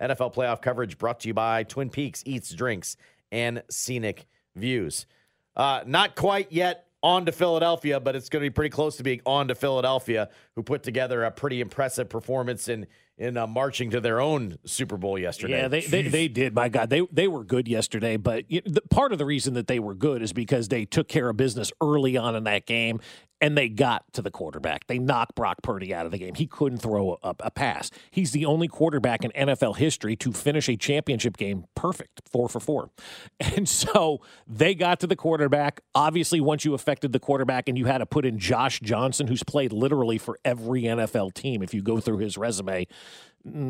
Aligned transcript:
NFL 0.00 0.34
playoff 0.34 0.60
coverage 0.60 0.98
brought 0.98 1.20
to 1.20 1.28
you 1.28 1.34
by 1.34 1.62
Twin 1.62 1.90
Peaks 1.90 2.22
Eats, 2.26 2.52
Drinks, 2.52 2.96
and 3.30 3.62
Scenic 3.70 4.26
Views. 4.56 5.06
Uh, 5.56 5.82
not 5.86 6.16
quite 6.16 6.50
yet 6.50 6.88
on 7.02 7.26
to 7.26 7.32
Philadelphia, 7.32 8.00
but 8.00 8.16
it's 8.16 8.28
going 8.28 8.42
to 8.42 8.50
be 8.50 8.52
pretty 8.52 8.70
close 8.70 8.96
to 8.96 9.02
being 9.02 9.20
on 9.26 9.48
to 9.48 9.54
Philadelphia, 9.54 10.30
who 10.56 10.62
put 10.62 10.82
together 10.82 11.24
a 11.24 11.30
pretty 11.30 11.60
impressive 11.60 12.08
performance 12.08 12.68
in 12.68 12.86
in 13.16 13.36
uh, 13.36 13.46
marching 13.46 13.90
to 13.90 14.00
their 14.00 14.20
own 14.20 14.58
Super 14.64 14.96
Bowl 14.96 15.16
yesterday. 15.16 15.60
Yeah, 15.60 15.68
they, 15.68 15.82
they, 15.82 16.02
they 16.02 16.26
did. 16.26 16.52
My 16.52 16.68
God, 16.68 16.90
they 16.90 17.02
they 17.12 17.28
were 17.28 17.44
good 17.44 17.68
yesterday. 17.68 18.16
But 18.16 18.50
you 18.50 18.62
know, 18.64 18.72
the, 18.72 18.80
part 18.90 19.12
of 19.12 19.18
the 19.18 19.26
reason 19.26 19.54
that 19.54 19.66
they 19.66 19.78
were 19.78 19.94
good 19.94 20.22
is 20.22 20.32
because 20.32 20.68
they 20.68 20.84
took 20.84 21.06
care 21.06 21.28
of 21.28 21.36
business 21.36 21.70
early 21.80 22.16
on 22.16 22.34
in 22.34 22.44
that 22.44 22.66
game, 22.66 23.00
and 23.44 23.58
they 23.58 23.68
got 23.68 24.10
to 24.14 24.22
the 24.22 24.30
quarterback. 24.30 24.86
They 24.86 24.98
knocked 24.98 25.34
Brock 25.34 25.58
Purdy 25.62 25.92
out 25.92 26.06
of 26.06 26.12
the 26.12 26.16
game. 26.18 26.34
He 26.34 26.46
couldn't 26.46 26.78
throw 26.78 27.18
a, 27.22 27.34
a, 27.40 27.50
pass. 27.50 27.90
He's 28.10 28.30
the 28.30 28.46
only 28.46 28.68
quarterback 28.68 29.22
in 29.22 29.32
NFL 29.32 29.76
history 29.76 30.16
to 30.16 30.32
finish 30.32 30.66
a 30.66 30.78
championship 30.78 31.36
game 31.36 31.66
perfect, 31.74 32.22
four 32.26 32.48
for 32.48 32.58
four. 32.58 32.88
And 33.56 33.68
so 33.68 34.20
they 34.48 34.74
got 34.74 35.00
to 35.00 35.06
the 35.06 35.14
quarterback. 35.14 35.82
Obviously, 35.94 36.40
once 36.40 36.64
you 36.64 36.72
affected 36.72 37.12
the 37.12 37.20
quarterback 37.20 37.68
and 37.68 37.76
you 37.76 37.84
had 37.84 37.98
to 37.98 38.06
put 38.06 38.24
in 38.24 38.38
Josh 38.38 38.80
Johnson, 38.80 39.26
who's 39.26 39.42
played 39.42 39.72
literally 39.72 40.16
for 40.16 40.38
every 40.44 40.84
NFL 40.84 41.34
team, 41.34 41.62
if 41.62 41.74
you 41.74 41.82
go 41.82 42.00
through 42.00 42.18
his 42.18 42.38
resume, 42.38 42.86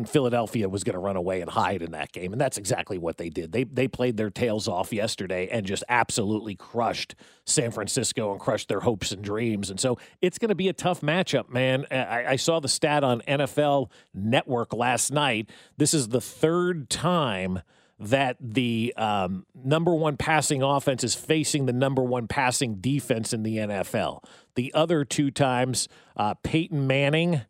Philadelphia 0.07 0.69
was 0.69 0.85
going 0.85 0.95
to 0.95 1.01
run 1.01 1.17
away 1.17 1.41
and 1.41 1.51
hide 1.51 1.83
in 1.83 1.91
that 1.93 2.13
game, 2.13 2.33
and 2.33 2.41
that's 2.41 2.59
exactly 2.59 2.97
what 2.97 3.17
they 3.17 3.29
did. 3.29 3.51
They 3.51 3.65
they 3.65 3.89
played 3.89 4.17
their 4.17 4.31
tails 4.31 4.69
off 4.69 4.93
yesterday 4.93 5.49
and 5.51 5.67
just 5.67 5.83
absolutely 5.89 6.55
crushed 6.55 7.17
San 7.45 7.73
Francisco 7.73 8.31
and 8.31 8.41
crushed 8.41 8.69
their 8.69 8.81
hopes 8.81 9.11
and 9.11 9.23
dreams. 9.23 9.71
And 9.71 9.81
so 9.81 9.99
it's 10.23 10.39
going 10.39 10.51
to 10.51 10.55
be 10.55 10.69
a 10.69 10.73
tough 10.73 11.01
matchup, 11.01 11.49
man. 11.49 11.87
I, 11.91 12.25
I 12.27 12.37
saw 12.37 12.61
the 12.61 12.69
stat 12.69 13.03
on 13.03 13.21
NFL 13.23 13.91
Network 14.15 14.73
last 14.73 15.13
night. 15.13 15.51
This 15.77 15.93
is 15.93 16.09
the 16.09 16.21
third 16.21 16.89
time 16.89 17.61
that 17.99 18.37
the 18.41 18.93
um, 18.97 19.47
number 19.55 19.95
one 19.95 20.17
passing 20.17 20.63
offense 20.63 21.05
is 21.05 21.15
facing 21.15 21.67
the 21.67 21.73
number 21.73 22.03
one 22.03 22.29
passing 22.29 22.77
defense 22.77 23.33
in 23.33 23.43
the 23.43 23.57
NFL. 23.57 24.25
The 24.55 24.73
other 24.75 25.05
two 25.05 25.31
times, 25.31 25.89
uh, 26.17 26.35
Peyton 26.43 26.87
Manning 26.87 27.43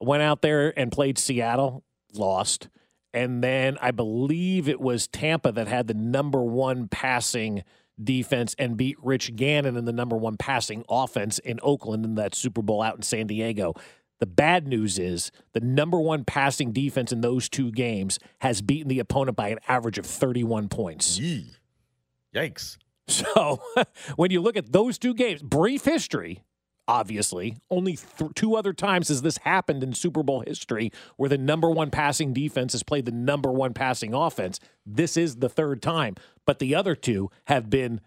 went 0.00 0.22
out 0.22 0.42
there 0.42 0.78
and 0.78 0.90
played 0.90 1.18
Seattle, 1.18 1.84
lost. 2.14 2.68
And 3.12 3.42
then 3.42 3.76
I 3.80 3.90
believe 3.90 4.68
it 4.68 4.80
was 4.80 5.08
Tampa 5.08 5.52
that 5.52 5.68
had 5.68 5.88
the 5.88 5.94
number 5.94 6.42
one 6.42 6.88
passing 6.88 7.64
defense 8.02 8.54
and 8.58 8.76
beat 8.76 8.96
Rich 9.02 9.36
Gannon 9.36 9.76
in 9.76 9.84
the 9.84 9.92
number 9.92 10.16
one 10.16 10.36
passing 10.36 10.84
offense 10.88 11.38
in 11.38 11.58
Oakland 11.62 12.04
in 12.04 12.14
that 12.14 12.34
Super 12.34 12.62
Bowl 12.62 12.82
out 12.82 12.96
in 12.96 13.02
San 13.02 13.26
Diego. 13.26 13.74
The 14.20 14.26
bad 14.26 14.66
news 14.66 14.98
is 14.98 15.32
the 15.54 15.60
number 15.60 15.98
one 15.98 16.24
passing 16.24 16.72
defense 16.72 17.10
in 17.10 17.20
those 17.22 17.48
two 17.48 17.72
games 17.72 18.18
has 18.40 18.62
beaten 18.62 18.88
the 18.88 18.98
opponent 18.98 19.36
by 19.36 19.48
an 19.48 19.58
average 19.66 19.98
of 19.98 20.06
31 20.06 20.68
points. 20.68 21.18
Yee. 21.18 21.50
Yikes. 22.34 22.76
So 23.08 23.60
when 24.16 24.30
you 24.30 24.40
look 24.40 24.56
at 24.56 24.72
those 24.72 24.98
two 24.98 25.14
games, 25.14 25.42
brief 25.42 25.84
history, 25.84 26.44
obviously, 26.90 27.56
only 27.70 27.96
th- 27.96 28.32
two 28.34 28.56
other 28.56 28.72
times 28.72 29.08
has 29.08 29.22
this 29.22 29.38
happened 29.38 29.82
in 29.82 29.92
Super 29.94 30.22
Bowl 30.22 30.42
history 30.46 30.90
where 31.16 31.28
the 31.28 31.38
number 31.38 31.70
one 31.70 31.90
passing 31.90 32.32
defense 32.32 32.72
has 32.72 32.82
played 32.82 33.04
the 33.06 33.12
number 33.12 33.52
one 33.52 33.72
passing 33.72 34.12
offense. 34.12 34.58
This 34.84 35.16
is 35.16 35.36
the 35.36 35.48
third 35.48 35.80
time, 35.82 36.16
but 36.46 36.58
the 36.58 36.74
other 36.74 36.94
two 36.96 37.30
have 37.46 37.70
been 37.70 38.00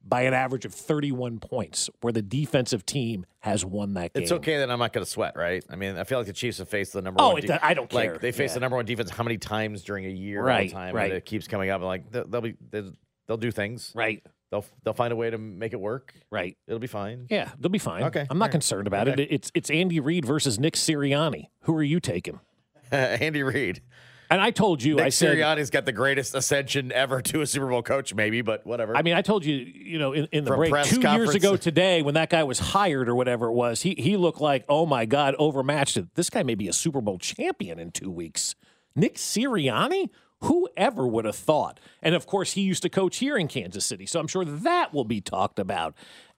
by 0.00 0.22
an 0.22 0.32
average 0.32 0.64
of 0.64 0.72
31 0.72 1.38
points, 1.40 1.90
where 2.00 2.12
the 2.12 2.22
defensive 2.22 2.86
team 2.86 3.26
has 3.40 3.64
won 3.64 3.92
that 3.94 4.14
game. 4.14 4.22
It's 4.22 4.32
okay 4.32 4.56
that 4.58 4.70
I'm 4.70 4.78
not 4.78 4.92
going 4.92 5.04
to 5.04 5.10
sweat, 5.10 5.36
right? 5.36 5.62
I 5.68 5.76
mean, 5.76 5.98
I 5.98 6.04
feel 6.04 6.18
like 6.18 6.28
the 6.28 6.32
Chiefs 6.32 6.58
have 6.58 6.68
faced 6.68 6.92
the 6.94 7.02
number 7.02 7.20
Oh, 7.20 7.30
one. 7.32 7.44
it- 7.44 7.50
I 7.62 7.74
don't 7.74 7.90
care. 7.90 8.12
Like 8.12 8.20
they 8.22 8.32
face 8.32 8.50
Yeah. 8.52 8.54
the 8.54 8.60
number 8.60 8.76
one 8.76 8.86
defense 8.86 9.10
how 9.10 9.24
many 9.24 9.36
times 9.36 9.82
during 9.82 10.06
a 10.06 10.10
year? 10.10 10.38
all 10.40 10.46
Right, 10.46 10.68
the 10.70 10.74
time, 10.74 10.94
right. 10.94 11.12
It 11.12 11.24
keeps 11.26 11.46
coming 11.48 11.68
up. 11.70 11.80
and 11.80 11.86
Like 11.88 12.10
they'll, 12.10 12.26
they'll 12.26 12.40
be 12.40 12.54
they'll, 12.70 12.92
they'll 13.26 13.36
do 13.36 13.50
things. 13.50 13.92
Right, 13.94 14.24
They'll 14.50 14.64
they'll 14.82 14.94
find 14.94 15.12
a 15.12 15.16
way 15.16 15.30
to 15.30 15.38
make 15.38 15.72
it 15.72 15.80
work. 15.80 16.14
right. 16.30 16.56
It'll 16.66 16.78
be 16.78 16.86
fine. 16.86 17.26
Yeah, 17.28 17.50
they'll 17.58 17.70
be 17.70 17.78
fine. 17.78 18.04
Okay, 18.04 18.26
I'm 18.30 18.38
not 18.38 18.46
right. 18.46 18.50
concerned 18.52 18.86
about 18.86 19.08
Okay. 19.08 19.22
it. 19.24 19.28
It's 19.30 19.50
it's 19.54 19.70
Andy 19.70 20.00
Reid 20.00 20.24
versus 20.24 20.58
Nick 20.58 20.74
Sirianni. 20.74 21.48
Who 21.62 21.76
are 21.76 21.82
you 21.82 22.00
taking? 22.00 22.40
Andy 22.90 23.42
Reid. 23.42 23.82
And 24.30 24.42
I 24.42 24.50
told 24.50 24.82
you, 24.82 24.96
Nick 24.96 25.06
I 25.06 25.08
said, 25.08 25.38
Sirianni's 25.38 25.70
got 25.70 25.86
the 25.86 25.92
greatest 25.92 26.34
ascension 26.34 26.92
ever 26.92 27.22
to 27.22 27.40
a 27.40 27.46
Super 27.46 27.66
Bowl 27.66 27.82
coach, 27.82 28.14
maybe, 28.14 28.42
but 28.42 28.66
whatever. 28.66 28.94
I 28.94 29.00
mean, 29.00 29.14
I 29.14 29.22
told 29.22 29.42
you, 29.42 29.54
you 29.54 29.98
know, 29.98 30.12
in, 30.12 30.28
in 30.32 30.44
the 30.44 30.50
From 30.50 30.68
break 30.68 30.84
two 30.84 31.00
years 31.00 31.34
ago 31.34 31.56
today, 31.56 32.02
when 32.02 32.12
that 32.14 32.28
guy 32.28 32.44
was 32.44 32.58
hired 32.58 33.08
or 33.08 33.14
whatever 33.14 33.46
it 33.46 33.52
was, 33.52 33.80
he 33.82 33.94
he 33.98 34.16
looked 34.18 34.40
like, 34.40 34.64
oh 34.68 34.84
my 34.86 35.06
god, 35.06 35.34
overmatched. 35.38 35.96
It. 35.96 36.14
This 36.14 36.28
guy 36.30 36.42
may 36.42 36.54
be 36.54 36.68
a 36.68 36.72
Super 36.74 37.00
Bowl 37.00 37.18
champion 37.18 37.78
in 37.78 37.90
two 37.90 38.10
weeks. 38.10 38.54
Nick 38.94 39.14
Sirianni, 39.16 40.10
whoever 40.42 41.06
would 41.06 41.24
have 41.24 41.36
thought? 41.36 41.80
And 42.02 42.14
of 42.14 42.26
course, 42.26 42.52
he 42.52 42.62
used 42.62 42.82
to 42.82 42.88
coach 42.88 43.18
here 43.18 43.36
in 43.36 43.48
Kansas 43.48 43.84
City, 43.84 44.06
so 44.06 44.20
I'm 44.20 44.28
sure 44.28 44.44
that 44.44 44.92
will 44.92 45.04
be 45.04 45.20
talked 45.20 45.58
about 45.58 45.94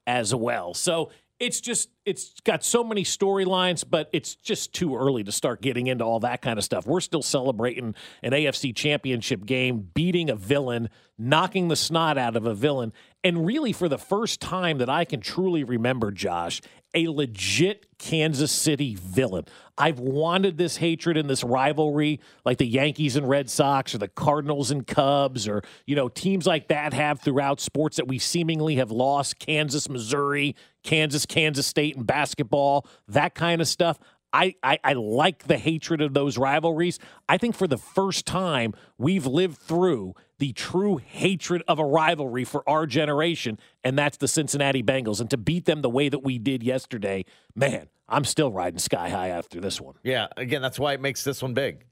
as 0.07 0.35
well. 0.35 0.75
So 0.75 1.11
it's 1.41 1.61
just 1.61 1.89
it's 2.05 2.39
got 2.41 2.63
so 2.63 2.85
many 2.85 3.03
storylines, 3.03 3.83
but 3.89 4.11
it's 4.13 4.35
just 4.35 4.75
too 4.75 4.95
early 4.95 5.25
to 5.25 5.33
start 5.33 5.63
getting 5.63 5.87
into 5.87 6.05
all 6.05 6.21
that 6.21 6.43
kind 6.43 6.59
of 6.59 6.65
stuff. 6.65 6.87
We're 6.87 7.01
still 7.01 7.23
celebrating 7.23 7.95
an 8.23 8.33
AFC 8.33 8.77
championship 8.77 9.47
game, 9.47 9.89
beating 9.95 10.29
a 10.29 10.37
villain, 10.37 10.91
knocking 11.19 11.69
the 11.69 11.77
snot 11.77 12.19
out 12.19 12.37
of 12.37 12.45
a 12.45 12.55
villain, 12.55 12.93
and 13.25 13.47
really 13.47 13.73
for 13.73 13.89
the 13.89 13.99
first 13.99 14.41
time 14.41 14.79
that 14.79 14.91
I 14.91 15.07
can 15.07 15.21
truly 15.21 15.65
remember, 15.65 16.11
Josh, 16.11 16.61
a 16.95 17.09
legit 17.09 17.87
Kansas 17.99 18.51
City 18.51 18.97
villain. 18.97 19.45
I've 19.79 19.99
wanted 19.99 20.59
this 20.59 20.77
hatred 20.77 21.17
and 21.17 21.29
this 21.29 21.43
rivalry 21.43 22.21
like 22.45 22.59
the 22.59 22.67
Yankees 22.67 23.17
and 23.17 23.29
Red 23.29 23.49
Sox 23.49 23.95
or 23.95 23.99
the 23.99 24.09
Cardinals 24.09 24.71
and 24.71 24.87
Cubs 24.87 25.49
or, 25.49 25.63
you 25.87 25.97
know, 25.97 26.09
teams 26.09 26.47
like 26.47 26.69
that 26.69 26.93
have 26.93 27.21
throughout 27.21 27.61
sports 27.61 27.97
that 27.97 28.07
we 28.07 28.19
seemingly 28.19 28.77
have 28.77 28.91
lost 28.91 29.39
Kansas, 29.39 29.89
Missouri, 29.89 30.55
Kansas, 30.83 31.25
Kansas 31.27 31.67
State 31.67 31.97
in 31.97 32.03
basketball, 32.03 32.87
that 33.09 33.35
kind 33.35 33.61
of 33.61 33.69
stuff. 33.69 33.99
I, 34.33 34.55
I, 34.63 34.79
I 34.85 34.93
like 34.93 35.45
the 35.45 35.59
hatred 35.59 36.01
of 36.01 36.15
those 36.15 36.39
rivalries. 36.39 36.99
I 37.29 37.37
think 37.39 37.57
for 37.57 37.67
the 37.67 37.79
first 37.79 38.27
time, 38.27 38.75
we've 38.99 39.27
lived 39.27 39.59
through 39.59 40.15
the 40.39 40.53
true 40.53 40.97
hatred 40.99 41.63
of 41.69 41.79
a 41.79 41.85
rivalry 41.85 42.45
for 42.45 42.67
our 42.69 42.87
generation, 42.87 43.59
and 43.85 43.99
that's 43.99 44.17
the 44.17 44.29
Cincinnati 44.29 44.83
Bengals. 44.83 45.21
And 45.21 45.29
to 45.31 45.37
beat 45.37 45.67
them 45.67 45.83
the 45.83 45.91
way 45.91 46.09
that 46.09 46.21
we 46.21 46.39
did 46.39 46.63
yesterday, 46.63 47.25
man, 47.55 47.89
I'm 48.09 48.25
still 48.25 48.51
riding 48.51 48.79
sky 48.79 49.09
high 49.11 49.29
after 49.29 49.61
this 49.61 49.81
one. 49.81 49.95
yeah, 50.03 50.29
again, 50.37 50.63
that's 50.63 50.79
why 50.79 50.95
it 50.95 51.01
makes 51.01 51.25
this 51.25 51.43
one 51.43 51.55
big. 51.55 51.85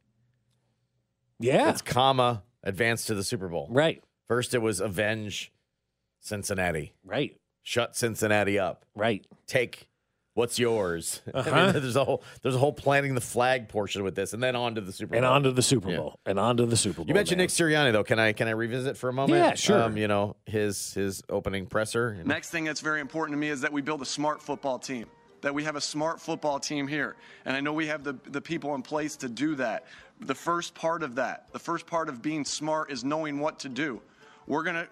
Yeah. 1.38 1.70
It's 1.70 1.82
comma 1.82 2.42
advance 2.62 3.04
to 3.06 3.14
the 3.14 3.22
Super 3.22 3.48
Bowl. 3.48 3.68
right, 3.70 4.02
First, 4.26 4.54
it 4.54 4.58
was 4.58 4.80
avenge 4.80 5.52
Cincinnati, 6.20 6.94
right, 7.04 7.36
shut 7.62 7.96
Cincinnati 7.96 8.58
up, 8.58 8.84
right. 8.94 9.26
take 9.46 9.88
what's 10.38 10.58
yours. 10.58 11.20
I 11.34 11.42
mean, 11.42 11.54
Uh-huh. 11.54 11.72
there's 11.72 11.96
a 11.96 12.04
whole 12.04 12.22
there's 12.42 12.54
a 12.54 12.58
whole 12.58 12.72
planting 12.72 13.14
the 13.14 13.20
flag 13.20 13.68
portion 13.68 14.04
with 14.04 14.14
this, 14.14 14.32
and 14.32 14.42
then 14.42 14.54
on 14.56 14.76
to 14.76 14.80
the 14.80 14.92
Super 14.92 15.14
And 15.16 15.24
Bowl. 15.24 15.32
on 15.32 15.42
to 15.42 15.52
the 15.52 15.62
Super 15.62 15.90
Yeah. 15.90 15.96
Bowl. 15.98 16.20
And 16.24 16.38
on 16.38 16.56
to 16.58 16.66
the 16.66 16.76
Super 16.76 16.98
Bowl. 16.98 17.06
You 17.08 17.14
mentioned 17.14 17.38
man. 17.38 17.44
Nick 17.44 17.50
Sirianni 17.50 17.92
though. 17.92 18.04
Can 18.04 18.18
I 18.18 18.32
can 18.32 18.48
I 18.48 18.52
revisit 18.52 18.96
for 18.96 19.08
a 19.08 19.12
moment? 19.12 19.38
Yeah, 19.42 19.54
sure. 19.54 19.82
Um, 19.82 19.96
you 19.96 20.08
know 20.08 20.36
his 20.46 20.94
his 20.94 21.22
opening 21.28 21.66
presser. 21.66 22.14
you 22.16 22.24
know. 22.24 22.28
Next 22.34 22.50
thing 22.50 22.64
that's 22.64 22.80
very 22.80 23.00
important 23.00 23.36
to 23.36 23.40
me 23.40 23.48
is 23.48 23.60
that 23.62 23.72
we 23.72 23.82
build 23.82 24.00
a 24.00 24.06
smart 24.06 24.40
football 24.40 24.78
team. 24.78 25.06
That 25.42 25.54
we 25.54 25.64
have 25.64 25.76
a 25.76 25.80
smart 25.80 26.20
football 26.20 26.58
team 26.58 26.88
here. 26.88 27.14
And 27.44 27.56
I 27.56 27.60
know 27.60 27.72
we 27.72 27.86
have 27.86 28.02
the, 28.02 28.14
the 28.26 28.40
people 28.40 28.74
in 28.74 28.82
place 28.82 29.14
to 29.18 29.28
do 29.28 29.54
that. 29.56 29.84
The 30.20 30.34
first 30.34 30.74
part 30.74 31.04
of 31.04 31.14
that, 31.14 31.46
the 31.52 31.60
first 31.60 31.86
part 31.86 32.08
of 32.08 32.20
being 32.22 32.44
smart 32.44 32.90
is 32.90 33.04
knowing 33.04 33.38
what 33.38 33.60
to 33.60 33.68
do. 33.68 34.00
We're 34.48 34.64
gonna 34.64 34.88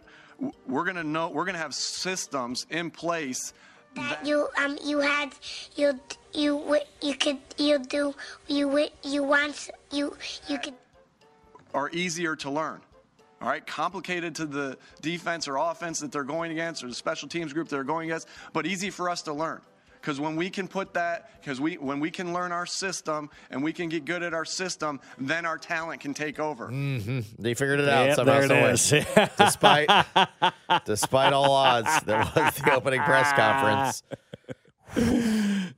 we're 0.69 0.85
gonna 0.85 1.03
know 1.03 1.31
we're 1.31 1.47
gonna 1.47 1.59
have 1.59 1.75
systems 1.75 2.67
in 2.71 2.91
place 2.91 3.53
that 3.97 4.25
you 4.25 4.49
um 4.59 4.79
you 4.85 5.01
had 5.01 5.33
you 5.75 5.99
you 6.33 6.79
you 7.03 7.15
could 7.15 7.39
you 7.59 7.79
do 7.79 8.15
you 8.47 8.89
you 9.03 9.23
want 9.23 9.71
you 9.91 10.17
you 10.49 10.59
could 10.59 10.75
are 11.75 11.91
easier 11.93 12.35
to 12.37 12.51
learn. 12.51 12.81
All 13.43 13.49
right, 13.49 13.65
complicated 13.67 14.35
to 14.37 14.47
the 14.47 14.79
defense 15.03 15.47
or 15.47 15.59
offense 15.59 16.01
that 16.01 16.11
they're 16.11 16.25
going 16.25 16.53
against 16.53 16.83
or 16.83 16.89
the 16.89 16.95
special 16.95 17.29
teams 17.29 17.53
group 17.53 17.69
they're 17.69 17.85
going 17.85 18.09
against, 18.11 18.29
but 18.55 18.67
easy 18.67 18.89
for 18.89 19.11
us 19.11 19.21
to 19.23 19.33
learn. 19.35 19.61
Because 20.07 20.21
when 20.21 20.37
we 20.37 20.49
can 20.49 20.69
put 20.69 20.95
that, 20.95 21.31
because 21.41 21.61
we 21.61 21.79
when 21.79 21.99
we 21.99 22.13
can 22.13 22.33
learn 22.33 22.53
our 22.53 22.65
system 22.65 23.29
and 23.51 23.61
we 23.61 23.73
can 23.73 23.89
get 23.89 24.05
good 24.05 24.23
at 24.23 24.33
our 24.35 24.45
system, 24.45 25.01
then 25.19 25.45
our 25.45 25.59
talent 25.59 26.01
can 26.01 26.15
take 26.15 26.39
over. 26.39 26.69
Mm-hmm. 26.69 27.43
They 27.43 27.55
figured 27.55 27.81
it 27.81 27.89
out 27.89 28.07
Yep, 28.07 28.15
somehow. 28.15 28.47
there 28.47 28.71
it 28.73 28.79
some 28.79 29.05
despite 29.37 29.91
despite 30.85 31.33
all 31.33 31.51
odds, 31.51 31.91
there 32.05 32.19
was 32.21 32.55
the 32.55 32.73
opening 32.73 33.01
press 33.01 33.33
conference. 33.33 34.05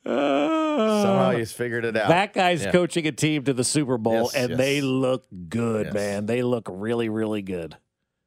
Somehow 0.04 1.30
he's 1.30 1.52
figured 1.52 1.86
it 1.86 1.96
out. 1.96 2.08
That 2.08 2.34
guy's 2.34 2.64
Yeah. 2.64 2.72
coaching 2.72 3.06
a 3.06 3.12
team 3.12 3.44
to 3.44 3.54
the 3.54 3.64
Super 3.64 3.96
Bowl, 3.96 4.24
Yes, 4.24 4.34
and 4.34 4.50
yes. 4.50 4.58
they 4.58 4.82
look 4.82 5.24
good, 5.48 5.86
Yes. 5.86 5.94
man. 5.94 6.26
They 6.26 6.42
look 6.42 6.68
really, 6.70 7.08
really 7.08 7.40
good. 7.40 7.78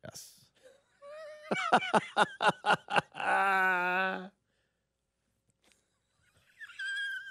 Yes. 0.04 0.32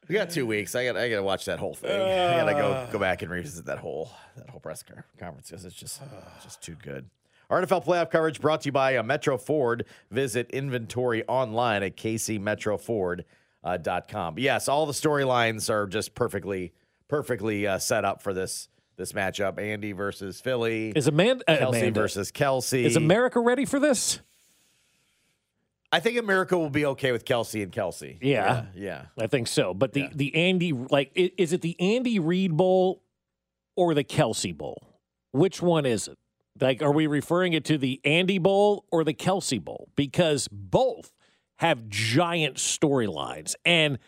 We 0.08 0.14
got 0.14 0.30
two 0.30 0.46
weeks. 0.46 0.74
I 0.74 0.84
got. 0.84 0.96
I 0.96 1.08
got 1.08 1.16
to 1.16 1.22
watch 1.22 1.46
that 1.46 1.58
whole 1.58 1.74
thing. 1.74 1.90
I 1.90 2.36
got 2.36 2.44
to 2.44 2.52
go 2.52 2.88
go 2.92 2.98
back 2.98 3.22
and 3.22 3.30
revisit 3.30 3.64
that 3.66 3.78
whole 3.78 4.10
that 4.36 4.50
whole 4.50 4.60
press 4.60 4.84
conference 5.18 5.48
because 5.48 5.64
it's 5.64 5.74
just 5.74 6.02
just 6.42 6.60
too 6.62 6.76
good. 6.82 7.08
Our 7.50 7.62
NFL 7.62 7.84
playoff 7.84 8.10
coverage 8.10 8.40
brought 8.40 8.62
to 8.62 8.66
you 8.66 8.72
by 8.72 8.96
uh, 8.96 9.02
Metro 9.02 9.38
Ford. 9.38 9.86
Visit 10.10 10.50
inventory 10.50 11.24
online 11.26 11.82
at 11.82 11.96
kcmetroford.com. 11.96 13.24
Uh. 13.64 14.36
Yes, 14.36 14.68
all 14.68 14.86
the 14.86 14.92
storylines 14.92 15.70
are 15.70 15.86
just 15.86 16.14
perfectly 16.14 16.72
perfectly 17.08 17.66
uh, 17.66 17.78
set 17.78 18.04
up 18.04 18.22
for 18.22 18.34
this 18.34 18.68
this 18.96 19.12
matchup. 19.12 19.58
Andy 19.58 19.92
versus 19.92 20.40
Philly. 20.40 20.90
Is 20.94 21.06
Amanda, 21.06 21.44
uh, 21.48 21.56
Kelce 21.56 21.68
Amanda 21.68 22.00
versus 22.00 22.30
Kelce. 22.30 22.84
is 22.84 22.96
America 22.96 23.40
ready 23.40 23.64
for 23.64 23.78
this? 23.78 24.20
I 25.94 26.00
think 26.00 26.18
America 26.18 26.58
will 26.58 26.70
be 26.70 26.86
okay 26.86 27.12
with 27.12 27.24
Kelce 27.24 27.62
and 27.62 27.70
Kelce. 27.70 28.18
Yeah. 28.20 28.66
yeah. 28.74 29.06
I 29.16 29.28
think 29.28 29.46
so. 29.46 29.72
But 29.74 29.92
the 29.92 30.00
Yeah. 30.00 30.08
the 30.12 30.34
Andy 30.34 30.72
like 30.72 31.12
is 31.14 31.52
it 31.52 31.60
the 31.60 31.80
Andy 31.80 32.18
Reid 32.18 32.56
Bowl 32.56 33.04
or 33.76 33.94
the 33.94 34.02
Kelce 34.02 34.56
Bowl? 34.56 34.82
Which 35.30 35.62
one 35.62 35.86
is 35.86 36.08
it? 36.08 36.18
Like, 36.60 36.82
are 36.82 36.92
we 36.92 37.06
referring 37.06 37.52
it 37.52 37.64
to 37.66 37.78
the 37.78 38.00
Andy 38.04 38.38
Bowl 38.38 38.86
or 38.90 39.04
the 39.04 39.14
Kelce 39.14 39.62
Bowl? 39.62 39.88
Because 39.94 40.48
both 40.48 41.12
have 41.58 41.88
giant 41.88 42.56
storylines. 42.56 43.54
And 43.64 43.98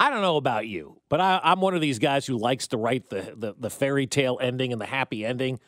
I 0.00 0.10
don't 0.10 0.22
know 0.22 0.36
about 0.36 0.66
you, 0.66 1.00
but 1.08 1.20
I, 1.20 1.40
I'm 1.44 1.60
one 1.60 1.76
of 1.76 1.80
these 1.80 2.00
guys 2.00 2.26
who 2.26 2.36
likes 2.38 2.66
to 2.68 2.76
write 2.76 3.08
the, 3.08 3.34
the 3.36 3.54
the 3.56 3.70
fairy 3.70 4.08
tale 4.08 4.36
ending 4.42 4.72
and 4.72 4.80
the 4.80 4.86
happy 4.86 5.24
ending. 5.24 5.60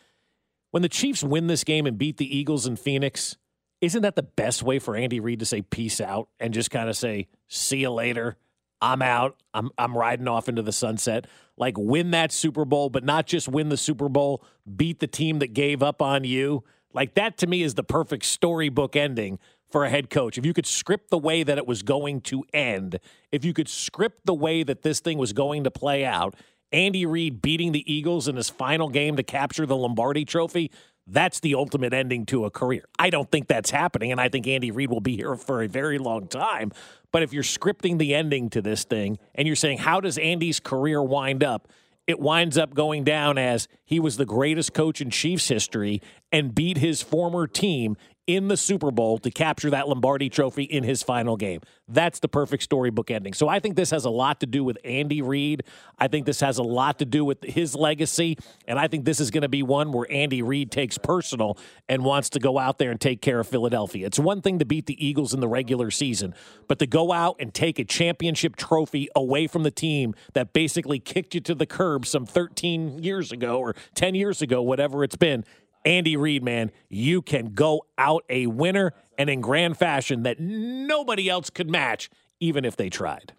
When 0.72 0.82
the 0.82 0.88
Chiefs 0.88 1.22
win 1.22 1.46
this 1.46 1.62
game 1.62 1.86
and 1.86 1.96
beat 1.96 2.16
the 2.16 2.36
Eagles 2.36 2.66
in 2.66 2.74
Phoenix, 2.74 3.36
isn't 3.80 4.02
that 4.02 4.16
the 4.16 4.22
best 4.22 4.62
way 4.62 4.78
for 4.78 4.96
Andy 4.96 5.20
Reid 5.20 5.40
to 5.40 5.46
say 5.46 5.62
peace 5.62 6.00
out 6.00 6.28
and 6.40 6.52
just 6.52 6.70
kind 6.70 6.88
of 6.88 6.96
say, 6.96 7.28
see 7.48 7.78
you 7.78 7.90
later? 7.90 8.36
I'm 8.80 9.02
out. 9.02 9.36
I'm 9.54 9.70
I'm 9.76 9.96
riding 9.96 10.28
off 10.28 10.48
into 10.48 10.62
the 10.62 10.72
sunset. 10.72 11.26
Like 11.56 11.76
win 11.76 12.12
that 12.12 12.30
Super 12.30 12.64
Bowl, 12.64 12.90
but 12.90 13.04
not 13.04 13.26
just 13.26 13.48
win 13.48 13.68
the 13.68 13.76
Super 13.76 14.08
Bowl, 14.08 14.44
beat 14.76 15.00
the 15.00 15.06
team 15.06 15.40
that 15.40 15.52
gave 15.52 15.82
up 15.82 16.00
on 16.00 16.24
you. 16.24 16.64
Like 16.92 17.14
that 17.14 17.36
to 17.38 17.46
me 17.46 17.62
is 17.62 17.74
the 17.74 17.82
perfect 17.82 18.24
storybook 18.24 18.94
ending 18.94 19.38
for 19.70 19.84
a 19.84 19.90
head 19.90 20.10
coach. 20.10 20.38
If 20.38 20.46
you 20.46 20.54
could 20.54 20.66
script 20.66 21.10
the 21.10 21.18
way 21.18 21.42
that 21.42 21.58
it 21.58 21.66
was 21.66 21.82
going 21.82 22.20
to 22.22 22.44
end, 22.54 23.00
if 23.32 23.44
you 23.44 23.52
could 23.52 23.68
script 23.68 24.24
the 24.24 24.34
way 24.34 24.62
that 24.62 24.82
this 24.82 25.00
thing 25.00 25.18
was 25.18 25.32
going 25.32 25.64
to 25.64 25.70
play 25.70 26.04
out, 26.04 26.34
Andy 26.72 27.04
Reid 27.04 27.42
beating 27.42 27.72
the 27.72 27.92
Eagles 27.92 28.28
in 28.28 28.36
his 28.36 28.48
final 28.48 28.88
game 28.88 29.16
to 29.16 29.22
capture 29.22 29.66
the 29.66 29.76
Lombardi 29.76 30.24
trophy, 30.24 30.70
that's 31.10 31.40
the 31.40 31.54
ultimate 31.54 31.94
ending 31.94 32.26
to 32.26 32.44
a 32.44 32.50
career. 32.50 32.84
I 32.98 33.10
don't 33.10 33.30
think 33.30 33.48
that's 33.48 33.70
happening, 33.70 34.12
and 34.12 34.20
I 34.20 34.28
think 34.28 34.46
Andy 34.46 34.70
Reid 34.70 34.90
will 34.90 35.00
be 35.00 35.16
here 35.16 35.34
for 35.36 35.62
a 35.62 35.68
very 35.68 35.98
long 35.98 36.28
time. 36.28 36.72
But 37.10 37.22
if 37.22 37.32
you're 37.32 37.42
scripting 37.42 37.98
the 37.98 38.14
ending 38.14 38.50
to 38.50 38.60
this 38.60 38.84
thing 38.84 39.18
and 39.34 39.46
you're 39.46 39.56
saying, 39.56 39.78
how 39.78 40.00
does 40.00 40.18
Andy's 40.18 40.60
career 40.60 41.02
wind 41.02 41.42
up? 41.42 41.68
It 42.06 42.18
winds 42.18 42.56
up 42.56 42.74
going 42.74 43.04
down 43.04 43.38
as 43.38 43.68
he 43.84 44.00
was 44.00 44.16
the 44.16 44.24
greatest 44.24 44.72
coach 44.72 45.00
in 45.00 45.10
Chiefs 45.10 45.48
history 45.48 46.00
and 46.32 46.54
beat 46.54 46.78
his 46.78 47.02
former 47.02 47.46
team 47.46 47.96
in 48.28 48.48
the 48.48 48.56
Super 48.58 48.90
Bowl 48.90 49.18
to 49.18 49.30
capture 49.30 49.70
that 49.70 49.88
Lombardi 49.88 50.28
trophy 50.28 50.64
in 50.64 50.84
his 50.84 51.02
final 51.02 51.36
game. 51.38 51.62
That's 51.88 52.20
the 52.20 52.28
perfect 52.28 52.62
storybook 52.62 53.10
ending. 53.10 53.32
So 53.32 53.48
I 53.48 53.58
think 53.58 53.74
this 53.74 53.90
has 53.90 54.04
a 54.04 54.10
lot 54.10 54.40
to 54.40 54.46
do 54.46 54.62
with 54.62 54.76
Andy 54.84 55.22
Reid. 55.22 55.62
I 55.98 56.08
think 56.08 56.26
this 56.26 56.40
has 56.40 56.58
a 56.58 56.62
lot 56.62 56.98
to 56.98 57.06
do 57.06 57.24
with 57.24 57.42
his 57.42 57.74
legacy. 57.74 58.36
And 58.66 58.78
I 58.78 58.86
think 58.86 59.06
this 59.06 59.18
is 59.18 59.30
going 59.30 59.42
to 59.42 59.48
be 59.48 59.62
one 59.62 59.92
where 59.92 60.06
Andy 60.10 60.42
Reid 60.42 60.70
takes 60.70 60.98
personal 60.98 61.56
and 61.88 62.04
wants 62.04 62.28
to 62.30 62.38
go 62.38 62.58
out 62.58 62.76
there 62.78 62.90
and 62.90 63.00
take 63.00 63.22
care 63.22 63.40
of 63.40 63.48
Philadelphia. 63.48 64.06
It's 64.06 64.18
one 64.18 64.42
thing 64.42 64.58
to 64.58 64.66
beat 64.66 64.84
the 64.84 65.04
Eagles 65.04 65.32
in 65.32 65.40
the 65.40 65.48
regular 65.48 65.90
season, 65.90 66.34
but 66.68 66.78
to 66.80 66.86
go 66.86 67.12
out 67.12 67.36
and 67.40 67.54
take 67.54 67.78
a 67.78 67.84
championship 67.84 68.56
trophy 68.56 69.08
away 69.16 69.46
from 69.46 69.62
the 69.62 69.70
team 69.70 70.14
that 70.34 70.52
basically 70.52 70.98
kicked 70.98 71.34
you 71.34 71.40
to 71.40 71.54
the 71.54 71.66
curb 71.66 72.04
some 72.04 72.26
13 72.26 73.02
years 73.02 73.32
ago 73.32 73.58
or 73.58 73.74
10 73.94 74.14
years 74.14 74.42
ago, 74.42 74.60
whatever 74.60 75.02
it's 75.02 75.16
been. 75.16 75.46
Andy 75.88 76.16
Reid, 76.18 76.44
man, 76.44 76.70
you 76.90 77.22
can 77.22 77.54
go 77.54 77.86
out 77.96 78.22
a 78.28 78.46
winner 78.46 78.92
and 79.16 79.30
in 79.30 79.40
grand 79.40 79.78
fashion 79.78 80.22
that 80.24 80.38
nobody 80.38 81.30
else 81.30 81.48
could 81.48 81.70
match, 81.70 82.10
even 82.40 82.66
if 82.66 82.76
they 82.76 82.90
tried. 82.90 83.32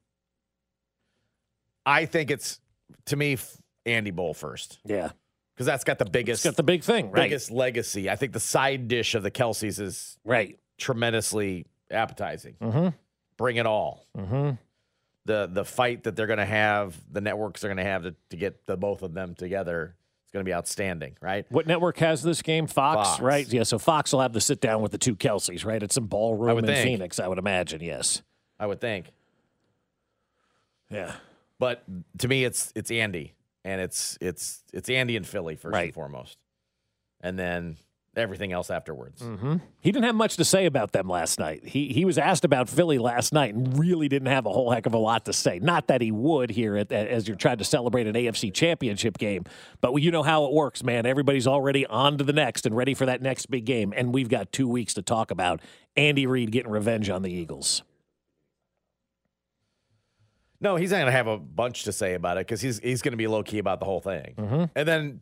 I 1.85 2.05
think 2.05 2.31
it's 2.31 2.59
to 3.05 3.15
me 3.15 3.37
Andy 3.85 4.11
Bowl 4.11 4.33
first 4.33 4.79
Yeah. 4.85 5.11
because 5.53 5.67
that's 5.67 5.83
got 5.83 5.99
the 5.99 6.05
It's 6.05 6.11
biggest 6.11 6.43
got 6.43 6.55
the 6.55 6.63
big 6.63 6.83
thing, 6.83 7.11
right? 7.11 7.23
biggest 7.23 7.51
legacy. 7.51 8.09
I 8.09 8.15
think 8.15 8.33
the 8.33 8.39
side 8.39 8.87
dish 8.87 9.13
of 9.15 9.21
the 9.23 9.31
Kelces 9.31 9.79
is 9.79 10.17
Right. 10.25 10.59
tremendously 10.77 11.67
appetizing. 11.91 12.55
Mm-hmm. 12.59 12.89
Bring 13.37 13.57
it 13.57 13.65
all. 13.67 14.05
Mm-hmm. 14.17 14.51
The 15.25 15.47
the 15.51 15.65
fight 15.65 16.03
that 16.03 16.15
they're 16.15 16.27
going 16.27 16.39
to 16.39 16.45
have, 16.45 16.97
the 17.11 17.21
networks 17.21 17.63
are 17.63 17.67
going 17.67 17.77
to 17.77 17.83
have 17.83 18.03
to, 18.03 18.15
to 18.31 18.37
get 18.37 18.65
the 18.65 18.75
both 18.75 19.03
of 19.03 19.13
them 19.13 19.35
together. 19.35 19.95
It's 20.29 20.33
going 20.35 20.45
to 20.45 20.47
be 20.47 20.53
outstanding, 20.53 21.17
right? 21.21 21.47
What 21.49 21.65
network 21.65 21.97
has 21.97 22.21
this 22.21 22.43
game? 22.43 22.67
Fox, 22.67 23.09
Fox. 23.09 23.19
right? 23.19 23.51
Yeah, 23.51 23.63
so 23.63 23.79
Fox 23.79 24.13
will 24.13 24.21
have 24.21 24.33
to 24.33 24.39
sit 24.41 24.61
down 24.61 24.83
with 24.83 24.91
the 24.91 24.99
two 24.99 25.15
Kelces, 25.15 25.65
right? 25.65 25.81
It's 25.81 25.95
some 25.95 26.05
ballroom 26.05 26.59
in 26.59 26.65
think. 26.67 26.83
Phoenix, 26.87 27.19
I 27.19 27.27
would 27.27 27.39
imagine, 27.39 27.81
yes. 27.81 28.21
I 28.59 28.67
would 28.67 28.79
think. 28.79 29.07
Yeah. 30.91 31.15
But 31.57 31.83
to 32.19 32.27
me, 32.27 32.43
it's 32.45 32.71
it's 32.75 32.91
Andy, 32.91 33.33
and 33.65 33.81
it's 33.81 34.19
it's 34.21 34.61
it's 34.71 34.87
Andy 34.87 35.15
and 35.15 35.25
Philly 35.25 35.55
first 35.55 35.73
Right. 35.73 35.85
and 35.85 35.93
foremost, 35.95 36.37
and 37.21 37.37
then 37.37 37.77
everything 38.19 38.51
else 38.51 38.69
afterwards. 38.69 39.21
Mm-hmm. 39.21 39.57
He 39.81 39.91
didn't 39.91 40.05
have 40.05 40.15
much 40.15 40.37
to 40.37 40.45
say 40.45 40.65
about 40.65 40.91
them 40.91 41.07
last 41.07 41.39
night. 41.39 41.65
He 41.65 41.87
he 41.89 42.05
was 42.05 42.17
asked 42.17 42.45
about 42.45 42.69
Philly 42.69 42.97
last 42.97 43.33
night 43.33 43.53
and 43.53 43.77
really 43.77 44.07
didn't 44.07 44.27
have 44.27 44.45
a 44.45 44.51
whole 44.51 44.71
heck 44.71 44.85
of 44.85 44.93
a 44.93 44.97
lot 44.97 45.25
to 45.25 45.33
say. 45.33 45.59
Not 45.59 45.87
that 45.87 46.01
he 46.01 46.11
would 46.11 46.49
here 46.49 46.77
at, 46.77 46.91
as 46.91 47.27
you're 47.27 47.37
trying 47.37 47.57
to 47.57 47.63
celebrate 47.63 48.07
an 48.07 48.15
AFC 48.15 48.53
championship 48.53 49.17
game, 49.17 49.45
but 49.81 49.95
you 49.95 50.11
know 50.11 50.23
how 50.23 50.45
it 50.45 50.53
works, 50.53 50.83
man. 50.83 51.05
Everybody's 51.05 51.47
already 51.47 51.85
on 51.85 52.17
to 52.17 52.23
the 52.23 52.33
next 52.33 52.65
and 52.65 52.75
ready 52.75 52.93
for 52.93 53.05
that 53.05 53.21
next 53.21 53.49
big 53.49 53.65
game, 53.65 53.93
and 53.95 54.13
we've 54.13 54.29
got 54.29 54.51
two 54.51 54.67
weeks 54.67 54.93
to 54.95 55.01
talk 55.01 55.31
about 55.31 55.61
Andy 55.95 56.27
Reid 56.27 56.51
getting 56.51 56.71
revenge 56.71 57.09
on 57.09 57.21
the 57.21 57.31
Eagles. 57.31 57.83
No, 60.61 60.75
he's 60.75 60.91
not 60.91 60.97
going 60.97 61.07
to 61.07 61.13
have 61.13 61.27
a 61.27 61.37
bunch 61.37 61.83
to 61.83 61.93
say 61.93 62.15
about 62.15 62.37
it 62.37 62.45
because 62.45 62.61
he's 62.61 62.79
he's 62.79 63.01
going 63.01 63.13
to 63.13 63.17
be 63.17 63.27
low 63.27 63.43
key 63.43 63.59
about 63.59 63.79
the 63.79 63.85
whole 63.85 64.01
thing. 64.01 64.35
Mm-hmm. 64.37 64.63
And 64.75 64.87
then 64.87 65.21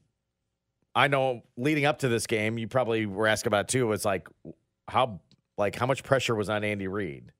I 0.97 1.07
know 1.07 1.43
leading 1.57 1.85
up 1.85 1.99
to 1.99 2.09
this 2.09 2.25
game, 2.27 2.57
you 2.57 2.67
probably 2.67 3.05
were 3.05 3.27
asking 3.27 3.49
about 3.49 3.65
it 3.65 3.67
too. 3.69 3.91
It's 3.91 4.03
like 4.05 4.27
how 4.87 5.21
like 5.57 5.75
how 5.75 5.85
much 5.85 6.03
pressure 6.03 6.33
was 6.35 6.49
on 6.49 6.63
Andy 6.63 6.87
Reid? 6.87 7.31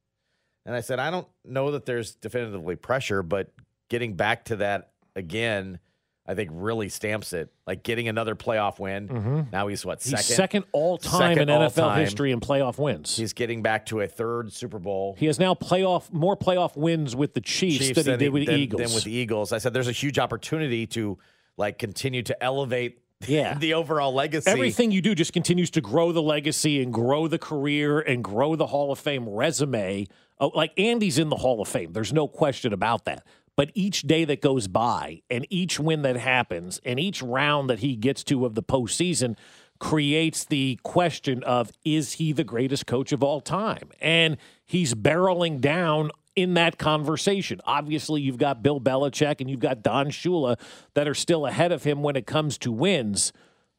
And 0.65 0.75
I 0.75 0.81
said 0.81 0.99
I 0.99 1.09
don't 1.11 1.27
know 1.43 1.71
that 1.71 1.85
there's 1.85 2.15
definitively 2.15 2.75
pressure, 2.75 3.23
but 3.23 3.51
getting 3.89 4.13
back 4.13 4.45
to 4.45 4.57
that 4.57 4.91
again, 5.15 5.79
I 6.27 6.35
think 6.35 6.49
really 6.53 6.89
stamps 6.89 7.31
it. 7.33 7.51
Like 7.65 7.83
getting 7.83 8.07
another 8.09 8.35
playoff 8.35 8.79
win. 8.79 9.07
Mm-hmm. 9.07 9.41
Now 9.51 9.67
he's 9.69 9.85
what 9.85 10.03
He's 10.03 10.11
second? 10.11 10.35
second, 10.35 10.65
all 10.73 10.97
time 10.97 11.37
in 11.39 11.47
NFL 11.47 11.63
all-time. 11.63 11.99
history 12.01 12.31
in 12.31 12.41
playoff 12.41 12.77
wins. 12.77 13.15
He's 13.15 13.33
getting 13.33 13.61
back 13.61 13.85
to 13.87 14.01
a 14.01 14.07
third 14.07 14.51
Super 14.53 14.77
Bowl. 14.77 15.15
he 15.17 15.25
has 15.27 15.39
now 15.39 15.55
playoff 15.55 16.11
more 16.13 16.35
playoff 16.37 16.75
wins 16.75 17.15
with 17.15 17.33
the 17.33 17.41
Chiefs, 17.41 17.87
Chiefs 17.87 18.03
than 18.03 18.19
he 18.19 18.25
did 18.25 18.33
with 18.33 18.41
the 18.41 18.51
than- 18.51 18.59
Eagles. 18.59 18.81
than 18.83 18.93
with 18.93 19.03
the 19.05 19.13
Eagles. 19.13 19.51
I 19.53 19.57
said 19.57 19.73
there's 19.73 19.87
a 19.87 19.93
huge 19.93 20.19
opportunity 20.19 20.85
to 20.87 21.17
like 21.55 21.79
continue 21.79 22.21
to 22.23 22.43
elevate 22.43 22.99
Yeah. 23.25 23.53
the 23.59 23.73
overall 23.73 24.13
legacy. 24.13 24.49
Everything 24.49 24.91
you 24.91 25.01
do 25.01 25.15
just 25.15 25.33
continues 25.33 25.69
to 25.71 25.81
grow 25.81 26.11
the 26.11 26.21
legacy 26.21 26.81
and 26.81 26.93
grow 26.93 27.27
the 27.27 27.39
career 27.39 27.99
and 27.99 28.23
grow 28.23 28.55
the 28.55 28.67
Hall 28.67 28.91
of 28.91 28.99
Fame 28.99 29.27
resume. 29.27 30.07
Oh, 30.39 30.49
like 30.49 30.71
Andy's 30.77 31.17
in 31.17 31.29
the 31.29 31.37
Hall 31.37 31.61
of 31.61 31.67
Fame. 31.67 31.93
There's 31.93 32.13
no 32.13 32.27
question 32.27 32.73
about 32.73 33.05
that. 33.05 33.25
But 33.55 33.71
each 33.73 34.03
day 34.03 34.23
that 34.25 34.41
goes 34.41 34.67
by 34.67 35.23
and 35.31 35.47
each 35.49 35.79
win 35.79 36.03
that 36.03 36.15
happens 36.15 36.79
and 36.85 36.99
each 36.99 37.23
round 37.23 37.69
that 37.71 37.79
he 37.79 37.95
gets 37.95 38.23
to 38.25 38.45
of 38.45 38.53
the 38.53 38.61
postseason 38.61 39.35
creates 39.79 40.45
the 40.45 40.79
question 40.83 41.43
of 41.43 41.71
is 41.83 42.13
he 42.13 42.31
the 42.33 42.43
greatest 42.43 42.85
coach 42.85 43.11
of 43.11 43.23
all 43.23 43.41
time? 43.41 43.89
And 43.99 44.37
he's 44.65 44.93
barreling 44.93 45.59
down 45.59 46.11
in 46.37 46.53
that 46.53 46.77
conversation. 46.77 47.59
Obviously, 47.65 48.21
you've 48.21 48.37
got 48.37 48.63
Bill 48.63 48.79
Belichick 48.79 49.41
and 49.41 49.49
you've 49.49 49.59
got 49.59 49.83
Don 49.83 50.07
Shula 50.07 50.57
that 50.93 51.07
are 51.07 51.13
still 51.13 51.45
ahead 51.45 51.73
of 51.73 51.83
him 51.83 52.01
when 52.01 52.15
it 52.15 52.25
comes 52.25 52.57
to 52.59 52.71
wins 52.71 53.33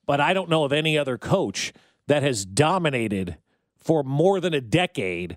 but 0.09 0.23
I 0.23 0.33
don't 0.33 0.49
know 0.49 0.65
of 0.65 0.73
any 0.73 0.97
other 0.97 1.19
coach 1.19 1.75
that 2.07 2.23
has 2.23 2.47
dominated 2.47 3.37
for 3.77 4.03
more 4.03 4.41
than 4.41 4.55
a 4.55 4.61
decade 4.61 5.37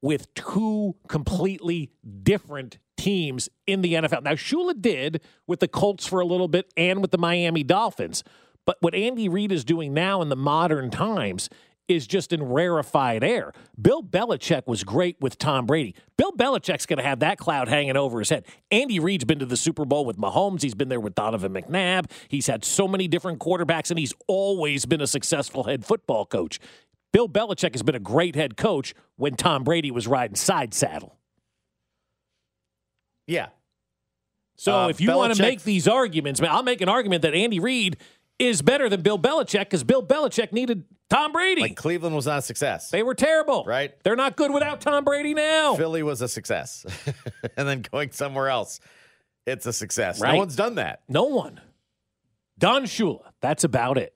with 0.00 0.32
two 0.34 0.94
completely 1.08 1.90
different 2.22 2.78
teams 2.96 3.48
in 3.66 3.82
the 3.82 3.94
NFL. 3.94 4.22
Now, 4.22 4.34
Shula 4.34 4.80
did 4.80 5.20
with 5.48 5.58
the 5.58 5.66
Colts 5.66 6.06
for 6.06 6.20
a 6.20 6.24
little 6.24 6.46
bit 6.46 6.72
and 6.76 7.02
with 7.02 7.10
the 7.10 7.18
Miami 7.18 7.64
Dolphins. 7.64 8.22
But 8.64 8.76
what 8.80 8.94
Andy 8.94 9.28
Reid 9.28 9.50
is 9.50 9.64
doing 9.64 9.92
now 9.92 10.22
in 10.22 10.28
the 10.28 10.36
modern 10.36 10.90
times 10.92 11.50
is 11.88 12.06
just 12.06 12.32
in 12.32 12.42
rarefied 12.42 13.24
air. 13.24 13.52
Bill 13.80 14.02
Belichick 14.02 14.66
was 14.66 14.84
great 14.84 15.16
with 15.20 15.38
Tom 15.38 15.66
Brady. 15.66 15.94
Bill 16.16 16.32
Belichick's 16.32 16.86
going 16.86 16.98
to 16.98 17.02
have 17.02 17.20
that 17.20 17.38
cloud 17.38 17.68
hanging 17.68 17.96
over 17.96 18.18
his 18.18 18.28
head. 18.28 18.44
Andy 18.70 19.00
Reid's 19.00 19.24
been 19.24 19.38
to 19.38 19.46
the 19.46 19.56
Super 19.56 19.84
Bowl 19.84 20.04
with 20.04 20.18
Mahomes. 20.18 20.62
He's 20.62 20.74
been 20.74 20.88
there 20.88 21.00
with 21.00 21.14
Donovan 21.14 21.52
McNabb. 21.52 22.10
He's 22.28 22.46
had 22.46 22.64
so 22.64 22.86
many 22.86 23.08
different 23.08 23.38
quarterbacks, 23.40 23.90
and 23.90 23.98
he's 23.98 24.14
always 24.26 24.84
been 24.86 25.00
a 25.00 25.06
successful 25.06 25.64
head 25.64 25.84
football 25.84 26.26
coach. 26.26 26.60
Bill 27.12 27.28
Belichick 27.28 27.72
has 27.72 27.82
been 27.82 27.94
a 27.94 28.00
great 28.00 28.34
head 28.34 28.56
coach 28.56 28.94
when 29.16 29.34
Tom 29.34 29.64
Brady 29.64 29.90
was 29.90 30.06
riding 30.06 30.36
side 30.36 30.74
saddle. 30.74 31.16
Yeah. 33.26 33.48
So 34.56 34.74
Uh, 34.74 34.88
if 34.88 35.00
you 35.00 35.14
want 35.14 35.34
to 35.34 35.42
make 35.42 35.62
these 35.62 35.86
arguments, 35.86 36.40
man, 36.40 36.50
I'll 36.50 36.62
make 36.62 36.80
an 36.80 36.88
argument 36.88 37.22
that 37.22 37.34
Andy 37.34 37.60
Reid 37.60 37.96
is 38.38 38.62
better 38.62 38.88
than 38.88 39.02
Bill 39.02 39.18
Belichick 39.18 39.60
because 39.60 39.84
Bill 39.84 40.04
Belichick 40.06 40.52
needed 40.52 40.84
Tom 41.10 41.32
Brady. 41.32 41.62
Like 41.62 41.76
Cleveland 41.76 42.14
was 42.14 42.26
not 42.26 42.38
a 42.38 42.42
success. 42.42 42.90
they 42.90 43.02
were 43.02 43.14
terrible. 43.14 43.64
Right. 43.66 43.92
They're 44.04 44.16
not 44.16 44.36
good 44.36 44.52
without 44.52 44.80
Tom 44.80 45.04
Brady 45.04 45.34
now. 45.34 45.74
Philly 45.76 46.02
was 46.02 46.22
a 46.22 46.28
success. 46.28 46.84
and 47.56 47.68
then 47.68 47.82
going 47.90 48.12
somewhere 48.12 48.48
else, 48.48 48.80
it's 49.46 49.66
a 49.66 49.72
success. 49.72 50.20
Right. 50.20 50.32
No 50.32 50.38
one's 50.38 50.56
done 50.56 50.76
that. 50.76 51.02
No 51.08 51.24
one. 51.24 51.60
Don 52.58 52.84
Shula. 52.84 53.22
That's 53.40 53.64
about 53.64 53.98
it. 53.98 54.14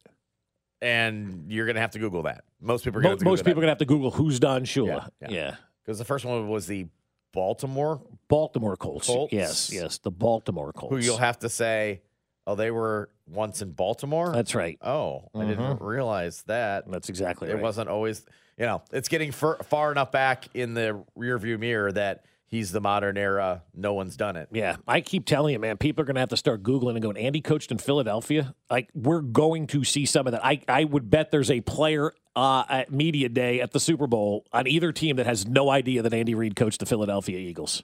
And 0.80 1.44
you're 1.48 1.66
going 1.66 1.76
to 1.76 1.80
have 1.80 1.92
to 1.92 1.98
Google 1.98 2.24
that. 2.24 2.44
Most 2.60 2.84
people 2.84 3.00
are 3.00 3.02
going 3.02 3.18
to 3.18 3.24
most 3.24 3.40
people 3.44 3.52
are 3.52 3.54
going 3.62 3.66
to 3.66 3.70
have 3.70 3.78
to 3.78 3.84
Google 3.84 4.10
who's 4.10 4.38
Don 4.40 4.64
Shula. 4.64 5.08
Yeah, 5.20 5.28
Yeah. 5.28 5.30
yeah. 5.30 5.54
Because 5.84 5.98
the 5.98 6.04
first 6.04 6.24
one 6.24 6.48
was 6.48 6.66
the 6.66 6.86
Baltimore, 7.32 8.00
Baltimore 8.28 8.76
Colts. 8.76 9.06
Colts. 9.06 9.32
Yes, 9.32 9.72
yes. 9.72 9.98
The 9.98 10.10
Baltimore 10.10 10.72
Colts. 10.72 10.94
who 10.94 11.00
you'll 11.00 11.16
have 11.16 11.38
to 11.40 11.48
say, 11.48 12.02
oh, 12.46 12.54
they 12.54 12.70
were 12.70 13.10
once 13.26 13.62
in 13.62 13.72
Baltimore? 13.72 14.32
That's 14.32 14.54
right. 14.54 14.78
Oh, 14.82 15.28
I 15.34 15.44
didn't 15.44 15.80
realize 15.80 16.42
that. 16.44 16.90
That's 16.90 17.08
exactly 17.08 17.50
it 17.50 17.54
right. 17.54 17.62
wasn't 17.62 17.88
always, 17.88 18.24
you 18.56 18.66
know, 18.66 18.82
it's 18.92 19.08
getting 19.08 19.32
far, 19.32 19.56
far 19.62 19.92
enough 19.92 20.12
back 20.12 20.48
in 20.54 20.74
the 20.74 21.04
rearview 21.18 21.58
mirror 21.58 21.92
that 21.92 22.24
he's 22.46 22.72
the 22.72 22.80
modern 22.80 23.16
era. 23.16 23.62
No 23.74 23.94
one's 23.94 24.16
done 24.16 24.36
it. 24.36 24.48
Yeah, 24.52 24.76
I 24.86 25.00
keep 25.00 25.24
telling 25.24 25.52
you, 25.52 25.58
man, 25.58 25.78
people 25.78 26.02
are 26.02 26.04
going 26.04 26.16
to 26.16 26.20
have 26.20 26.30
to 26.30 26.36
start 26.36 26.62
Googling 26.62 26.92
and 26.92 27.02
going, 27.02 27.16
Andy 27.16 27.40
coached 27.40 27.70
in 27.70 27.78
Philadelphia. 27.78 28.54
Like, 28.70 28.90
we're 28.94 29.22
going 29.22 29.66
to 29.68 29.84
see 29.84 30.06
some 30.06 30.26
of 30.26 30.32
that. 30.32 30.44
I, 30.44 30.60
I 30.68 30.84
would 30.84 31.10
bet 31.10 31.30
there's 31.30 31.50
a 31.50 31.60
player 31.60 32.12
uh, 32.36 32.64
at 32.68 32.92
Media 32.92 33.28
Day 33.28 33.60
at 33.60 33.72
the 33.72 33.80
Super 33.80 34.06
Bowl 34.06 34.46
on 34.52 34.66
either 34.66 34.92
team 34.92 35.16
that 35.16 35.26
has 35.26 35.46
no 35.46 35.70
idea 35.70 36.02
that 36.02 36.14
Andy 36.14 36.34
Reid 36.34 36.56
coached 36.56 36.80
the 36.80 36.86
Philadelphia 36.86 37.38
Eagles, 37.38 37.82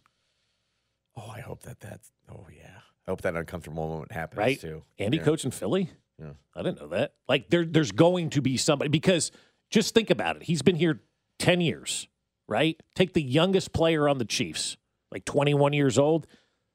Oh, 1.18 1.32
I 1.34 1.40
hope 1.40 1.62
that 1.64 1.80
that's, 1.80 2.12
oh, 2.30 2.46
yeah. 2.56 2.67
I 3.08 3.10
hope 3.10 3.22
that 3.22 3.34
uncomfortable 3.36 3.88
moment 3.88 4.12
happens 4.12 4.36
right? 4.36 4.60
too. 4.60 4.82
Andy 4.98 5.16
Yeah. 5.16 5.22
coached 5.22 5.46
in 5.46 5.50
Philly? 5.50 5.88
Yeah. 6.20 6.32
I 6.54 6.62
didn't 6.62 6.78
know 6.82 6.88
that. 6.88 7.14
Like, 7.26 7.48
there, 7.48 7.64
there's 7.64 7.90
going 7.90 8.28
to 8.30 8.42
be 8.42 8.58
somebody, 8.58 8.90
because 8.90 9.32
just 9.70 9.94
think 9.94 10.10
about 10.10 10.36
it. 10.36 10.42
He's 10.42 10.60
been 10.60 10.76
here 10.76 11.00
10 11.38 11.62
years, 11.62 12.06
right? 12.48 12.78
Take 12.94 13.14
the 13.14 13.22
youngest 13.22 13.72
player 13.72 14.10
on 14.10 14.18
the 14.18 14.26
Chiefs, 14.26 14.76
like 15.10 15.24
21 15.24 15.72
years 15.72 15.98
old. 15.98 16.26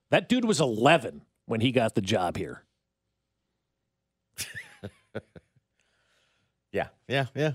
That 0.09 0.27
dude 0.27 0.43
was 0.43 0.59
11 0.59 1.21
when 1.45 1.61
he 1.61 1.71
got 1.71 1.93
the 1.93 2.01
job 2.01 2.35
here. 2.35 2.63
Yeah, 6.71 6.87
yeah, 7.07 7.27
yeah. 7.35 7.51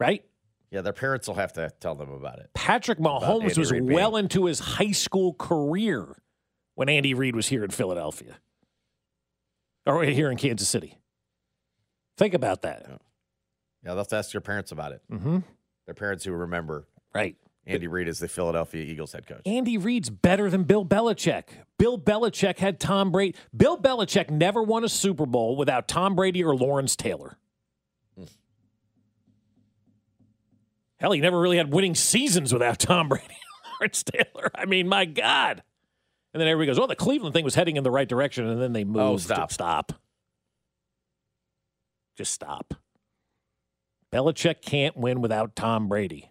right? 0.00 0.24
Yeah, 0.70 0.80
their 0.80 0.94
parents 0.94 1.28
will 1.28 1.34
have 1.34 1.52
to 1.52 1.70
tell 1.78 1.94
them 1.94 2.10
about 2.10 2.38
it. 2.38 2.48
Patrick 2.54 2.98
Mahomes 2.98 3.58
was 3.58 3.70
well 3.74 4.16
into 4.16 4.46
his 4.46 4.58
high 4.60 4.92
school 4.92 5.34
career 5.34 6.16
when 6.76 6.88
Andy 6.88 7.12
Reid 7.12 7.34
was 7.34 7.48
here 7.48 7.64
in 7.64 7.70
Philadelphia 7.70 8.36
or 9.84 10.04
here 10.04 10.30
in 10.30 10.36
Kansas 10.36 10.68
City. 10.68 10.98
Think 12.16 12.32
about 12.32 12.62
that. 12.62 12.86
Yeah, 12.88 12.98
they'll 13.82 13.96
have 13.98 14.08
to 14.08 14.16
ask 14.16 14.32
your 14.32 14.40
parents 14.40 14.70
about 14.72 14.92
it. 14.92 15.02
Mm-hmm. 15.10 15.38
Their 15.86 15.94
parents 15.94 16.24
who 16.24 16.32
remember 16.32 16.86
Right. 17.14 17.36
Andy 17.66 17.88
Reid 17.88 18.06
as 18.06 18.20
the 18.20 18.28
Philadelphia 18.28 18.84
Eagles 18.84 19.12
head 19.12 19.26
coach. 19.26 19.40
Andy 19.44 19.76
Reid's 19.76 20.08
better 20.08 20.48
than 20.50 20.62
Bill 20.62 20.84
Belichick. 20.84 21.44
Bill 21.78 21.98
Belichick 21.98 22.58
had 22.58 22.78
Tom 22.78 23.10
Brady. 23.10 23.36
Bill 23.56 23.76
Belichick 23.76 24.30
never 24.30 24.62
won 24.62 24.84
a 24.84 24.88
Super 24.88 25.26
Bowl 25.26 25.56
without 25.56 25.88
Tom 25.88 26.14
Brady 26.14 26.44
or 26.44 26.54
Lawrence 26.54 26.94
Taylor. 26.94 27.38
Hell, 30.98 31.12
he 31.12 31.20
never 31.20 31.38
really 31.40 31.56
had 31.58 31.72
winning 31.72 31.94
seasons 31.94 32.52
without 32.52 32.78
Tom 32.78 33.08
Brady 33.08 33.24
and 33.28 33.72
Lawrence 33.80 34.02
Taylor. 34.02 34.50
I 34.54 34.64
mean, 34.64 34.88
my 34.88 35.04
God. 35.04 35.62
And 36.36 36.40
then 36.42 36.48
everybody 36.48 36.66
goes, 36.66 36.78
oh, 36.78 36.86
the 36.86 36.94
Cleveland 36.94 37.32
thing 37.32 37.46
was 37.46 37.54
heading 37.54 37.78
in 37.78 37.82
the 37.82 37.90
right 37.90 38.06
direction, 38.06 38.46
and 38.46 38.60
then 38.60 38.74
they 38.74 38.82
oh, 38.82 38.88
moved. 38.88 38.98
Oh, 38.98 39.16
stop. 39.16 39.50
Stop. 39.50 39.92
Just 42.14 42.30
stop. 42.30 42.74
Belichick 44.12 44.60
can't 44.60 44.98
win 44.98 45.22
without 45.22 45.56
Tom 45.56 45.88
Brady. 45.88 46.30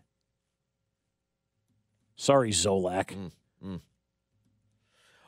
Sorry, 2.16 2.52
Zolak. 2.52 3.16
Mm, 3.16 3.32
mm. 3.66 3.82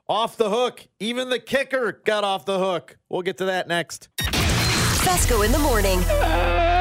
Off 0.08 0.38
the 0.38 0.52
hook. 0.52 0.88
Even 1.00 1.32
the 1.32 1.40
kicker 1.40 2.00
got 2.06 2.24
off 2.24 2.46
the 2.46 2.60
hook. 2.60 3.00
We'll 3.10 3.24
get 3.24 3.40
to 3.40 3.46
that 3.46 3.68
next. 3.68 4.10
Fescoe 4.20 5.42
in 5.42 5.52
the 5.52 5.58
morning. 5.58 6.02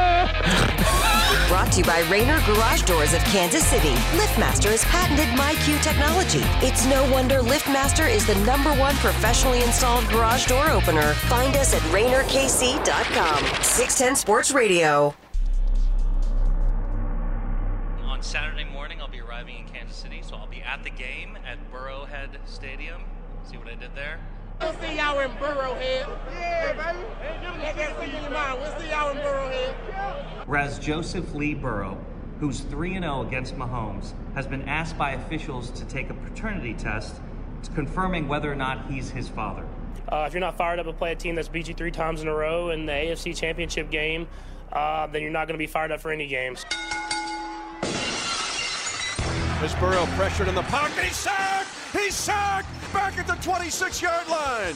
Brought 1.56 1.72
to 1.72 1.78
you 1.78 1.84
by 1.84 2.00
Rainer 2.10 2.38
Garage 2.44 2.82
Doors 2.82 3.14
of 3.14 3.24
Kansas 3.24 3.66
City. 3.66 3.94
LiftMaster 4.18 4.72
has 4.72 4.84
patented 4.84 5.24
MyQ 5.38 5.82
technology. 5.82 6.42
It's 6.60 6.84
no 6.84 7.10
wonder 7.10 7.38
LiftMaster 7.38 8.06
is 8.06 8.26
the 8.26 8.34
number 8.44 8.68
one 8.74 8.94
professionally 8.96 9.62
installed 9.62 10.06
garage 10.10 10.44
door 10.44 10.68
opener. 10.68 11.14
Find 11.14 11.56
us 11.56 11.72
at 11.72 11.80
RainerKC.com. 11.84 13.62
610 13.62 14.16
Sports 14.16 14.50
Radio. 14.50 15.14
On 18.02 18.22
Saturday 18.22 18.64
morning, 18.64 19.00
I'll 19.00 19.08
be 19.08 19.22
arriving 19.22 19.60
in 19.60 19.64
Kansas 19.64 19.96
City, 19.96 20.20
so 20.20 20.36
I'll 20.36 20.46
be 20.48 20.60
at 20.60 20.84
the 20.84 20.90
game 20.90 21.38
at 21.46 21.56
Burrowhead 21.72 22.36
Stadium. 22.44 23.00
See 23.50 23.56
what 23.56 23.68
I 23.68 23.76
did 23.76 23.94
there? 23.94 24.20
We'll 24.60 24.72
see 24.74 24.96
y'all 24.96 25.18
in 25.20 25.30
Burrowhead. 25.32 26.08
Yeah, 26.32 26.72
baby. 26.72 26.98
Let 27.62 27.76
that 27.76 27.98
sink 27.98 28.14
in 28.14 28.22
your 28.22 28.30
mind. 28.30 28.60
We'll 28.60 28.80
see 28.80 28.88
y'all 28.90 29.10
in 29.10 29.16
Burrowhead. 29.18 30.46
Whereas 30.46 30.78
Joseph 30.78 31.34
Lee 31.34 31.54
Burrow, 31.54 31.98
who's 32.40 32.60
3 32.60 32.94
0 32.94 33.22
against 33.22 33.56
Mahomes, 33.56 34.12
has 34.34 34.46
been 34.46 34.62
asked 34.62 34.96
by 34.96 35.12
officials 35.12 35.70
to 35.70 35.84
take 35.86 36.10
a 36.10 36.14
paternity 36.14 36.74
test 36.74 37.20
confirming 37.74 38.28
whether 38.28 38.50
or 38.50 38.54
not 38.54 38.90
he's 38.90 39.10
his 39.10 39.28
father. 39.28 39.66
Uh, 40.08 40.24
if 40.26 40.32
you're 40.32 40.40
not 40.40 40.56
fired 40.56 40.78
up 40.78 40.86
to 40.86 40.92
play 40.92 41.12
a 41.12 41.16
team 41.16 41.34
that's 41.34 41.48
beat 41.48 41.66
you 41.68 41.74
three 41.74 41.90
times 41.90 42.22
in 42.22 42.28
a 42.28 42.34
row 42.34 42.70
in 42.70 42.86
the 42.86 42.92
AFC 42.92 43.36
Championship 43.36 43.90
game, 43.90 44.28
uh, 44.72 45.06
then 45.08 45.22
you're 45.22 45.32
not 45.32 45.48
going 45.48 45.54
to 45.54 45.58
be 45.58 45.66
fired 45.66 45.90
up 45.90 46.00
for 46.00 46.12
any 46.12 46.28
games. 46.28 46.64
As 49.62 49.74
Burrow 49.76 50.06
pressured 50.16 50.48
in 50.48 50.54
the 50.54 50.62
pocket, 50.62 51.04
he's 51.04 51.16
sacked! 51.16 51.68
He's 51.92 52.14
sacked! 52.14 52.68
Back 52.92 53.18
at 53.18 53.26
the 53.26 53.34
26-yard 53.34 54.28
line. 54.28 54.74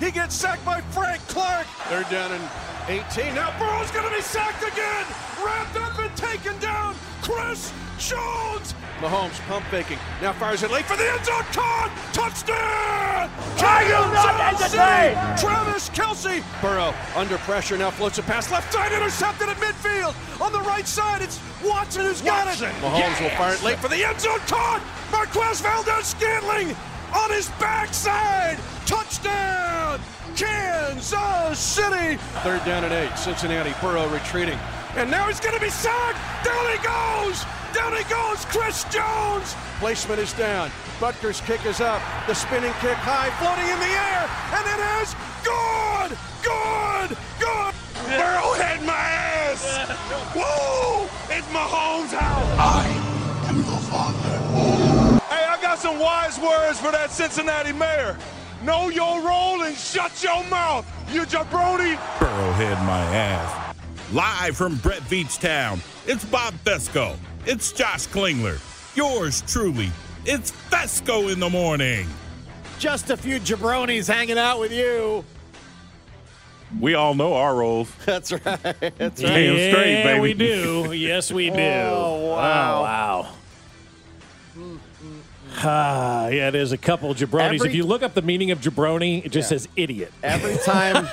He 0.00 0.10
gets 0.10 0.34
sacked 0.34 0.64
by 0.64 0.80
Frank 0.80 1.20
Clark. 1.28 1.66
They're 1.88 2.02
down 2.04 2.32
in 2.32 2.40
18. 2.88 3.34
Now 3.34 3.56
Burrow's 3.58 3.90
going 3.90 4.08
to 4.08 4.14
be 4.14 4.22
sacked 4.22 4.62
again. 4.62 5.04
Wrapped 5.42 5.76
up 5.76 5.98
and 5.98 6.14
taken 6.16 6.58
down. 6.58 6.94
Chris 7.22 7.72
Jones. 7.98 8.74
Mahomes 8.98 9.40
pump 9.46 9.64
faking. 9.66 9.98
Now 10.20 10.32
fires 10.34 10.62
it 10.62 10.70
late 10.70 10.84
for 10.84 10.96
the 10.96 11.10
end 11.10 11.24
zone. 11.24 11.42
Caught! 11.52 11.90
Touchdown! 12.12 13.30
Kansas 13.56 14.70
City! 14.70 15.14
Travis 15.40 15.88
Kelce. 15.90 16.42
Burrow 16.60 16.94
under 17.16 17.38
pressure 17.38 17.78
now 17.78 17.90
floats 17.90 18.18
a 18.18 18.22
pass 18.22 18.50
left 18.50 18.72
side 18.72 18.92
intercepted 18.92 19.48
at 19.48 19.56
midfield. 19.56 20.14
On 20.40 20.52
the 20.52 20.60
right 20.60 20.86
side, 20.86 21.22
it's 21.22 21.40
Watson 21.64 22.04
who's 22.04 22.20
got 22.20 22.48
it. 22.48 22.62
Mahomes 22.80 23.20
will 23.20 23.30
fire 23.30 23.54
it 23.54 23.62
late 23.62 23.78
for 23.78 23.88
the 23.88 24.04
end 24.04 24.20
zone. 24.20 24.40
Caught! 24.40 24.82
Marquez 25.10 25.60
Valdes-Scantling 25.60 26.76
on 27.14 27.30
his 27.30 27.48
backside. 27.60 28.58
Touchdown! 28.86 30.00
Kansas 30.36 31.58
City. 31.58 32.16
Third 32.42 32.64
down 32.64 32.84
and 32.84 32.92
eight. 32.92 33.16
Cincinnati. 33.16 33.72
Burrow 33.80 34.08
retreating. 34.08 34.58
And 34.96 35.10
now 35.10 35.26
he's 35.26 35.40
going 35.40 35.54
to 35.54 35.60
be 35.60 35.70
sacked. 35.70 36.18
Down 36.44 36.66
he 36.70 36.78
goes. 36.82 37.44
Down 37.72 37.96
he 37.96 38.04
goes. 38.04 38.44
Chris 38.46 38.84
Jones. 38.84 39.54
Placement 39.78 40.20
is 40.20 40.32
down. 40.34 40.70
Butker's 41.00 41.40
kick 41.40 41.64
is 41.66 41.80
up. 41.80 42.00
The 42.26 42.34
spinning 42.34 42.72
kick 42.80 42.96
high, 43.02 43.30
floating 43.42 43.66
in 43.66 43.78
the 43.78 43.94
air, 43.94 44.24
and 44.54 44.64
it 44.70 44.80
is 45.02 45.14
good. 45.42 46.16
Good. 46.42 47.16
Good. 47.38 47.74
Burrow 48.06 48.54
had 48.54 48.84
my 48.86 48.94
ass. 48.94 49.90
Whoa! 50.36 51.08
It's 51.30 51.46
Mahomes' 51.48 52.12
house. 52.12 52.58
I 52.58 53.48
am 53.48 53.58
the 53.58 53.78
father. 53.90 55.13
Hey, 55.74 55.80
I 55.80 55.82
got 55.82 55.92
some 55.92 55.98
wise 55.98 56.38
words 56.38 56.78
for 56.78 56.92
that 56.92 57.10
Cincinnati 57.10 57.72
mayor. 57.72 58.16
Know 58.62 58.90
your 58.90 59.20
role 59.22 59.62
and 59.62 59.76
shut 59.76 60.22
your 60.22 60.44
mouth, 60.44 60.86
you 61.12 61.22
jabroni. 61.22 61.98
Burrow 62.20 62.52
had 62.52 62.78
my 62.86 63.04
ass. 63.14 63.76
Live 64.12 64.56
from 64.56 64.76
Brett 64.76 65.02
Veach 65.02 65.40
Town, 65.40 65.80
it's 66.06 66.24
Bob 66.24 66.54
Fescoe. 66.64 67.16
It's 67.46 67.72
Josh 67.72 68.06
Klingler. 68.06 68.60
Yours 68.96 69.42
truly. 69.48 69.90
It's 70.24 70.52
Fescoe 70.52 71.32
in 71.32 71.40
the 71.40 71.50
morning. 71.50 72.06
Just 72.78 73.10
a 73.10 73.16
few 73.16 73.40
jabronis 73.40 74.06
hanging 74.06 74.38
out 74.38 74.60
with 74.60 74.72
you. 74.72 75.24
We 76.80 76.94
all 76.94 77.14
know 77.14 77.34
our 77.34 77.54
roles. 77.54 77.92
That's 78.06 78.32
right. 78.32 78.42
That's 78.42 78.62
right. 78.62 79.18
Damn 79.18 79.56
yeah, 79.56 79.70
straight, 79.70 80.02
baby. 80.04 80.20
we 80.20 80.34
do. 80.34 80.92
Yes, 80.92 81.32
we 81.32 81.50
do. 81.50 81.56
Oh, 81.56 82.30
wow. 82.30 82.78
Oh, 82.78 82.82
wow. 82.82 83.28
Ah, 85.58 86.28
yeah, 86.28 86.50
there's 86.50 86.72
a 86.72 86.78
couple 86.78 87.14
jabronis. 87.14 87.54
Every- 87.54 87.68
if 87.70 87.74
you 87.74 87.84
look 87.84 88.02
up 88.02 88.14
the 88.14 88.22
meaning 88.22 88.50
of 88.50 88.60
jabroni, 88.60 89.24
it 89.24 89.30
just 89.32 89.48
says 89.48 89.68
idiot. 89.76 90.12
Every 90.22 90.56
time, 90.58 91.08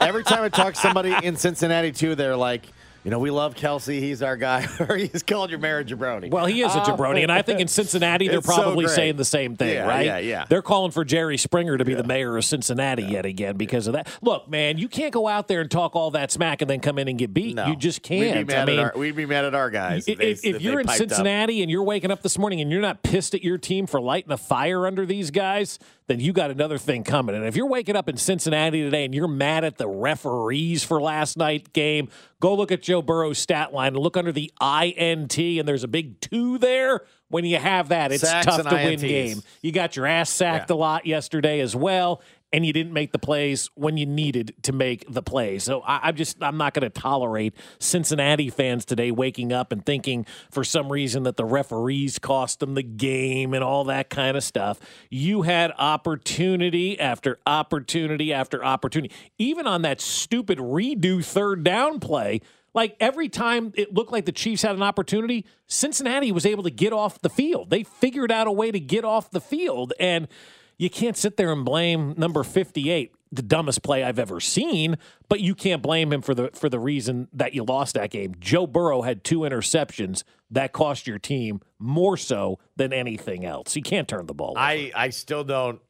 every 0.00 0.24
time 0.24 0.42
I 0.42 0.48
talk 0.48 0.74
to 0.74 0.80
somebody 0.80 1.14
in 1.22 1.36
Cincinnati 1.36 1.92
too, 1.92 2.14
they're 2.14 2.36
like, 2.36 2.62
you 3.06 3.10
know, 3.12 3.20
we 3.20 3.30
love 3.30 3.54
Kelce. 3.54 4.00
He's 4.00 4.20
our 4.20 4.36
guy. 4.36 4.66
or 4.80 4.96
he's 4.96 5.22
called 5.22 5.50
your 5.50 5.60
mayor 5.60 5.84
jabroni. 5.84 6.28
Well, 6.28 6.44
he 6.46 6.60
is 6.60 6.74
a 6.74 6.80
jabroni, 6.80 7.22
and 7.22 7.30
I 7.30 7.40
think 7.40 7.60
in 7.60 7.68
Cincinnati 7.68 8.26
they're 8.26 8.38
It's 8.38 8.48
so 8.48 8.54
probably 8.62 8.88
saying 8.88 9.14
the 9.14 9.24
same 9.24 9.54
thing, 9.54 9.74
Yeah, 9.74 9.86
right? 9.86 10.04
yeah, 10.04 10.18
yeah. 10.18 10.44
They're 10.48 10.60
calling 10.60 10.90
for 10.90 11.04
Jerry 11.04 11.36
Springer 11.38 11.78
to 11.78 11.84
be 11.84 11.94
the 11.94 12.02
mayor 12.02 12.36
of 12.36 12.44
Cincinnati 12.44 13.04
yet 13.04 13.24
again 13.24 13.56
because 13.56 13.86
of 13.86 13.92
that. 13.92 14.08
Look, 14.22 14.48
man, 14.50 14.76
you 14.78 14.88
can't 14.88 15.12
go 15.12 15.28
out 15.28 15.46
there 15.46 15.60
and 15.60 15.70
talk 15.70 15.94
all 15.94 16.10
that 16.10 16.32
smack 16.32 16.62
and 16.62 16.68
then 16.68 16.80
come 16.80 16.98
in 16.98 17.06
and 17.06 17.16
get 17.16 17.32
beat. 17.32 17.54
No. 17.54 17.68
You 17.68 17.76
just 17.76 18.02
can't. 18.02 18.44
mad 18.48 18.58
I 18.58 18.64
mean, 18.64 18.78
at 18.80 18.84
our, 18.86 18.98
we'd 18.98 19.14
be 19.14 19.24
mad 19.24 19.44
at 19.44 19.54
our 19.54 19.70
guys. 19.70 20.08
if, 20.08 20.18
they- 20.18 20.32
if, 20.32 20.44
if 20.44 20.60
you're 20.60 20.80
in 20.80 20.86
piped 20.88 21.00
up. 21.02 21.08
Cincinnati 21.10 21.62
and 21.62 21.70
you're 21.70 21.84
waking 21.84 22.10
up 22.10 22.22
this 22.22 22.36
morning 22.36 22.60
and 22.60 22.72
you're 22.72 22.80
not 22.80 23.04
pissed 23.04 23.36
at 23.36 23.44
your 23.44 23.56
team 23.56 23.86
for 23.86 24.00
lighting 24.00 24.32
a 24.32 24.36
fire 24.36 24.84
under 24.84 25.06
these 25.06 25.30
guys, 25.30 25.78
then 26.08 26.20
you 26.20 26.32
got 26.32 26.50
another 26.50 26.78
thing 26.78 27.02
coming. 27.02 27.34
And 27.34 27.44
if 27.44 27.56
you're 27.56 27.66
waking 27.66 27.96
up 27.96 28.08
in 28.08 28.16
Cincinnati 28.16 28.82
today 28.82 29.04
and 29.04 29.14
you're 29.14 29.26
mad 29.26 29.64
at 29.64 29.76
the 29.76 29.88
referees 29.88 30.84
for 30.84 31.00
last 31.00 31.36
night's 31.36 31.68
game, 31.68 32.08
go 32.40 32.54
look 32.54 32.70
at 32.70 32.82
Joe 32.82 33.02
Burrow's 33.02 33.38
stat 33.38 33.72
line 33.72 33.94
and 33.94 33.98
look 33.98 34.16
under 34.16 34.32
the 34.32 34.52
INT, 34.60 35.38
and 35.38 35.66
there's 35.66 35.84
a 35.84 35.88
big 35.88 36.20
two 36.20 36.58
there. 36.58 37.02
When 37.28 37.44
you 37.44 37.56
have 37.56 37.88
that, 37.88 38.12
it's 38.12 38.22
Sacks 38.22 38.46
tough 38.46 38.68
to 38.68 38.74
win 38.74 39.00
game. 39.00 39.42
You 39.60 39.72
got 39.72 39.96
your 39.96 40.06
ass 40.06 40.30
sacked 40.30 40.70
a 40.70 40.76
lot 40.76 41.06
yesterday 41.06 41.58
as 41.58 41.74
well, 41.74 42.22
and 42.52 42.64
you 42.64 42.72
didn't 42.72 42.92
make 42.92 43.12
the 43.12 43.18
plays 43.18 43.70
when 43.74 43.96
you 43.96 44.06
needed 44.06 44.54
to 44.62 44.72
make 44.72 45.04
the 45.12 45.22
plays. 45.22 45.64
So 45.64 45.80
I, 45.80 46.00
I'm 46.04 46.16
just 46.16 46.42
I'm 46.42 46.56
not 46.56 46.74
going 46.74 46.90
to 46.90 47.00
tolerate 47.00 47.54
Cincinnati 47.78 48.50
fans 48.50 48.84
today 48.84 49.10
waking 49.10 49.52
up 49.52 49.72
and 49.72 49.84
thinking 49.84 50.26
for 50.50 50.64
some 50.64 50.90
reason 50.90 51.24
that 51.24 51.36
the 51.36 51.44
referees 51.44 52.18
cost 52.18 52.60
them 52.60 52.74
the 52.74 52.82
game 52.82 53.52
and 53.52 53.64
all 53.64 53.84
that 53.84 54.10
kind 54.10 54.36
of 54.36 54.44
stuff. 54.44 54.78
You 55.10 55.42
had 55.42 55.72
opportunity 55.78 56.98
after 56.98 57.38
opportunity 57.46 58.32
after 58.32 58.64
opportunity, 58.64 59.14
even 59.38 59.66
on 59.66 59.82
that 59.82 60.00
stupid 60.00 60.58
redo 60.58 61.24
third 61.24 61.64
down 61.64 62.00
play. 62.00 62.40
Like 62.74 62.94
every 63.00 63.30
time 63.30 63.72
it 63.74 63.94
looked 63.94 64.12
like 64.12 64.26
the 64.26 64.32
Chiefs 64.32 64.60
had 64.60 64.76
an 64.76 64.82
opportunity, 64.82 65.46
Cincinnati 65.66 66.30
was 66.30 66.44
able 66.44 66.62
to 66.64 66.70
get 66.70 66.92
off 66.92 67.18
the 67.22 67.30
field. 67.30 67.70
They 67.70 67.84
figured 67.84 68.30
out 68.30 68.46
a 68.46 68.52
way 68.52 68.70
to 68.70 68.78
get 68.78 69.02
off 69.02 69.30
the 69.30 69.40
field. 69.40 69.94
And 69.98 70.28
you 70.78 70.90
can't 70.90 71.16
sit 71.16 71.36
there 71.36 71.52
and 71.52 71.64
blame 71.64 72.14
number 72.16 72.42
58, 72.42 73.14
the 73.32 73.42
dumbest 73.42 73.82
play 73.82 74.04
I've 74.04 74.18
ever 74.18 74.40
seen, 74.40 74.96
but 75.28 75.40
you 75.40 75.54
can't 75.54 75.82
blame 75.82 76.12
him 76.12 76.22
for 76.22 76.34
the 76.34 76.50
for 76.54 76.68
the 76.68 76.78
reason 76.78 77.28
that 77.32 77.54
you 77.54 77.64
lost 77.64 77.94
that 77.94 78.10
game. 78.10 78.34
Joe 78.38 78.66
Burrow 78.66 79.02
had 79.02 79.24
two 79.24 79.40
interceptions 79.40 80.22
that 80.50 80.72
cost 80.72 81.06
your 81.06 81.18
team 81.18 81.60
more 81.78 82.16
so 82.16 82.58
than 82.76 82.92
anything 82.92 83.44
else. 83.44 83.74
He 83.74 83.82
can't 83.82 84.06
turn 84.06 84.26
the 84.26 84.34
ball 84.34 84.50
over. 84.50 84.60
I, 84.60 84.92
I 84.94 85.10
still 85.10 85.44
don't. 85.44 85.80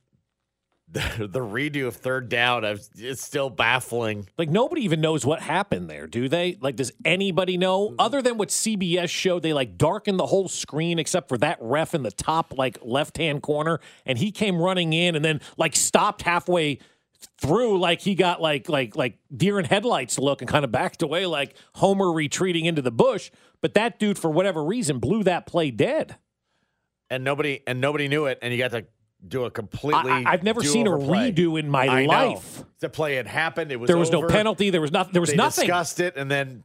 The, 0.89 1.29
the 1.31 1.41
redo 1.41 1.89
of 1.89 1.97
third 1.97 2.29
down, 2.29 2.65
I've- 2.65 2.81
it's 2.97 3.21
still 3.23 3.51
baffling. 3.51 4.29
Like 4.39 4.49
nobody 4.51 4.83
even 4.83 5.01
knows 5.01 5.27
what 5.27 5.43
happened 5.43 5.91
there, 5.91 6.07
do 6.07 6.29
they? 6.29 6.57
Like, 6.61 6.77
does 6.77 6.93
anybody 7.05 7.57
know? 7.59 7.95
Other 7.99 8.23
than 8.23 8.39
what 8.39 8.51
CBS 8.51 9.09
showed, 9.09 9.43
they 9.43 9.53
like 9.53 9.77
darkened 9.77 10.19
the 10.21 10.27
whole 10.27 10.49
screen 10.49 10.99
except 11.01 11.29
for 11.29 11.39
that 11.39 11.59
ref 11.61 11.93
in 11.93 12.03
the 12.05 12.13
top 12.13 12.57
like 12.57 12.79
left 12.83 13.17
hand 13.19 13.43
corner, 13.43 13.81
and 14.07 14.17
he 14.19 14.31
came 14.31 14.59
running 14.63 14.93
in 14.93 15.17
and 15.17 15.25
then 15.25 15.41
like 15.57 15.75
stopped 15.75 16.23
halfway 16.23 16.79
through, 17.41 17.79
like 17.81 18.01
he 18.01 18.15
got 18.15 18.41
like 18.41 18.69
like 18.69 18.95
like 18.95 19.19
deer 19.37 19.59
in 19.59 19.65
headlights 19.65 20.19
look 20.21 20.41
and 20.41 20.49
kind 20.49 20.65
of 20.65 20.71
backed 20.71 21.03
away, 21.03 21.27
like 21.27 21.57
Homer 21.75 22.13
retreating 22.13 22.65
into 22.65 22.81
the 22.81 22.93
bush. 22.93 23.33
But 23.61 23.75
that 23.75 23.99
dude, 23.99 24.19
for 24.19 24.31
whatever 24.31 24.63
reason, 24.65 25.01
blew 25.01 25.25
that 25.25 25.47
play 25.47 25.73
dead. 25.73 26.17
and 27.11 27.25
nobody 27.25 27.61
and 27.67 27.81
nobody 27.81 28.07
knew 28.07 28.27
it, 28.27 28.39
and 28.41 28.53
you 28.53 28.59
got 28.61 28.71
to 28.71 28.87
do 29.29 29.45
a 29.45 29.51
completely. 29.51 30.11
I, 30.11 30.31
have 30.31 30.43
never 30.43 30.63
seen 30.63 30.87
a 30.87 30.99
play. 30.99 31.33
redo 31.33 31.59
in 31.59 31.69
my 31.69 31.87
I 31.87 32.07
know. 32.07 32.13
life. 32.13 32.65
The 32.81 32.89
play 32.89 33.15
had 33.15 33.27
happened. 33.27 33.73
It 33.73 33.77
was 33.77 33.89
There 33.89 33.97
was 33.97 34.11
no 34.11 34.27
penalty. 34.27 34.71
There 34.71 34.81
was 34.81 34.93
nothing. 34.93 35.13
There 35.13 35.21
was 35.21 35.31
they 35.31 35.37
nothing. 35.37 35.67
discussed 35.67 36.01
it, 36.01 36.17
and 36.17 36.31
then 36.31 36.65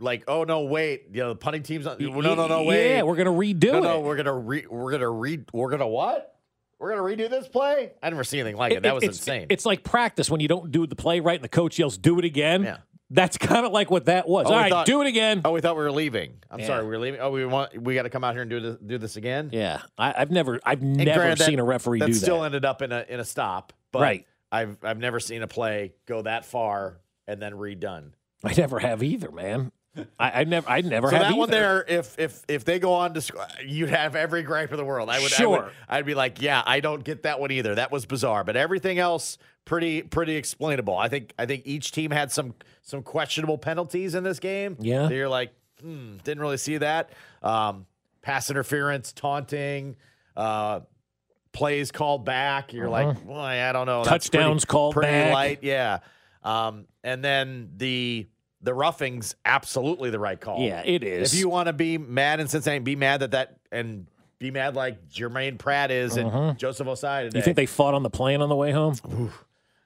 like, 0.00 0.24
oh 0.28 0.44
no, 0.44 0.62
wait, 0.62 1.06
you 1.12 1.20
know, 1.20 1.30
the 1.30 1.36
punting 1.36 1.62
team's 1.62 1.86
on. 1.86 1.96
No, 1.98 2.20
no, 2.20 2.46
no, 2.46 2.62
wait. 2.64 2.96
Yeah, 2.96 3.02
we're 3.02 3.16
gonna 3.16 3.30
redo 3.30 3.72
no, 3.72 3.80
No, 3.80 3.98
it. 3.98 4.02
we're 4.02 4.16
gonna 4.16 4.36
re. 4.36 4.66
We're 4.68 4.90
gonna 4.90 5.10
re. 5.10 5.44
We're 5.52 5.70
gonna 5.70 5.88
what? 5.88 6.36
We're 6.78 6.90
gonna 6.90 7.02
redo 7.02 7.30
this 7.30 7.48
play. 7.48 7.92
I 8.02 8.10
never 8.10 8.24
seen 8.24 8.40
anything 8.40 8.56
like 8.56 8.72
it. 8.72 8.82
That 8.82 8.94
was 8.94 9.04
it's, 9.04 9.18
insane. 9.18 9.46
It's 9.48 9.64
like 9.64 9.84
practice 9.84 10.28
when 10.28 10.40
you 10.40 10.48
don't 10.48 10.70
do 10.70 10.86
the 10.86 10.96
play 10.96 11.20
right 11.20 11.36
and 11.36 11.44
the 11.44 11.48
coach 11.48 11.78
yells, 11.78 11.96
"Do 11.96 12.18
it 12.18 12.24
again." 12.24 12.64
Yeah. 12.64 12.78
That's 13.14 13.38
kind 13.38 13.64
of 13.64 13.70
like 13.72 13.90
what 13.90 14.06
that 14.06 14.28
was. 14.28 14.46
Oh, 14.48 14.52
All 14.52 14.58
right, 14.58 14.70
thought- 14.70 14.86
do 14.86 15.00
it 15.00 15.06
again. 15.06 15.40
oh, 15.44 15.52
we 15.52 15.60
thought 15.60 15.76
we 15.76 15.82
were 15.84 15.92
leaving. 15.92 16.34
I'm 16.50 16.58
Yeah. 16.60 16.66
sorry, 16.66 16.82
we 16.82 16.88
were 16.90 16.98
leaving. 16.98 17.20
Oh, 17.20 17.30
we 17.30 17.46
want. 17.46 17.80
We 17.80 17.94
got 17.94 18.02
to 18.02 18.10
come 18.10 18.24
out 18.24 18.34
here 18.34 18.42
and 18.42 18.50
do 18.50 18.58
this. 18.60 18.76
Do 18.84 18.98
this 18.98 19.16
again. 19.16 19.50
Yeah, 19.52 19.82
I, 19.96 20.12
I've 20.18 20.30
never, 20.32 20.58
I've 20.64 20.82
And 20.82 20.96
never 20.96 21.20
granted, 21.20 21.38
that- 21.38 21.44
seen 21.46 21.58
a 21.60 21.64
referee 21.64 22.00
that 22.00 22.06
do 22.06 22.12
still 22.14 22.40
that. 22.40 22.46
ended 22.46 22.64
up 22.64 22.82
in 22.82 22.90
a 22.92 23.04
in 23.08 23.20
a 23.20 23.24
stop. 23.24 23.72
But 23.92 24.02
Right. 24.02 24.26
I've 24.50 24.76
I've 24.82 24.98
never 24.98 25.20
seen 25.20 25.42
a 25.42 25.46
play 25.46 25.94
go 26.06 26.22
that 26.22 26.44
far 26.44 26.98
and 27.28 27.40
then 27.40 27.52
redone. 27.52 28.10
I 28.42 28.52
never 28.54 28.78
have 28.80 29.02
either, 29.02 29.30
man. 29.30 29.70
I, 30.18 30.40
I 30.40 30.44
never, 30.44 30.68
I 30.68 30.80
never 30.80 31.08
So 31.10 31.18
that 31.18 31.36
one 31.36 31.50
there, 31.50 31.84
if 31.86 32.18
if 32.18 32.42
if 32.48 32.64
they 32.64 32.78
go 32.78 32.92
on 32.94 33.14
to, 33.14 33.20
sc- 33.20 33.34
you'd 33.64 33.90
have 33.90 34.16
every 34.16 34.42
gripe 34.42 34.70
in 34.72 34.76
the 34.76 34.84
world. 34.84 35.08
I 35.08 35.18
would, 35.20 35.32
I 35.32 35.36
Sure. 35.36 35.48
would, 35.64 35.72
I'd 35.88 36.04
be 36.06 36.14
like, 36.14 36.40
yeah, 36.42 36.62
I 36.66 36.80
don't 36.80 37.04
get 37.04 37.22
that 37.24 37.38
one 37.40 37.50
either. 37.52 37.74
That 37.76 37.92
was 37.92 38.04
bizarre, 38.06 38.42
but 38.44 38.56
everything 38.56 38.98
else 38.98 39.38
pretty 39.64 40.02
pretty 40.02 40.36
explainable. 40.36 40.96
I 40.96 41.08
think 41.08 41.32
I 41.38 41.46
think 41.46 41.62
each 41.66 41.92
team 41.92 42.10
had 42.10 42.32
some 42.32 42.54
some 42.82 43.02
questionable 43.02 43.56
penalties 43.58 44.14
in 44.14 44.24
this 44.24 44.40
game. 44.40 44.76
Yeah. 44.80 45.08
you're 45.08 45.28
like, 45.28 45.52
hmm, 45.80 46.16
didn't 46.24 46.40
really 46.40 46.56
see 46.58 46.78
that. 46.78 47.10
Um, 47.42 47.86
pass 48.22 48.50
interference, 48.50 49.12
taunting. 49.12 49.96
Uh, 50.36 50.80
Plays 51.52 51.92
called 51.92 52.24
back. 52.24 52.72
You're 52.72 52.88
like, 52.90 53.16
well, 53.24 53.38
I 53.38 53.70
don't 53.70 53.86
know. 53.86 54.02
That's 54.02 54.28
pretty- 54.28 54.42
Uh-huh. 54.42 54.48
Touchdowns 54.50 54.64
called 54.64 54.94
pretty 54.94 55.12
back. 55.12 55.32
light, 55.32 55.58
yeah. 55.62 55.98
Um, 56.42 56.86
and 57.04 57.24
then 57.24 57.70
the 57.76 58.26
the 58.64 58.74
roughings, 58.74 59.34
absolutely 59.44 60.10
the 60.10 60.18
right 60.18 60.40
call. 60.40 60.60
Yeah, 60.60 60.82
it 60.84 61.04
is. 61.04 61.32
If 61.32 61.38
you 61.38 61.48
want 61.48 61.66
to 61.66 61.72
be 61.72 61.98
mad 61.98 62.40
in 62.40 62.48
Cincinnati, 62.48 62.80
be 62.82 62.96
mad 62.96 63.20
that 63.20 63.32
that 63.32 63.58
and 63.70 64.06
be 64.38 64.50
mad 64.50 64.74
like 64.74 65.08
Germaine 65.08 65.58
Pratt 65.58 65.90
is 65.90 66.16
and 66.16 66.58
Joseph 66.58 66.86
Ossai 66.86 67.00
today. 67.00 67.28
Uh-huh. 67.28 67.36
you 67.36 67.42
think 67.42 67.56
they 67.56 67.66
fought 67.66 67.94
on 67.94 68.02
the 68.02 68.10
plane 68.10 68.40
on 68.40 68.48
the 68.48 68.56
way 68.56 68.72
home? 68.72 69.30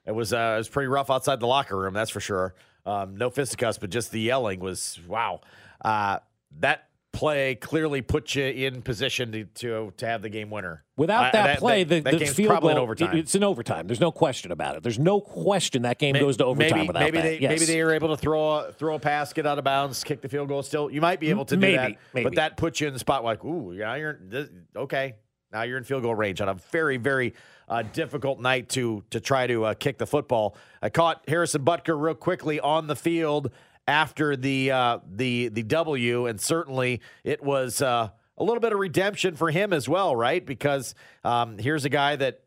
it 0.05 0.11
was 0.11 0.33
uh, 0.33 0.53
it 0.55 0.57
was 0.57 0.69
pretty 0.69 0.87
rough 0.87 1.09
outside 1.09 1.39
the 1.39 1.47
locker 1.47 1.77
room, 1.77 1.93
that's 1.93 2.09
for 2.09 2.21
sure. 2.21 2.55
Um, 2.85 3.17
no 3.17 3.29
fisticuffs, 3.29 3.77
but 3.77 3.89
just 3.89 4.11
the 4.11 4.19
yelling 4.19 4.61
was 4.61 4.99
wow. 5.07 5.41
Uh, 5.83 6.19
that 6.59 6.88
play 7.11 7.55
clearly 7.55 8.01
put 8.01 8.35
you 8.35 8.43
in 8.45 8.81
position 8.81 9.31
to 9.31 9.43
to, 9.45 9.93
to 9.97 10.05
have 10.05 10.21
the 10.21 10.29
game 10.29 10.49
winner. 10.49 10.83
Without 10.95 11.27
Uh, 11.27 11.43
that, 11.43 11.59
play, 11.59 11.83
that, 11.83 11.95
the, 11.95 11.99
that 12.01 12.11
the 12.11 12.19
game's 12.25 12.33
field 12.35 12.49
probably 12.49 12.73
goal, 12.73 12.83
overtime. 12.83 13.15
it- 13.15 13.19
it's 13.19 13.35
in 13.35 13.43
overtime. 13.43 13.87
There's 13.87 13.99
no 13.99 14.11
question 14.11 14.51
about 14.51 14.75
it. 14.77 14.83
There's 14.83 14.99
no 14.99 15.19
question 15.21 15.81
that 15.83 15.97
game 15.97 16.13
May- 16.13 16.19
goes 16.19 16.37
to 16.37 16.45
overtime 16.45 16.87
maybe, 16.87 16.93
maybe. 16.93 17.21
They, 17.21 17.39
yes. 17.39 17.49
Maybe 17.59 17.65
they 17.65 17.83
were 17.83 17.93
able 17.93 18.09
to 18.09 18.17
throw 18.17 18.59
a, 18.59 18.73
throw 18.73 18.95
a 18.95 18.99
pass, 18.99 19.33
get 19.33 19.47
out 19.47 19.57
of 19.57 19.63
bounds, 19.63 20.03
kick 20.03 20.21
the 20.21 20.29
field 20.29 20.47
goal. 20.49 20.61
Still, 20.61 20.89
you 20.91 21.01
might 21.01 21.19
be 21.19 21.29
able 21.29 21.45
to 21.45 21.55
do 21.57 21.71
that, 21.75 21.95
maybe. 22.13 22.23
but 22.25 22.35
that 22.35 22.57
puts 22.57 22.79
you 22.81 22.87
in 22.87 22.93
the 22.93 22.99
spot 22.99 23.23
like, 23.23 23.43
ooh, 23.43 23.73
yeah, 23.73 23.95
you're 23.95 24.19
this, 24.21 24.49
okay. 24.75 25.15
Now 25.51 25.63
you're 25.63 25.79
in 25.79 25.83
field 25.83 26.03
goal 26.03 26.13
range 26.13 26.41
on 26.41 26.49
a 26.49 26.53
very, 26.53 26.97
very 26.97 27.33
uh, 27.67 27.81
difficult 27.81 28.39
night 28.39 28.69
to 28.69 29.03
to 29.09 29.19
try 29.19 29.47
to 29.47 29.65
uh, 29.65 29.73
kick 29.73 29.97
the 29.97 30.05
football. 30.05 30.55
I 30.81 30.89
caught 30.89 31.23
Harrison 31.27 31.65
Butker 31.65 31.99
real 31.99 32.13
quickly 32.13 32.59
on 32.59 32.85
the 32.85 32.95
field 32.95 33.51
after 33.89 34.35
the 34.35 34.69
uh, 34.69 34.99
the 35.11 35.47
the 35.47 35.63
W, 35.63 36.27
and 36.27 36.39
certainly 36.39 37.01
it 37.23 37.43
was 37.43 37.81
uh, 37.81 38.09
a 38.37 38.43
little 38.43 38.59
bit 38.59 38.71
of 38.71 38.77
redemption 38.77 39.35
for 39.35 39.49
him 39.49 39.73
as 39.73 39.89
well, 39.89 40.15
right? 40.15 40.45
Because 40.45 40.93
um, 41.23 41.57
here's 41.57 41.85
a 41.85 41.89
guy 41.89 42.15
that 42.15 42.43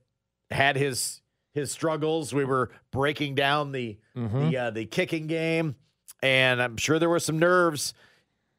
had 0.53 0.77
his 0.77 1.21
his 1.53 1.73
struggles. 1.73 2.33
We 2.33 2.45
were 2.45 2.71
breaking 2.93 3.35
down 3.35 3.73
the 3.73 3.99
the 4.15 4.57
uh, 4.57 4.71
the 4.71 4.87
kicking 4.87 5.27
game, 5.27 5.75
and 6.23 6.63
I'm 6.63 6.77
sure 6.77 7.01
there 7.01 7.11
were 7.11 7.19
some 7.19 7.41
nerves. 7.41 7.93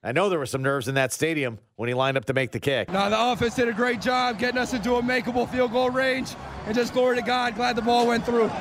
I 0.03 0.11
know 0.11 0.27
there 0.27 0.39
were 0.39 0.45
some 0.45 0.61
nerves 0.61 0.89
in 0.89 0.95
that 0.95 1.13
stadium 1.13 1.59
when 1.77 1.87
he 1.87 1.93
lined 1.95 2.17
up 2.17 2.25
to 2.25 2.33
make 2.33 2.51
the 2.51 2.59
kick. 2.59 2.91
Now 2.91 3.07
the 3.07 3.31
offense 3.31 3.55
did 3.55 3.69
a 3.69 3.73
great 3.73 4.01
job 4.01 4.37
getting 4.37 4.57
us 4.57 4.73
into 4.73 4.95
a 4.95 5.01
makeable 5.01 5.49
field 5.49 5.71
goal 5.71 5.89
range, 5.89 6.35
and 6.65 6.75
just 6.75 6.91
glory 6.91 7.15
to 7.15 7.21
God, 7.21 7.55
glad 7.55 7.77
the 7.77 7.81
ball 7.81 8.05
went 8.07 8.25
through. 8.25 8.51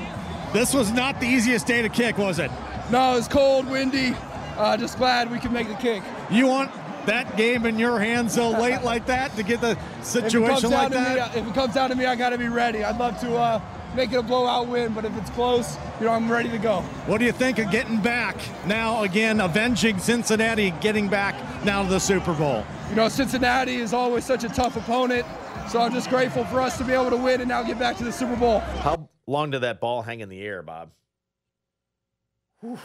This 0.52 0.72
was 0.72 0.92
not 0.92 1.18
the 1.18 1.26
easiest 1.26 1.66
day 1.66 1.82
to 1.82 1.88
kick, 1.88 2.18
was 2.18 2.38
it? 2.38 2.52
No, 2.92 3.14
it 3.14 3.16
was 3.16 3.28
cold, 3.28 3.66
windy. 3.68 4.14
Uh, 4.58 4.76
just 4.76 4.98
glad 4.98 5.30
we 5.30 5.38
could 5.38 5.50
make 5.50 5.66
the 5.66 5.74
kick. 5.76 6.02
You 6.30 6.46
want 6.46 6.70
that 7.06 7.38
game 7.38 7.64
in 7.64 7.78
your 7.78 7.98
hands 7.98 8.34
so 8.34 8.50
late 8.50 8.82
like 8.84 9.06
that 9.06 9.34
to 9.36 9.42
get 9.42 9.62
the 9.62 9.70
If 9.70 9.78
it 9.78 9.80
comes 9.80 10.06
situation 10.08 10.70
down 10.70 10.82
like 10.82 10.88
to 10.92 10.98
that? 10.98 11.34
me, 11.34 11.40
if 11.40 11.48
it 11.48 11.54
comes 11.54 11.72
down 11.72 11.88
to 11.88 11.96
me, 11.96 12.04
I 12.04 12.14
got 12.16 12.30
to 12.30 12.38
be 12.38 12.48
ready. 12.48 12.84
I'd 12.84 12.98
love 12.98 13.18
to 13.20 13.34
uh, 13.34 13.62
make 13.96 14.12
it 14.12 14.16
a 14.16 14.22
blowout 14.22 14.68
win. 14.68 14.92
But 14.92 15.06
if 15.06 15.16
it's 15.16 15.30
close, 15.30 15.78
you 16.00 16.04
know, 16.04 16.12
I'm 16.12 16.30
ready 16.30 16.50
to 16.50 16.58
go. 16.58 16.82
What 17.06 17.16
do 17.16 17.24
you 17.24 17.32
think 17.32 17.58
of 17.58 17.70
getting 17.70 17.98
back 17.98 18.36
now 18.66 19.04
again, 19.04 19.40
avenging 19.40 19.98
Cincinnati, 19.98 20.72
getting 20.82 21.08
back 21.08 21.34
now 21.64 21.82
to 21.82 21.88
the 21.88 21.98
Super 21.98 22.34
Bowl? 22.34 22.62
You 22.90 22.96
know, 22.96 23.08
Cincinnati 23.08 23.76
is 23.76 23.94
always 23.94 24.26
such 24.26 24.44
a 24.44 24.50
tough 24.50 24.76
opponent. 24.76 25.24
So 25.70 25.80
I'm 25.80 25.94
just 25.94 26.10
grateful 26.10 26.44
for 26.44 26.60
us 26.60 26.76
to 26.76 26.84
be 26.84 26.92
able 26.92 27.08
to 27.08 27.16
win 27.16 27.40
and 27.40 27.48
now 27.48 27.62
get 27.62 27.78
back 27.78 27.96
to 27.96 28.04
the 28.04 28.12
Super 28.12 28.36
Bowl. 28.36 28.58
How 28.58 29.08
long 29.26 29.50
did 29.50 29.62
that 29.62 29.80
ball 29.80 30.02
hang 30.02 30.20
in 30.20 30.28
the 30.28 30.42
air, 30.42 30.60
Bob? 30.62 30.90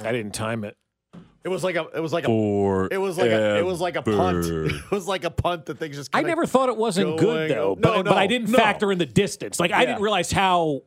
I 0.04 0.12
didn't 0.12 0.34
time 0.34 0.64
it. 0.64 0.76
It 1.44 1.50
was 1.50 1.64
like 1.64 1.76
a. 1.76 1.88
It 1.96 2.02
was 2.02 2.12
like 2.12 2.26
a. 2.28 2.88
It 2.92 2.98
was 2.98 3.18
like 3.18 3.32
a. 3.32 3.58
It 3.58 3.66
was 3.66 3.80
like 3.80 3.96
a 3.96 4.02
punt. 4.02 4.46
It 4.46 4.92
was 4.92 5.08
like 5.08 5.24
a 5.24 5.30
punt 5.32 5.68
that 5.68 5.78
things 5.80 5.96
just. 5.96 6.10
I 6.14 6.22
never 6.22 6.46
thought 6.46 6.68
it 6.70 6.76
wasn't 6.78 7.18
going- 7.18 7.20
good 7.20 7.52
though, 7.52 7.76
No, 7.76 7.76
but, 7.76 7.96
no, 7.98 8.04
but 8.04 8.18
I 8.18 8.28
didn't 8.28 8.50
no. 8.50 8.58
factor 8.58 8.92
in 8.92 8.98
the 8.98 9.06
distance. 9.06 9.60
Like 9.60 9.72
I 9.72 9.82
Yeah. 9.82 9.86
didn't 9.88 10.02
realize 10.02 10.32
how 10.32 10.82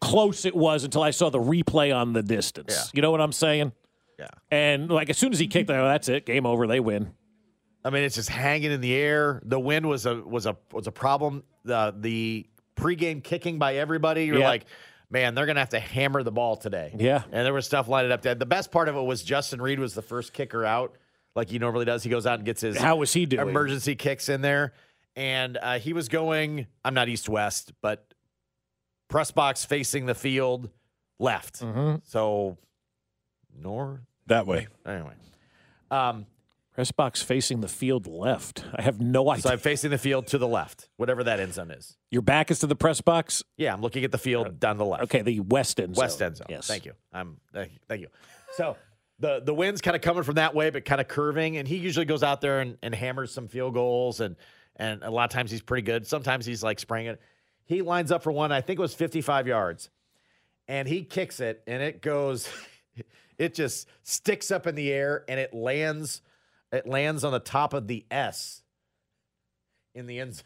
close 0.00 0.44
it 0.44 0.54
was 0.54 0.84
until 0.84 1.02
I 1.02 1.10
saw 1.10 1.30
the 1.30 1.40
replay 1.40 1.94
on 1.94 2.12
the 2.12 2.22
distance. 2.22 2.72
Yeah. 2.76 2.82
You 2.94 3.02
know 3.02 3.10
what 3.10 3.20
I'm 3.20 3.32
saying? 3.32 3.72
Yeah. 4.18 4.28
And 4.52 4.88
like 4.90 5.10
as 5.10 5.18
soon 5.18 5.32
as 5.32 5.38
he 5.40 5.48
kicked, 5.48 5.68
oh, 5.70 5.84
that's 5.84 6.08
it, 6.08 6.24
game 6.26 6.46
over. 6.46 6.66
They 6.68 6.80
win. 6.80 7.12
I 7.84 7.90
mean, 7.90 8.04
it's 8.04 8.14
just 8.16 8.28
hanging 8.28 8.70
in 8.70 8.80
the 8.80 8.94
air. 8.94 9.40
The 9.44 9.58
wind 9.58 9.86
was 9.86 10.06
a 10.06 10.16
was 10.22 10.46
a 10.46 10.56
was 10.72 10.86
a 10.86 10.92
problem. 10.92 11.42
The 11.64 11.94
the 11.98 12.46
pregame 12.76 13.24
kicking 13.24 13.58
by 13.58 13.76
everybody. 13.76 14.24
You're 14.26 14.38
Yeah. 14.38 14.48
like, 14.48 14.66
man, 15.10 15.34
they're 15.34 15.46
gonna 15.46 15.60
have 15.60 15.70
to 15.70 15.80
hammer 15.80 16.22
the 16.22 16.32
ball 16.32 16.56
today. 16.56 16.92
Yeah. 16.96 17.22
And 17.32 17.44
there 17.46 17.52
was 17.54 17.66
stuff 17.66 17.88
lined 17.88 18.12
up. 18.12 18.22
There. 18.22 18.34
The 18.34 18.46
best 18.46 18.70
part 18.70 18.88
of 18.88 18.96
it 18.96 19.02
was 19.02 19.22
Justin 19.22 19.60
Reid 19.62 19.78
was 19.78 19.94
the 19.94 20.02
first 20.02 20.32
kicker 20.32 20.64
out, 20.64 20.94
like 21.34 21.48
he 21.48 21.58
normally 21.58 21.84
does. 21.84 22.02
He 22.02 22.10
goes 22.10 22.26
out 22.26 22.34
and 22.38 22.44
gets 22.44 22.60
his 22.60 22.76
How 22.78 22.96
was 22.96 23.12
he 23.12 23.26
doing? 23.26 23.48
emergency 23.48 23.94
kicks 23.96 24.28
in 24.28 24.40
there, 24.42 24.72
and 25.16 25.56
uh, 25.60 25.78
he 25.78 25.92
was 25.92 26.08
going. 26.08 26.66
I'm 26.84 26.94
not 26.94 27.08
east 27.08 27.28
west, 27.28 27.72
but 27.80 28.12
press 29.08 29.30
box 29.30 29.64
facing 29.64 30.06
the 30.06 30.14
field 30.14 30.70
left. 31.18 31.60
Mm-hmm. 31.60 31.96
So 32.04 32.58
north 33.60 34.00
That 34.26 34.46
way. 34.46 34.68
anyway. 34.86 35.14
Um, 35.90 36.26
Press 36.78 36.92
box 36.92 37.20
facing 37.20 37.60
the 37.60 37.66
field 37.66 38.06
left. 38.06 38.64
I 38.72 38.82
have 38.82 39.00
no 39.00 39.28
idea. 39.30 39.42
so 39.42 39.50
I'm 39.50 39.58
facing 39.58 39.90
the 39.90 39.98
field 39.98 40.28
to 40.28 40.38
the 40.38 40.46
left, 40.46 40.88
whatever 40.96 41.24
that 41.24 41.40
end 41.40 41.52
zone 41.54 41.72
is. 41.72 41.96
Your 42.12 42.22
back 42.22 42.52
is 42.52 42.60
to 42.60 42.68
the 42.68 42.76
press 42.76 43.00
box. 43.00 43.42
Yeah, 43.56 43.74
I'm 43.74 43.80
looking 43.80 44.04
at 44.04 44.12
the 44.12 44.18
field 44.18 44.60
down 44.60 44.78
the 44.78 44.84
left. 44.84 45.02
Okay, 45.02 45.22
the 45.22 45.40
west 45.40 45.80
end. 45.80 45.96
Zone. 45.96 46.00
West 46.04 46.22
end 46.22 46.36
zone. 46.36 46.46
Yes. 46.48 46.68
Thank 46.68 46.84
you. 46.84 46.92
I'm 47.12 47.38
thank 47.52 47.72
you. 47.72 47.78
Thank 47.88 48.02
you. 48.02 48.06
So 48.52 48.76
the 49.18 49.40
the 49.44 49.52
wind's 49.52 49.80
kind 49.80 49.96
of 49.96 50.02
coming 50.02 50.22
from 50.22 50.36
that 50.36 50.54
way, 50.54 50.70
but 50.70 50.84
kind 50.84 51.00
of 51.00 51.08
curving, 51.08 51.56
and 51.56 51.66
he 51.66 51.78
usually 51.78 52.06
goes 52.06 52.22
out 52.22 52.40
there 52.40 52.60
and, 52.60 52.78
and 52.80 52.94
hammers 52.94 53.32
some 53.32 53.48
field 53.48 53.74
goals, 53.74 54.20
and 54.20 54.36
and 54.76 55.02
a 55.02 55.10
lot 55.10 55.24
of 55.24 55.30
times 55.30 55.50
he's 55.50 55.62
pretty 55.62 55.82
good. 55.82 56.06
Sometimes 56.06 56.46
he's 56.46 56.62
like 56.62 56.78
spraying 56.78 57.08
it. 57.08 57.20
He 57.64 57.82
lines 57.82 58.12
up 58.12 58.22
for 58.22 58.30
one. 58.30 58.52
I 58.52 58.60
think 58.60 58.78
it 58.78 58.82
was 58.82 58.94
55 58.94 59.48
yards, 59.48 59.90
and 60.68 60.86
he 60.86 61.02
kicks 61.02 61.40
it, 61.40 61.60
and 61.66 61.82
it 61.82 62.02
goes. 62.02 62.48
It 63.36 63.54
just 63.54 63.88
sticks 64.02 64.50
up 64.50 64.66
in 64.66 64.74
the 64.74 64.92
air, 64.92 65.24
and 65.28 65.38
it 65.38 65.54
lands. 65.54 66.22
It 66.72 66.86
lands 66.86 67.24
on 67.24 67.32
the 67.32 67.40
top 67.40 67.72
of 67.72 67.86
the 67.86 68.04
S 68.10 68.62
in 69.94 70.06
the 70.06 70.20
end 70.20 70.34
zone 70.36 70.44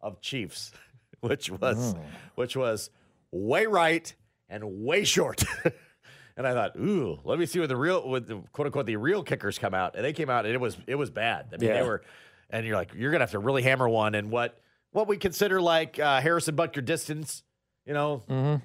of 0.00 0.20
Chiefs, 0.20 0.72
which 1.20 1.50
was 1.50 1.94
which 2.34 2.56
was 2.56 2.90
way 3.32 3.66
right 3.66 4.14
and 4.48 4.62
way 4.84 5.04
short. 5.04 5.42
and 6.36 6.46
I 6.46 6.52
thought, 6.52 6.76
ooh, 6.76 7.18
let 7.24 7.38
me 7.38 7.46
see 7.46 7.58
what 7.60 7.68
the 7.68 7.76
real, 7.76 8.06
what 8.06 8.26
the 8.26 8.42
quote 8.52 8.66
unquote 8.66 8.86
the 8.86 8.96
real 8.96 9.22
kickers 9.22 9.58
come 9.58 9.72
out, 9.74 9.96
and 9.96 10.04
they 10.04 10.12
came 10.12 10.28
out 10.30 10.44
and 10.44 10.54
it 10.54 10.60
was 10.60 10.76
it 10.86 10.96
was 10.96 11.10
bad. 11.10 11.46
I 11.52 11.56
mean, 11.56 11.70
Yeah. 11.70 11.80
they 11.80 11.86
were, 11.88 12.02
and 12.50 12.66
you're 12.66 12.76
like, 12.76 12.92
you're 12.94 13.10
gonna 13.10 13.22
have 13.22 13.30
to 13.32 13.38
really 13.38 13.62
hammer 13.62 13.88
one, 13.88 14.14
and 14.14 14.30
what 14.30 14.60
what 14.92 15.08
we 15.08 15.16
consider 15.16 15.60
like 15.60 15.98
uh, 15.98 16.20
Harrison 16.20 16.54
Butker 16.54 16.84
distance, 16.84 17.42
you 17.86 17.94
know, 17.94 18.22
Mm-hmm. 18.28 18.64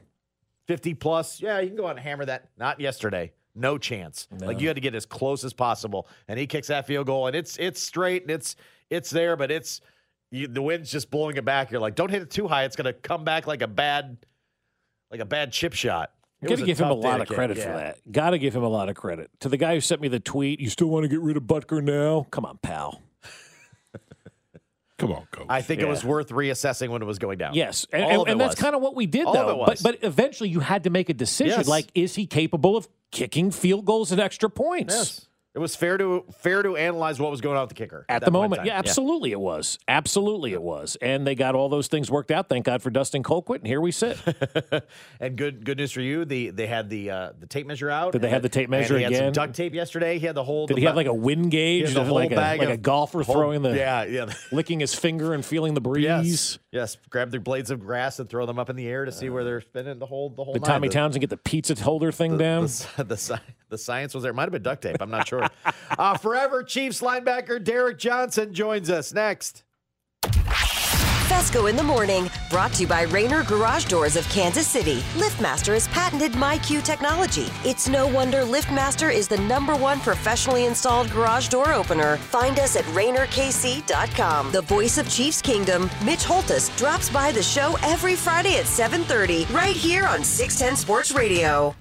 50 0.67 0.93
plus. 0.93 1.41
Yeah, 1.41 1.59
you 1.61 1.67
can 1.69 1.75
go 1.77 1.87
out 1.87 1.91
and 1.91 1.99
hammer 1.99 2.25
that. 2.25 2.49
Not 2.55 2.79
yesterday. 2.79 3.31
No 3.55 3.77
chance. 3.77 4.27
Like 4.39 4.61
you 4.61 4.67
had 4.67 4.75
to 4.75 4.81
get 4.81 4.95
as 4.95 5.05
close 5.05 5.43
as 5.43 5.53
possible. 5.53 6.07
And 6.27 6.39
he 6.39 6.47
kicks 6.47 6.67
that 6.67 6.87
field 6.87 7.07
goal 7.07 7.27
and 7.27 7.35
it's 7.35 7.57
it's 7.57 7.81
straight 7.81 8.23
and 8.23 8.31
it's 8.31 8.55
it's 8.89 9.09
there, 9.09 9.35
but 9.35 9.51
it's 9.51 9.81
you, 10.31 10.47
the 10.47 10.61
wind's 10.61 10.91
just 10.91 11.09
blowing 11.09 11.35
it 11.37 11.45
back. 11.45 11.71
You're 11.71 11.81
like, 11.81 11.95
don't 11.95 12.11
hit 12.11 12.21
it 12.21 12.29
too 12.29 12.47
high. 12.47 12.63
It's 12.63 12.75
gonna 12.75 12.93
come 12.93 13.23
back 13.23 13.47
like 13.47 13.61
a 13.61 13.67
bad 13.67 14.17
like 15.11 15.19
a 15.19 15.25
bad 15.25 15.51
chip 15.51 15.73
shot. 15.73 16.11
Got 16.41 16.59
to 16.59 16.65
give 16.65 16.79
him 16.79 16.89
a 16.89 16.93
lot 16.93 17.19
of 17.19 17.27
credit 17.27 17.57
for 17.57 17.67
that. 17.67 17.97
Got 18.09 18.29
to 18.29 18.39
give 18.39 18.55
him 18.55 18.63
a 18.63 18.69
lot 18.69 18.87
of 18.87 18.95
credit. 18.95 19.29
To 19.41 19.49
the 19.49 19.57
guy 19.57 19.73
who 19.73 19.81
sent 19.81 19.99
me 19.99 20.07
the 20.07 20.21
tweet, 20.21 20.61
you 20.61 20.69
still 20.69 20.87
want 20.87 21.03
to 21.03 21.09
get 21.09 21.19
rid 21.19 21.35
of 21.35 21.43
Butker 21.43 21.83
now? 21.83 22.27
Come 22.31 22.45
on, 22.45 22.59
pal. 22.59 23.01
Come 24.99 25.13
on, 25.13 25.25
coach. 25.31 25.45
I 25.49 25.61
think 25.61 25.81
it 25.81 25.87
was 25.87 26.03
worth 26.03 26.29
reassessing 26.29 26.89
when 26.89 27.01
it 27.01 27.05
was 27.05 27.19
going 27.19 27.37
down. 27.37 27.53
Yes, 27.53 27.87
and, 27.91 28.03
All 28.03 28.09
and, 28.09 28.21
of 28.21 28.27
it 28.27 28.31
and 28.31 28.41
that's 28.41 28.55
kind 28.55 28.75
of 28.75 28.81
what 28.81 28.95
we 28.95 29.05
did, 29.05 29.25
All 29.25 29.35
of 29.35 29.47
though. 29.47 29.51
it 29.53 29.57
was. 29.57 29.81
But 29.81 30.01
but 30.01 30.07
eventually, 30.07 30.49
you 30.49 30.59
had 30.59 30.83
to 30.83 30.89
make 30.89 31.09
a 31.09 31.13
decision. 31.13 31.59
Yes. 31.59 31.67
Like, 31.67 31.87
is 31.95 32.15
he 32.15 32.27
capable 32.27 32.75
of 32.75 32.87
kicking 33.11 33.49
field 33.49 33.85
goals 33.85 34.11
and 34.11 34.19
extra 34.19 34.49
points? 34.49 34.93
Yes. 34.93 35.25
It 35.55 35.59
was 35.59 35.75
fair 35.75 35.97
to 35.97 36.25
fair 36.41 36.61
to 36.61 36.77
analyze 36.77 37.19
what 37.19 37.31
was 37.31 37.41
going 37.41 37.57
on 37.57 37.63
with 37.63 37.69
the 37.69 37.75
kicker 37.75 38.05
At 38.07 38.19
that 38.21 38.25
the 38.25 38.31
moment, 38.31 38.65
yeah, 38.65 38.77
absolutely 38.77 39.31
it 39.31 39.39
was. 39.39 39.79
Absolutely 39.87 40.53
it 40.53 40.61
was. 40.61 40.95
And 41.01 41.25
they 41.25 41.33
got 41.33 41.55
all 41.55 41.69
those 41.69 41.87
things 41.87 42.11
worked 42.11 42.29
out. 42.29 42.49
Thank 42.49 42.65
God 42.65 42.83
for 42.83 42.91
Dustin 42.91 43.23
Colquitt, 43.23 43.57
and 43.57 43.67
here 43.67 43.81
we 43.81 43.91
sit. 43.91 44.17
and 45.19 45.35
good 45.35 45.65
good 45.65 45.77
news 45.79 45.91
for 45.91 46.01
you. 46.01 46.23
The 46.23 46.51
they 46.51 46.67
had 46.67 46.87
the 46.89 47.09
uh, 47.09 47.31
the 47.39 47.47
tape 47.47 47.65
measure 47.65 47.89
out. 47.89 48.11
Did 48.13 48.21
they 48.21 48.29
have 48.29 48.43
the 48.43 48.49
tape 48.49 48.69
measure 48.69 48.93
and 48.93 48.99
he 48.99 49.03
Had 49.05 49.13
again? 49.13 49.33
some 49.33 49.43
duct 49.45 49.55
tape 49.55 49.73
yesterday. 49.73 50.19
He 50.19 50.25
had 50.27 50.35
the 50.35 50.43
whole. 50.43 50.67
Did 50.67 50.77
the 50.77 50.81
he 50.81 50.85
have 50.85 50.95
like 50.95 51.07
a 51.07 51.13
wind 51.13 51.49
gauge, 51.49 51.93
the 51.95 52.05
whole 52.05 52.13
like, 52.15 52.31
a, 52.31 52.35
bag 52.35 52.59
like 52.59 52.69
a 52.69 52.77
golfer 52.77 53.23
whole- 53.23 53.33
throwing 53.35 53.63
the 53.63 53.75
yeah 53.75 54.03
yeah 54.03 54.31
licking 54.51 54.79
his 54.79 54.93
finger 54.93 55.33
and 55.33 55.43
feeling 55.43 55.73
the 55.73 55.81
breeze? 55.81 56.03
yes 56.05 56.59
yes 56.71 56.97
grab 57.09 57.31
the 57.31 57.39
blades 57.39 57.71
of 57.71 57.79
grass 57.79 58.19
and 58.19 58.29
throw 58.29 58.45
them 58.45 58.59
up 58.59 58.69
in 58.69 58.75
the 58.75 58.87
air 58.87 59.03
to 59.05 59.11
see 59.11 59.29
where 59.29 59.43
they're 59.43 59.61
spinning 59.61 59.97
the 59.97 60.05
whole 60.05 60.29
the 60.29 60.43
whole. 60.43 60.53
Did 60.53 60.61
nine. 60.61 60.69
Tommy 60.69 60.87
The- 60.89 60.93
Townsend 60.93 61.21
get 61.21 61.31
the 61.31 61.37
pizza 61.37 61.73
holder 61.83 62.11
thing 62.11 62.37
down? 62.37 62.63
The, 62.97 63.03
the, 63.03 63.17
sci- 63.17 63.39
the 63.69 63.77
science 63.77 64.13
was 64.13 64.23
there. 64.23 64.33
Might 64.33 64.43
have 64.43 64.51
been 64.51 64.63
duct 64.63 64.81
tape. 64.81 64.97
I'm 64.99 65.09
not 65.09 65.27
sure. 65.27 65.47
uh, 65.97 66.17
forever 66.17 66.63
Chiefs 66.63 67.01
linebacker 67.01 67.63
Derrick 67.63 67.97
Johnson 67.97 68.53
joins 68.53 68.89
us 68.89 69.13
next. 69.13 69.63
Fescoe 71.29 71.67
in 71.67 71.75
the 71.75 71.83
morning, 71.83 72.27
brought 72.49 72.73
to 72.73 72.81
you 72.81 72.87
by 72.87 73.03
Rainer 73.03 73.43
Garage 73.43 73.85
Doors 73.85 74.15
of 74.15 74.27
Kansas 74.29 74.67
City. 74.67 74.95
LiftMaster 75.13 75.73
has 75.75 75.87
patented 75.89 76.31
MyQ 76.31 76.83
technology. 76.83 77.45
It's 77.63 77.87
no 77.87 78.07
wonder 78.07 78.39
LiftMaster 78.39 79.13
is 79.13 79.27
the 79.27 79.37
number 79.41 79.75
one 79.75 79.99
professionally 79.99 80.65
installed 80.65 81.11
garage 81.11 81.47
door 81.47 81.71
opener. 81.71 82.17
Find 82.17 82.59
us 82.59 82.75
at 82.75 82.83
RainerKC.com. 82.85 84.51
The 84.51 84.61
voice 84.61 84.97
of 84.97 85.07
Chiefs 85.07 85.41
Kingdom, 85.41 85.83
Mitch 86.03 86.25
Holtus, 86.25 86.75
drops 86.77 87.11
by 87.11 87.31
the 87.31 87.43
show 87.43 87.77
every 87.83 88.15
Friday 88.15 88.57
at 88.57 88.65
7:30, 88.65 89.45
right 89.53 89.75
here 89.75 90.07
on 90.07 90.23
610 90.23 90.75
Sports 90.77 91.11
Radio. 91.11 91.75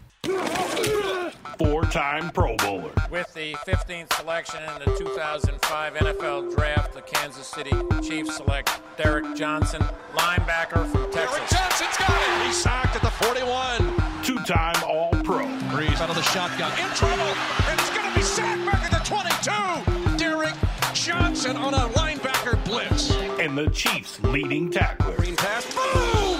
Four 1.59 1.83
time 1.87 2.31
Pro 2.31 2.55
Bowler. 2.57 2.93
With 3.11 3.35
the 3.35 3.55
15th 3.67 4.13
selection 4.13 4.61
in 4.63 4.79
the 4.79 4.97
2005 4.97 5.95
NFL 5.95 6.55
Draft, 6.55 6.95
the 6.95 7.03
Kansas 7.03 7.49
City 7.49 7.73
Chiefs 8.01 8.37
select 8.37 8.71
Derrick 8.97 9.35
Johnson, 9.35 9.83
linebacker 10.15 10.89
from 10.89 11.11
Texas. 11.11 11.37
Derrick 11.37 11.51
Johnson's 11.51 11.97
got 11.97 12.11
it. 12.11 12.47
He's 12.47 12.57
sacked 12.57 12.95
at 12.95 13.03
the 13.03 13.11
41. 13.11 14.23
Two 14.23 14.39
time 14.45 14.77
All 14.85 15.11
Pro. 15.25 15.47
Brees 15.75 16.01
out 16.01 16.11
of 16.11 16.15
the 16.15 16.23
shotgun. 16.23 16.71
In 16.79 16.95
trouble. 16.95 17.25
And 17.69 17.81
he's 17.81 17.91
going 17.91 18.09
to 18.09 18.15
be 18.15 18.23
sacked 18.23 18.65
back 18.65 18.93
at 18.93 18.93
the 18.93 20.13
22. 20.13 20.17
Derrick 20.17 20.55
Johnson 20.95 21.57
on 21.57 21.75
a 21.75 21.89
linebacker 21.95 22.63
blitz. 22.65 23.11
And 23.41 23.59
the 23.59 23.69
Chiefs' 23.71 24.21
leading 24.23 24.71
tackler. 24.71 25.17
Green 25.17 25.35
pass. 25.35 25.67
Boom! 25.75 26.38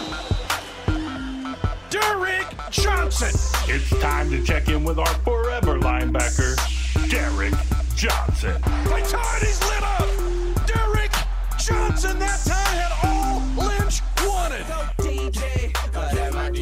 Johnson. 2.99 3.73
It's 3.73 3.91
time 4.01 4.29
to 4.31 4.43
check 4.43 4.69
in 4.69 4.83
with 4.83 4.99
our 4.99 5.15
forever 5.23 5.79
linebacker, 5.79 6.57
Derrick 7.09 7.55
Johnson. 7.95 8.61
Vitality's 8.61 9.63
lit 9.63 9.83
up. 9.85 10.67
Derrick 10.67 11.13
Johnson 11.59 12.19
that 12.19 12.41
time 12.45 12.77
had 12.77 12.93
all 13.05 13.41
Lynch 13.57 14.01
wanted. 14.27 15.58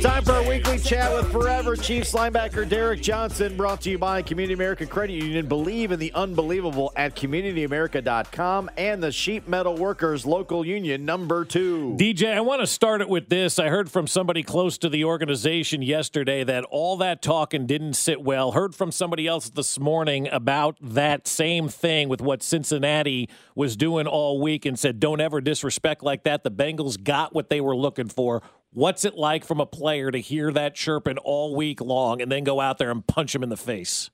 Time 0.06 0.24
for 0.24 0.34
our 0.34 0.48
weekly 0.48 0.78
chat 0.78 1.12
with 1.12 1.32
Forever 1.32 1.74
Chiefs 1.74 2.12
linebacker 2.12 2.66
Derrick 2.66 3.02
Johnson, 3.02 3.56
brought 3.56 3.80
to 3.80 3.90
you 3.90 3.98
by 3.98 4.22
Community 4.22 4.54
America 4.54 4.86
Credit 4.86 5.14
Union. 5.14 5.48
Believe 5.48 5.90
in 5.90 5.98
the 5.98 6.12
unbelievable 6.12 6.92
at 6.94 7.16
communityamerica.com 7.16 8.70
and 8.76 9.02
the 9.02 9.10
Sheet 9.10 9.48
Metal 9.48 9.76
Workers 9.76 10.24
Local 10.24 10.64
Union 10.64 11.04
number 11.04 11.44
two. 11.44 11.96
DJ, 11.98 12.32
I 12.32 12.40
want 12.40 12.60
to 12.60 12.68
start 12.68 13.00
it 13.00 13.08
with 13.08 13.28
this. 13.30 13.58
I 13.58 13.68
heard 13.68 13.90
from 13.90 14.06
somebody 14.06 14.44
close 14.44 14.78
to 14.78 14.88
the 14.88 15.02
organization 15.02 15.82
yesterday 15.82 16.44
that 16.44 16.62
all 16.70 16.96
that 16.98 17.20
talking 17.20 17.66
didn't 17.66 17.94
sit 17.94 18.22
well. 18.22 18.52
Heard 18.52 18.76
from 18.76 18.92
somebody 18.92 19.26
else 19.26 19.50
this 19.50 19.76
morning 19.80 20.28
about 20.30 20.76
that 20.80 21.26
same 21.26 21.66
thing 21.66 22.08
with 22.08 22.20
what 22.20 22.44
Cincinnati 22.44 23.28
was 23.56 23.76
doing 23.76 24.06
all 24.06 24.40
week 24.40 24.66
and 24.66 24.78
said, 24.78 25.00
don't 25.00 25.20
ever 25.20 25.40
disrespect 25.40 26.04
like 26.04 26.22
that. 26.22 26.44
The 26.44 26.50
Bengals 26.52 27.02
got 27.02 27.34
what 27.34 27.50
they 27.50 27.60
were 27.60 27.74
looking 27.74 28.08
for. 28.08 28.40
What's 28.76 29.06
it 29.06 29.14
like 29.14 29.46
from 29.46 29.58
a 29.58 29.64
player 29.64 30.10
to 30.10 30.18
hear 30.18 30.52
that 30.52 30.74
chirping 30.74 31.16
all 31.16 31.56
week 31.56 31.80
long 31.80 32.20
and 32.20 32.30
then 32.30 32.44
go 32.44 32.60
out 32.60 32.76
there 32.76 32.90
and 32.90 33.06
punch 33.06 33.34
him 33.34 33.42
in 33.42 33.48
the 33.48 33.56
face? 33.56 34.10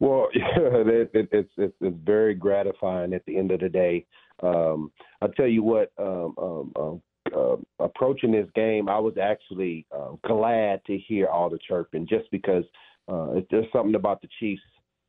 Well, 0.00 0.26
it, 0.34 1.10
it, 1.14 1.28
it's, 1.30 1.52
it's 1.56 1.76
it's 1.80 1.96
very 2.04 2.34
gratifying 2.34 3.14
at 3.14 3.24
the 3.26 3.38
end 3.38 3.52
of 3.52 3.60
the 3.60 3.68
day. 3.68 4.06
Um, 4.42 4.90
I'll 5.22 5.28
tell 5.28 5.46
you 5.46 5.62
what, 5.62 5.92
um, 5.98 6.34
um, 6.36 6.72
um, 6.74 7.02
uh, 7.32 7.84
approaching 7.84 8.32
this 8.32 8.48
game, 8.56 8.88
I 8.88 8.98
was 8.98 9.14
actually 9.22 9.86
uh, 9.96 10.16
glad 10.26 10.84
to 10.86 10.98
hear 10.98 11.28
all 11.28 11.48
the 11.48 11.60
chirping, 11.68 12.08
just 12.08 12.28
because 12.32 12.64
uh, 13.06 13.34
there's 13.52 13.70
something 13.72 13.94
about 13.94 14.20
the 14.20 14.28
Chiefs 14.40 14.62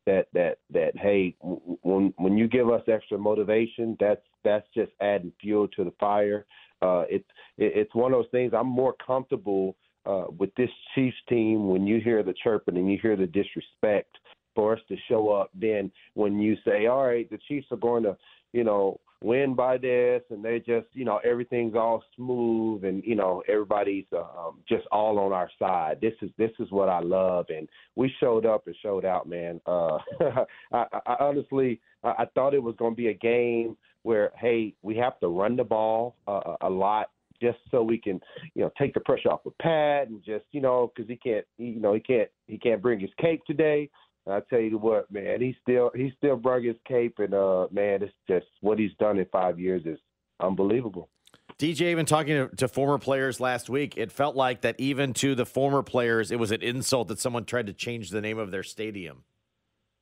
that 0.06 0.28
that 0.34 0.60
that 0.70 0.96
hey, 0.96 1.36
when 1.42 2.14
when 2.18 2.38
you 2.38 2.48
give 2.48 2.70
us 2.70 2.84
extra 2.88 3.18
motivation, 3.18 3.98
that's 4.00 4.22
that's 4.44 4.68
just 4.76 4.92
adding 5.02 5.34
fuel 5.42 5.68
to 5.70 5.84
the 5.84 5.94
fire. 6.00 6.46
Uh, 6.82 7.04
it's 7.10 7.28
it, 7.58 7.74
it's 7.76 7.96
one 7.96 8.14
of 8.14 8.20
those 8.20 8.32
things. 8.32 8.54
I'm 8.56 8.68
more 8.68 8.96
comfortable 9.06 9.76
uh, 10.06 10.26
with 10.38 10.54
this 10.56 10.70
Chiefs 10.96 11.18
team 11.30 11.68
when 11.68 11.86
you 11.86 12.00
hear 12.00 12.24
the 12.24 12.34
chirping 12.44 12.78
and 12.78 12.92
you 12.92 12.98
hear 13.02 13.16
the 13.16 13.28
disrespect 13.28 14.18
for 14.56 14.74
us 14.74 14.80
to 14.90 14.96
show 15.08 15.30
up. 15.30 15.50
Then 15.54 15.92
when 16.14 16.40
you 16.40 16.56
say, 16.66 16.88
all 16.88 17.06
right, 17.06 17.30
the 17.30 17.40
Chiefs 17.48 17.68
are 17.72 17.78
going 17.78 18.04
to, 18.04 18.18
you 18.54 18.64
know, 18.64 19.00
win 19.24 19.54
by 19.54 19.78
this, 19.78 20.24
and 20.30 20.44
they 20.44 20.60
just, 20.60 20.88
you 20.94 21.06
know, 21.06 21.20
everything's 21.24 21.76
all 21.76 22.04
smooth, 22.16 22.84
and 22.84 23.04
you 23.06 23.16
know, 23.16 23.44
everybody's 23.48 24.06
um, 24.14 24.60
just 24.68 24.86
all 24.92 25.20
on 25.20 25.32
our 25.32 25.50
side. 25.60 26.00
This 26.02 26.14
is 26.22 26.32
this 26.38 26.52
is 26.60 26.72
what 26.72 26.90
I 26.90 27.00
love, 27.00 27.46
and 27.50 27.70
we 27.96 28.12
showed 28.20 28.46
up 28.46 28.66
and 28.66 28.76
showed 28.82 29.06
out, 29.06 29.30
man. 29.30 29.62
Uh, 29.66 30.00
I, 30.74 30.86
I 31.06 31.16
honestly, 31.20 31.80
I, 32.04 32.10
I 32.20 32.26
thought 32.34 32.54
it 32.54 32.64
was 32.64 32.76
going 32.78 32.94
to 32.94 32.98
be 32.98 33.10
a 33.10 33.14
game 33.14 33.78
where, 34.04 34.32
hey, 34.38 34.74
we 34.82 34.96
have 34.98 35.20
to 35.20 35.28
run 35.28 35.56
the 35.56 35.64
ball 35.64 36.16
uh, 36.28 36.56
a 36.62 36.70
lot 36.70 37.10
just 37.42 37.58
so 37.72 37.82
we 37.82 37.98
can, 37.98 38.20
you 38.54 38.62
know, 38.62 38.72
take 38.78 38.94
the 38.94 39.00
pressure 39.00 39.30
off 39.30 39.46
of 39.46 39.58
Pat 39.58 40.08
and 40.08 40.24
just, 40.24 40.46
you 40.52 40.62
know, 40.62 40.92
because 40.96 41.10
he 41.10 41.16
can't, 41.16 41.46
you 41.58 41.80
know, 41.80 41.94
he 41.94 42.00
can't, 42.00 42.30
he 42.48 42.58
can't 42.58 42.82
bring 42.82 43.00
his 43.00 43.10
cape 43.20 43.42
today. 43.46 43.90
I 44.28 44.42
tell 44.50 44.60
you 44.60 44.78
what, 44.78 45.12
man, 45.12 45.42
he 45.42 45.56
still 45.62 45.92
he 45.96 46.14
still 46.18 46.36
brought 46.36 46.64
his 46.64 46.76
cape, 46.88 47.16
and 47.18 47.34
uh, 47.34 47.68
man, 47.72 48.04
it's 48.04 48.14
just 48.28 48.46
what 48.62 48.78
he's 48.78 48.92
done 49.00 49.18
in 49.18 49.26
five 49.32 49.60
years 49.60 49.82
is 49.86 49.98
unbelievable. 50.40 51.10
DJ, 51.58 51.82
even 51.92 52.06
talking 52.06 52.48
to, 52.48 52.56
to, 52.56 52.68
former 52.68 52.98
players 52.98 53.40
last 53.40 53.70
week, 53.70 53.96
it 53.98 54.12
felt 54.12 54.36
like 54.36 54.62
that 54.62 54.76
even 54.80 55.14
to 55.14 55.36
the 55.36 55.46
former 55.46 55.84
players, 55.84 56.32
it 56.32 56.40
was 56.40 56.52
an 56.52 56.62
insult 56.62 57.08
that 57.10 57.20
someone 57.20 57.46
tried 57.46 57.68
to 57.68 57.74
change 57.74 58.10
the 58.10 58.22
name 58.22 58.38
of 58.38 58.52
their 58.52 58.64
stadium. 58.64 59.24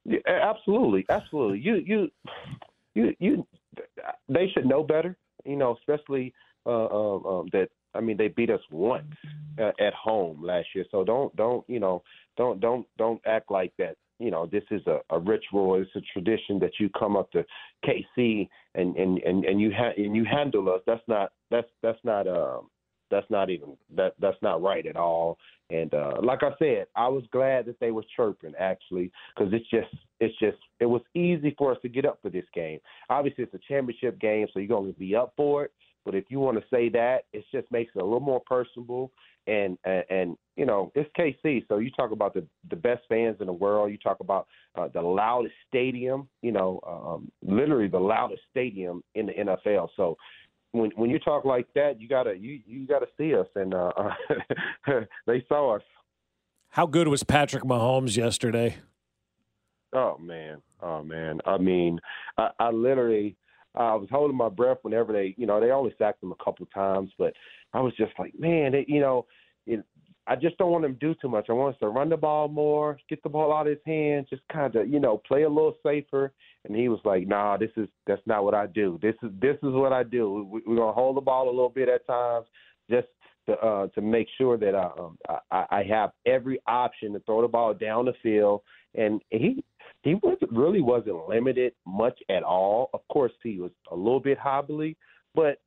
Yeah, 0.06 0.20
absolutely, 0.28 1.06
absolutely. 1.10 1.60
You 1.60 1.76
you 1.76 2.12
you 2.94 3.16
you 3.20 3.48
they 4.28 4.48
should 4.54 4.66
know 4.66 4.84
better, 4.84 5.18
you 5.46 5.56
know, 5.56 5.78
especially 5.80 6.34
uh, 6.66 6.86
um, 6.88 7.26
um, 7.26 7.50
that 7.52 7.70
I 7.94 8.02
mean, 8.02 8.18
they 8.18 8.28
beat 8.28 8.50
us 8.50 8.62
once 8.72 9.14
uh, 9.60 9.72
at 9.80 9.94
home 9.94 10.44
last 10.44 10.68
year. 10.76 10.86
So 10.92 11.04
don't 11.04 11.36
don't 11.36 11.68
you 11.68 11.80
know 11.80 12.04
don't 12.38 12.60
don't 12.60 12.86
don't 12.98 13.22
act 13.26 13.52
like 13.52 13.74
that. 13.78 13.96
You 14.20 14.32
know, 14.32 14.46
this 14.46 14.64
is 14.70 14.82
a, 14.86 15.00
a 15.10 15.20
ritual. 15.20 15.76
It's 15.76 15.90
a 15.96 16.02
tradition 16.14 16.60
that 16.60 16.74
you 16.80 16.90
come 16.98 17.16
up 17.16 17.32
to 17.32 17.46
KC 17.86 18.48
and 18.76 18.96
and 18.96 19.18
and 19.20 19.46
and 19.46 19.62
you 19.62 19.72
ha- 19.76 19.94
and 19.98 20.16
you 20.16 20.26
handle 20.26 20.70
us. 20.70 20.82
That's 20.86 21.08
not 21.08 21.32
that's 21.50 21.70
that's 21.82 22.00
not 22.04 22.28
um 22.28 22.70
that's 23.10 23.30
not 23.30 23.50
even 23.50 23.76
that 23.96 24.14
that's 24.20 24.42
not 24.42 24.62
right 24.62 24.86
at 24.86 24.96
all. 24.96 25.38
And 25.72 25.94
uh, 25.94 26.14
like 26.24 26.42
I 26.42 26.52
said, 26.58 26.88
I 26.96 27.08
was 27.08 27.24
glad 27.32 27.66
that 27.66 27.80
they 27.80 27.92
were 27.92 28.04
chirping 28.16 28.54
actually 28.60 29.12
because 29.36 29.54
it's 29.54 29.70
just 29.70 29.94
it's 30.20 30.38
just 30.40 30.58
it 30.80 30.86
was 30.86 31.02
easy 31.14 31.54
for 31.58 31.72
us 31.72 31.78
to 31.84 31.90
get 31.90 32.06
up 32.06 32.20
for 32.22 32.30
this 32.30 32.46
game. 32.54 32.80
Obviously, 33.10 33.44
it's 33.44 33.54
a 33.54 33.60
championship 33.68 34.20
game, 34.20 34.48
so 34.52 34.60
you're 34.60 34.68
going 34.68 34.92
to 34.92 35.00
be 35.00 35.16
up 35.16 35.34
for 35.38 35.66
it. 35.66 35.72
But 36.06 36.16
if 36.16 36.26
you 36.30 36.40
want 36.40 36.58
to 36.58 36.64
say 36.74 36.90
that, 36.90 37.26
it 37.34 37.44
just 37.52 37.72
makes 37.72 37.92
it 37.96 38.02
a 38.02 38.04
little 38.06 38.20
more 38.20 38.42
personable. 38.46 39.12
And, 39.48 39.78
and 39.84 40.04
and 40.10 40.38
you 40.56 40.66
know 40.66 40.92
it's 40.96 41.10
KC, 41.18 41.68
so 41.68 41.78
you 41.78 41.92
talk 41.92 42.12
about 42.12 42.34
the 42.34 42.46
the 42.70 42.76
best 42.76 43.02
fans 43.10 43.38
in 43.40 43.48
the 43.48 43.54
world. 43.54 43.92
You 43.92 43.98
talk 43.98 44.20
about 44.20 44.48
uh, 44.76 44.90
the 44.94 45.02
loudest 45.02 45.56
stadium. 45.68 46.28
You 46.42 46.52
know, 46.52 46.80
um, 46.86 47.32
literally 47.42 47.88
the 47.88 48.00
loudest 48.00 48.42
stadium 48.52 49.04
in 49.16 49.28
the 49.28 49.34
NFL. 49.34 49.90
So 49.96 50.18
when 50.72 50.92
when 50.96 51.10
you 51.10 51.20
talk 51.20 51.46
like 51.46 51.68
that, 51.76 52.00
you 52.00 52.08
gotta 52.08 52.38
you 52.38 52.60
you 52.66 52.88
gotta 52.88 53.08
see 53.18 53.36
us, 53.36 53.48
and 53.56 53.74
uh, 53.74 53.92
they 55.28 55.44
saw 55.48 55.76
us. 55.76 55.82
How 56.70 56.86
good 56.86 57.08
was 57.08 57.24
Patrick 57.24 57.64
Mahomes 57.64 58.16
yesterday? 58.16 58.78
Oh 59.94 60.18
man, 60.20 60.62
oh 60.82 61.04
man. 61.04 61.40
I 61.46 61.58
mean, 61.58 62.00
I, 62.38 62.50
I 62.60 62.70
literally 62.70 63.36
I 63.76 63.96
was 63.96 64.08
holding 64.12 64.38
my 64.38 64.50
breath 64.50 64.80
whenever 64.82 65.14
they, 65.14 65.36
you 65.38 65.46
know, 65.46 65.60
they 65.60 65.72
only 65.72 65.94
sacked 65.98 66.24
him 66.24 66.32
a 66.32 66.44
couple 66.44 66.64
of 66.64 66.74
times, 66.74 67.12
but 67.18 67.34
I 67.74 67.82
was 67.82 67.94
just 67.96 68.12
like, 68.18 68.34
man, 68.38 68.74
it, 68.74 68.90
you 68.90 69.00
know, 69.00 69.26
it, 69.68 69.84
I 70.30 70.36
just 70.36 70.60
don't 70.60 70.72
want 70.72 70.86
him 70.86 70.94
to 70.94 71.00
do 71.00 71.16
too 71.20 71.28
much. 71.28 71.48
I 71.50 71.54
want 71.54 71.74
us 71.74 71.80
to 71.80 71.88
run 71.90 72.10
the 72.10 72.16
ball 72.16 72.48
more, 72.48 73.00
get 73.10 73.22
the 73.24 73.30
ball 73.30 73.52
out 73.52 73.66
of 73.66 73.72
his 73.72 73.80
hands, 73.84 74.28
just 74.30 74.44
kind 74.52 74.76
of, 74.76 74.88
you 74.88 75.00
know, 75.00 75.18
play 75.28 75.42
a 75.42 75.50
little 75.50 75.76
safer. 75.84 76.32
And 76.66 76.76
he 76.76 76.88
was 76.88 77.00
like, 77.04 77.28
"Nah, 77.28 77.58
this 77.58 77.72
is 77.78 77.88
that's 78.06 78.22
not 78.28 78.44
what 78.44 78.54
I 78.54 78.68
do. 78.68 79.00
This 79.02 79.16
is 79.24 79.32
this 79.42 79.56
is 79.56 79.74
what 79.74 79.92
I 79.92 80.04
do. 80.04 80.48
We, 80.52 80.62
we're 80.68 80.76
gonna 80.76 80.94
hold 80.94 81.18
the 81.18 81.22
ball 81.22 81.48
a 81.48 81.50
little 81.50 81.70
bit 81.70 81.90
at 81.90 82.06
times, 82.06 82.46
just 82.92 83.08
to 83.48 83.58
uh, 83.60 83.88
to 83.88 84.02
make 84.02 84.28
sure 84.38 84.56
that 84.58 84.76
I, 84.76 84.92
um, 85.00 85.18
I 85.50 85.66
I 85.72 85.84
have 85.90 86.12
every 86.28 86.60
option 86.68 87.14
to 87.14 87.20
throw 87.22 87.42
the 87.42 87.48
ball 87.48 87.74
down 87.74 88.06
the 88.06 88.14
field." 88.22 88.62
And 88.94 89.22
he 89.32 89.64
he 90.04 90.16
wasn't 90.16 90.52
really 90.52 90.82
wasn't 90.82 91.28
limited 91.28 91.74
much 91.88 92.20
at 92.30 92.44
all. 92.44 92.92
Of 92.94 93.02
course, 93.12 93.32
he 93.42 93.60
was 93.60 93.72
a 93.92 93.96
little 93.96 94.20
bit 94.20 94.38
hobbly, 94.38 94.96
but 95.34 95.60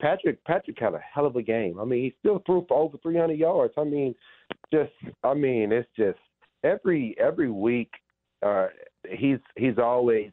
Patrick 0.00 0.42
Patrick 0.44 0.78
had 0.78 0.94
a 0.94 1.00
hell 1.00 1.26
of 1.26 1.36
a 1.36 1.42
game. 1.42 1.78
I 1.80 1.84
mean, 1.84 2.02
he 2.02 2.14
still 2.20 2.42
threw 2.46 2.64
for 2.68 2.78
over 2.78 2.96
300 2.98 3.34
yards. 3.34 3.74
I 3.76 3.84
mean, 3.84 4.14
just 4.72 4.92
I 5.24 5.34
mean, 5.34 5.72
it's 5.72 5.88
just 5.96 6.18
every 6.64 7.16
every 7.18 7.50
week 7.50 7.90
uh, 8.44 8.68
he's 9.08 9.38
he's 9.56 9.78
always 9.78 10.30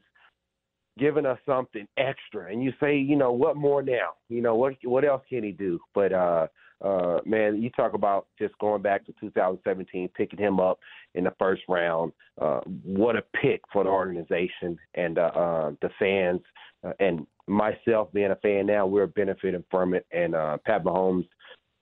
giving 0.99 1.25
us 1.25 1.39
something 1.45 1.87
extra, 1.97 2.51
and 2.51 2.63
you 2.63 2.71
say, 2.79 2.97
you 2.97 3.15
know, 3.15 3.31
what 3.31 3.55
more 3.55 3.81
now? 3.81 4.11
You 4.29 4.41
know, 4.41 4.55
what 4.55 4.75
what 4.83 5.05
else 5.05 5.23
can 5.29 5.43
he 5.43 5.51
do? 5.51 5.79
But 5.93 6.13
uh, 6.13 6.47
uh, 6.83 7.19
man, 7.25 7.61
you 7.61 7.69
talk 7.71 7.93
about 7.93 8.27
just 8.37 8.57
going 8.59 8.81
back 8.81 9.05
to 9.05 9.13
2017, 9.21 10.09
picking 10.15 10.39
him 10.39 10.59
up 10.59 10.79
in 11.15 11.23
the 11.23 11.33
first 11.39 11.63
round. 11.69 12.11
Uh, 12.39 12.59
what 12.83 13.15
a 13.15 13.23
pick 13.41 13.61
for 13.71 13.83
the 13.83 13.89
organization 13.89 14.77
and 14.95 15.17
uh, 15.17 15.31
uh, 15.33 15.71
the 15.81 15.89
fans, 15.97 16.41
uh, 16.83 16.91
and 16.99 17.25
myself 17.47 18.11
being 18.13 18.31
a 18.31 18.35
fan 18.37 18.65
now, 18.65 18.85
we're 18.85 19.07
benefiting 19.07 19.63
from 19.69 19.93
it. 19.93 20.05
And 20.11 20.35
uh, 20.35 20.57
Pat 20.65 20.83
Mahomes, 20.83 21.27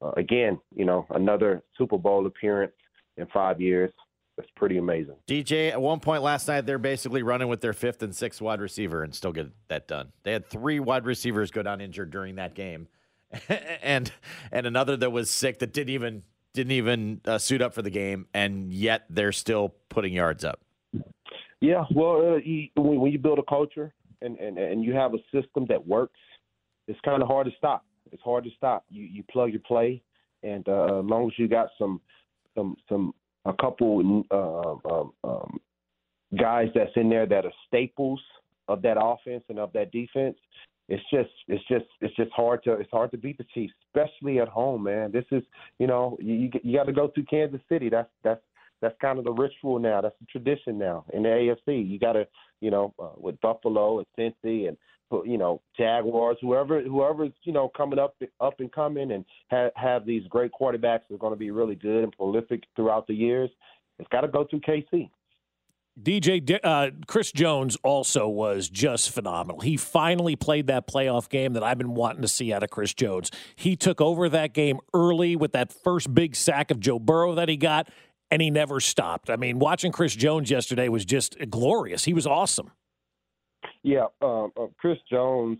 uh, 0.01 0.11
again, 0.17 0.59
you 0.75 0.85
know, 0.85 1.05
another 1.11 1.61
Super 1.77 1.97
Bowl 1.97 2.25
appearance 2.25 2.73
in 3.17 3.27
five 3.27 3.61
years. 3.61 3.91
That's 4.37 4.49
pretty 4.55 4.77
amazing. 4.77 5.15
DJ, 5.27 5.71
at 5.71 5.81
one 5.81 5.99
point 5.99 6.23
last 6.23 6.47
night, 6.47 6.65
they're 6.65 6.79
basically 6.79 7.21
running 7.21 7.47
with 7.47 7.61
their 7.61 7.73
fifth 7.73 8.01
and 8.01 8.15
sixth 8.15 8.41
wide 8.41 8.61
receiver 8.61 9.03
and 9.03 9.13
still 9.13 9.33
get 9.33 9.51
that 9.67 9.87
done. 9.87 10.11
They 10.23 10.31
had 10.31 10.47
three 10.47 10.79
wide 10.79 11.05
receivers 11.05 11.51
go 11.51 11.61
down 11.61 11.81
injured 11.81 12.11
during 12.11 12.35
that 12.35 12.55
game. 12.55 12.87
and 13.81 14.11
and 14.51 14.65
another 14.65 14.97
that 14.97 15.11
was 15.11 15.29
sick 15.29 15.59
that 15.59 15.73
didn't 15.73 15.93
even 15.93 16.23
didn't 16.53 16.71
even 16.71 17.21
uh, 17.25 17.37
suit 17.37 17.61
up 17.61 17.73
for 17.73 17.81
the 17.81 17.89
game, 17.89 18.25
and 18.33 18.73
yet 18.73 19.05
they're 19.09 19.31
still 19.31 19.73
putting 19.89 20.13
yards 20.13 20.43
up. 20.43 20.59
Yeah, 21.61 21.85
well, 21.93 22.33
uh, 22.33 22.35
you, 22.37 22.67
when, 22.75 22.99
when 22.99 23.11
you 23.11 23.19
build 23.19 23.39
a 23.39 23.43
culture 23.43 23.93
and, 24.21 24.37
and 24.37 24.57
and 24.57 24.83
you 24.83 24.93
have 24.93 25.13
a 25.13 25.17
system 25.31 25.65
that 25.69 25.85
works, 25.85 26.19
it's 26.87 26.99
kind 27.03 27.21
of 27.21 27.27
hard 27.27 27.47
to 27.47 27.53
stop. 27.57 27.85
It's 28.11 28.21
hard 28.23 28.43
to 28.43 28.49
stop. 28.57 28.85
You 28.89 29.03
you 29.03 29.23
plug 29.31 29.51
your 29.51 29.61
play, 29.61 30.01
and 30.43 30.67
uh, 30.67 30.99
as 30.99 31.05
long 31.05 31.27
as 31.27 31.37
you 31.37 31.47
got 31.47 31.69
some 31.77 32.01
some 32.55 32.75
some 32.89 33.13
a 33.45 33.53
couple 33.53 34.23
uh, 34.31 34.93
um, 34.93 35.13
um, 35.23 35.59
guys 36.39 36.67
that's 36.75 36.91
in 36.95 37.09
there 37.09 37.25
that 37.25 37.45
are 37.45 37.53
staples 37.67 38.21
of 38.67 38.81
that 38.83 38.97
offense 39.01 39.43
and 39.49 39.59
of 39.59 39.73
that 39.73 39.91
defense, 39.91 40.37
it's 40.87 41.03
just 41.11 41.29
it's 41.47 41.63
just 41.67 41.85
it's 42.01 42.15
just 42.15 42.31
hard 42.31 42.63
to 42.63 42.73
it's 42.73 42.91
hard 42.91 43.11
to 43.11 43.17
beat 43.17 43.37
the 43.37 43.45
Chiefs, 43.53 43.73
especially 43.87 44.39
at 44.39 44.47
home, 44.47 44.83
man. 44.83 45.11
This 45.11 45.25
is 45.31 45.43
you 45.79 45.87
know 45.87 46.17
you 46.19 46.51
you 46.63 46.77
got 46.77 46.85
to 46.85 46.93
go 46.93 47.07
through 47.07 47.25
Kansas 47.25 47.61
City. 47.69 47.89
That's 47.89 48.09
that's 48.23 48.41
that's 48.81 48.95
kind 48.99 49.19
of 49.19 49.25
the 49.25 49.31
ritual 49.31 49.79
now. 49.79 50.01
That's 50.01 50.15
the 50.19 50.25
tradition 50.27 50.77
now 50.77 51.05
in 51.13 51.23
the 51.23 51.29
AFC. 51.29 51.89
You 51.89 51.99
got 51.99 52.13
to 52.13 52.27
you 52.59 52.71
know 52.71 52.93
uh, 52.99 53.09
with 53.17 53.39
Buffalo 53.41 53.99
and 53.99 54.07
Cincy 54.17 54.67
and 54.67 54.77
you 55.25 55.37
know 55.37 55.61
Jaguars, 55.77 56.37
whoever 56.41 56.81
whoever's 56.81 57.31
you 57.43 57.53
know 57.53 57.69
coming 57.75 57.99
up 57.99 58.15
up 58.39 58.59
and 58.59 58.71
coming 58.71 59.11
and 59.11 59.25
have 59.49 59.71
have 59.75 60.05
these 60.05 60.23
great 60.27 60.51
quarterbacks 60.59 61.01
that 61.09 61.15
are 61.15 61.19
going 61.19 61.33
to 61.33 61.39
be 61.39 61.51
really 61.51 61.75
good 61.75 62.03
and 62.03 62.11
prolific 62.13 62.63
throughout 62.75 63.07
the 63.07 63.13
years. 63.13 63.49
It's 63.99 64.09
got 64.09 64.21
to 64.21 64.27
go 64.27 64.45
through 64.49 64.61
KC. 64.61 65.09
DJ 66.01 66.57
uh, 66.63 66.91
Chris 67.05 67.31
Jones 67.31 67.77
also 67.83 68.27
was 68.27 68.69
just 68.69 69.11
phenomenal. 69.11 69.59
He 69.59 69.75
finally 69.75 70.35
played 70.37 70.67
that 70.67 70.87
playoff 70.87 71.27
game 71.27 71.53
that 71.53 71.63
I've 71.63 71.77
been 71.77 71.93
wanting 71.93 72.21
to 72.21 72.29
see 72.29 72.53
out 72.53 72.63
of 72.63 72.69
Chris 72.69 72.93
Jones. 72.93 73.29
He 73.55 73.75
took 73.75 73.99
over 73.99 74.29
that 74.29 74.53
game 74.53 74.79
early 74.93 75.35
with 75.35 75.51
that 75.51 75.73
first 75.73 76.13
big 76.13 76.35
sack 76.35 76.71
of 76.71 76.79
Joe 76.79 76.97
Burrow 76.97 77.35
that 77.35 77.49
he 77.49 77.57
got, 77.57 77.89
and 78.31 78.41
he 78.41 78.49
never 78.49 78.79
stopped. 78.79 79.29
I 79.29 79.35
mean, 79.35 79.59
watching 79.59 79.91
Chris 79.91 80.15
Jones 80.15 80.49
yesterday 80.49 80.87
was 80.87 81.05
just 81.05 81.37
glorious. 81.49 82.05
He 82.05 82.13
was 82.13 82.25
awesome. 82.25 82.71
Yeah, 83.83 84.05
um, 84.21 84.51
uh, 84.59 84.67
Chris 84.77 84.97
Jones. 85.11 85.59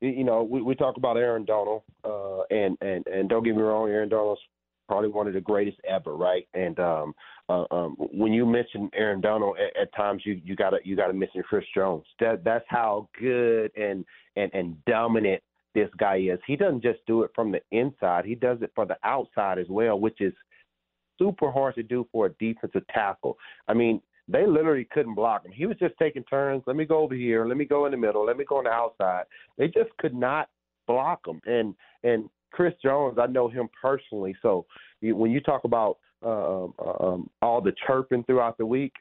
You 0.00 0.24
know, 0.24 0.42
we, 0.42 0.60
we 0.60 0.74
talk 0.74 0.96
about 0.98 1.16
Aaron 1.16 1.44
Donald, 1.44 1.82
uh, 2.04 2.42
and 2.50 2.76
and 2.80 3.06
and 3.06 3.28
don't 3.28 3.44
get 3.44 3.54
me 3.54 3.62
wrong, 3.62 3.88
Aaron 3.88 4.08
Donald's 4.08 4.40
probably 4.86 5.08
one 5.08 5.26
of 5.26 5.32
the 5.32 5.40
greatest 5.40 5.78
ever, 5.88 6.14
right? 6.14 6.46
And 6.52 6.78
um, 6.78 7.14
uh, 7.48 7.64
um, 7.70 7.96
when 7.98 8.32
you 8.32 8.44
mention 8.44 8.90
Aaron 8.94 9.20
Donald, 9.20 9.56
at, 9.58 9.80
at 9.80 9.94
times 9.94 10.22
you 10.26 10.40
you 10.44 10.56
gotta 10.56 10.78
you 10.84 10.96
gotta 10.96 11.12
mention 11.12 11.42
Chris 11.42 11.64
Jones. 11.74 12.04
That 12.20 12.44
that's 12.44 12.64
how 12.68 13.08
good 13.18 13.70
and 13.76 14.04
and 14.36 14.50
and 14.52 14.84
dominant 14.84 15.42
this 15.74 15.88
guy 15.98 16.16
is. 16.16 16.38
He 16.46 16.56
doesn't 16.56 16.82
just 16.82 17.00
do 17.06 17.22
it 17.22 17.30
from 17.34 17.52
the 17.52 17.60
inside; 17.70 18.24
he 18.24 18.34
does 18.34 18.58
it 18.60 18.72
for 18.74 18.84
the 18.84 18.96
outside 19.04 19.58
as 19.58 19.68
well, 19.68 19.98
which 19.98 20.20
is 20.20 20.34
super 21.18 21.50
hard 21.50 21.74
to 21.76 21.82
do 21.82 22.06
for 22.12 22.26
a 22.26 22.32
defensive 22.34 22.86
tackle. 22.88 23.36
I 23.68 23.74
mean, 23.74 24.00
they 24.26 24.46
literally 24.46 24.88
couldn't 24.90 25.14
block 25.14 25.44
him. 25.44 25.52
He 25.52 25.66
was 25.66 25.76
just 25.78 25.94
taking 25.98 26.24
turns. 26.24 26.62
Let 26.66 26.76
me 26.76 26.84
go 26.84 26.98
over 26.98 27.14
here. 27.14 27.46
Let 27.46 27.56
me 27.56 27.64
go 27.64 27.84
in 27.86 27.92
the 27.92 27.98
middle. 27.98 28.24
Let 28.24 28.38
me 28.38 28.44
go 28.48 28.58
on 28.58 28.64
the 28.64 28.70
outside. 28.70 29.24
They 29.58 29.66
just 29.66 29.90
could 29.98 30.14
not 30.14 30.48
block 30.86 31.20
him. 31.26 31.40
And 31.46 31.74
and 32.02 32.28
Chris 32.50 32.74
Jones, 32.82 33.18
I 33.20 33.26
know 33.26 33.48
him 33.48 33.68
personally. 33.80 34.34
So 34.40 34.64
when 35.02 35.30
you 35.30 35.40
talk 35.40 35.64
about 35.64 35.98
uh, 36.24 36.64
um, 36.64 36.74
um, 37.00 37.30
all 37.42 37.60
the 37.60 37.74
chirping 37.86 38.24
throughout 38.24 38.56
the 38.56 38.64
week, 38.64 38.92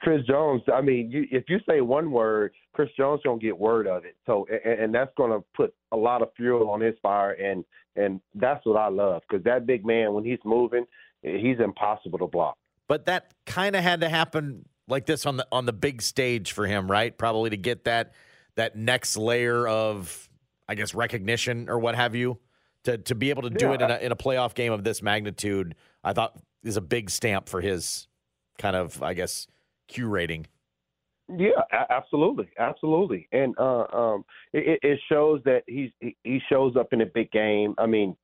Chris 0.00 0.24
Jones. 0.26 0.62
I 0.72 0.80
mean, 0.80 1.10
you, 1.10 1.26
if 1.30 1.44
you 1.48 1.58
say 1.68 1.80
one 1.80 2.10
word, 2.10 2.52
Chris 2.72 2.88
Jones 2.96 3.20
gonna 3.24 3.38
get 3.38 3.58
word 3.58 3.86
of 3.86 4.04
it. 4.04 4.16
So, 4.26 4.46
and, 4.64 4.80
and 4.80 4.94
that's 4.94 5.12
gonna 5.16 5.40
put 5.54 5.74
a 5.92 5.96
lot 5.96 6.22
of 6.22 6.28
fuel 6.36 6.70
on 6.70 6.80
his 6.80 6.94
fire, 7.02 7.32
and 7.32 7.64
and 7.96 8.20
that's 8.34 8.64
what 8.64 8.76
I 8.76 8.88
love 8.88 9.22
because 9.28 9.44
that 9.44 9.66
big 9.66 9.84
man, 9.84 10.12
when 10.12 10.24
he's 10.24 10.38
moving, 10.44 10.84
he's 11.22 11.58
impossible 11.58 12.18
to 12.20 12.26
block. 12.26 12.56
But 12.88 13.06
that 13.06 13.34
kind 13.46 13.74
of 13.76 13.82
had 13.82 14.00
to 14.00 14.08
happen 14.08 14.64
like 14.88 15.06
this 15.06 15.26
on 15.26 15.36
the 15.36 15.46
on 15.52 15.66
the 15.66 15.72
big 15.72 16.02
stage 16.02 16.52
for 16.52 16.66
him, 16.66 16.90
right? 16.90 17.16
Probably 17.16 17.50
to 17.50 17.56
get 17.56 17.84
that 17.84 18.12
that 18.56 18.76
next 18.76 19.16
layer 19.16 19.66
of, 19.66 20.28
I 20.68 20.74
guess, 20.74 20.94
recognition 20.94 21.68
or 21.68 21.78
what 21.78 21.94
have 21.94 22.14
you. 22.14 22.38
To 22.84 22.96
to 22.96 23.14
be 23.14 23.30
able 23.30 23.42
to 23.42 23.50
do 23.50 23.66
Yeah. 23.66 23.74
it 23.74 23.82
in 23.82 23.90
a, 23.90 23.96
in 23.98 24.12
a 24.12 24.16
playoff 24.16 24.54
game 24.54 24.72
of 24.72 24.84
this 24.84 25.02
magnitude, 25.02 25.74
I 26.02 26.12
thought 26.14 26.36
is 26.64 26.76
a 26.76 26.80
big 26.80 27.10
stamp 27.10 27.48
for 27.48 27.60
his 27.60 28.06
kind 28.60 28.76
of, 28.76 29.02
I 29.02 29.14
guess, 29.14 29.46
curating. 29.90 30.46
Yeah, 31.36 31.62
absolutely, 31.90 32.48
absolutely, 32.58 33.28
and 33.30 33.54
uh, 33.56 33.84
um, 33.92 34.24
it, 34.52 34.80
it 34.82 34.98
shows 35.08 35.40
that 35.44 35.62
he's 35.68 35.90
he- 36.00 36.42
shows 36.48 36.74
up 36.76 36.92
in 36.92 37.02
a 37.02 37.06
big 37.06 37.30
game. 37.30 37.74
I 37.78 37.86
mean, 37.86 38.16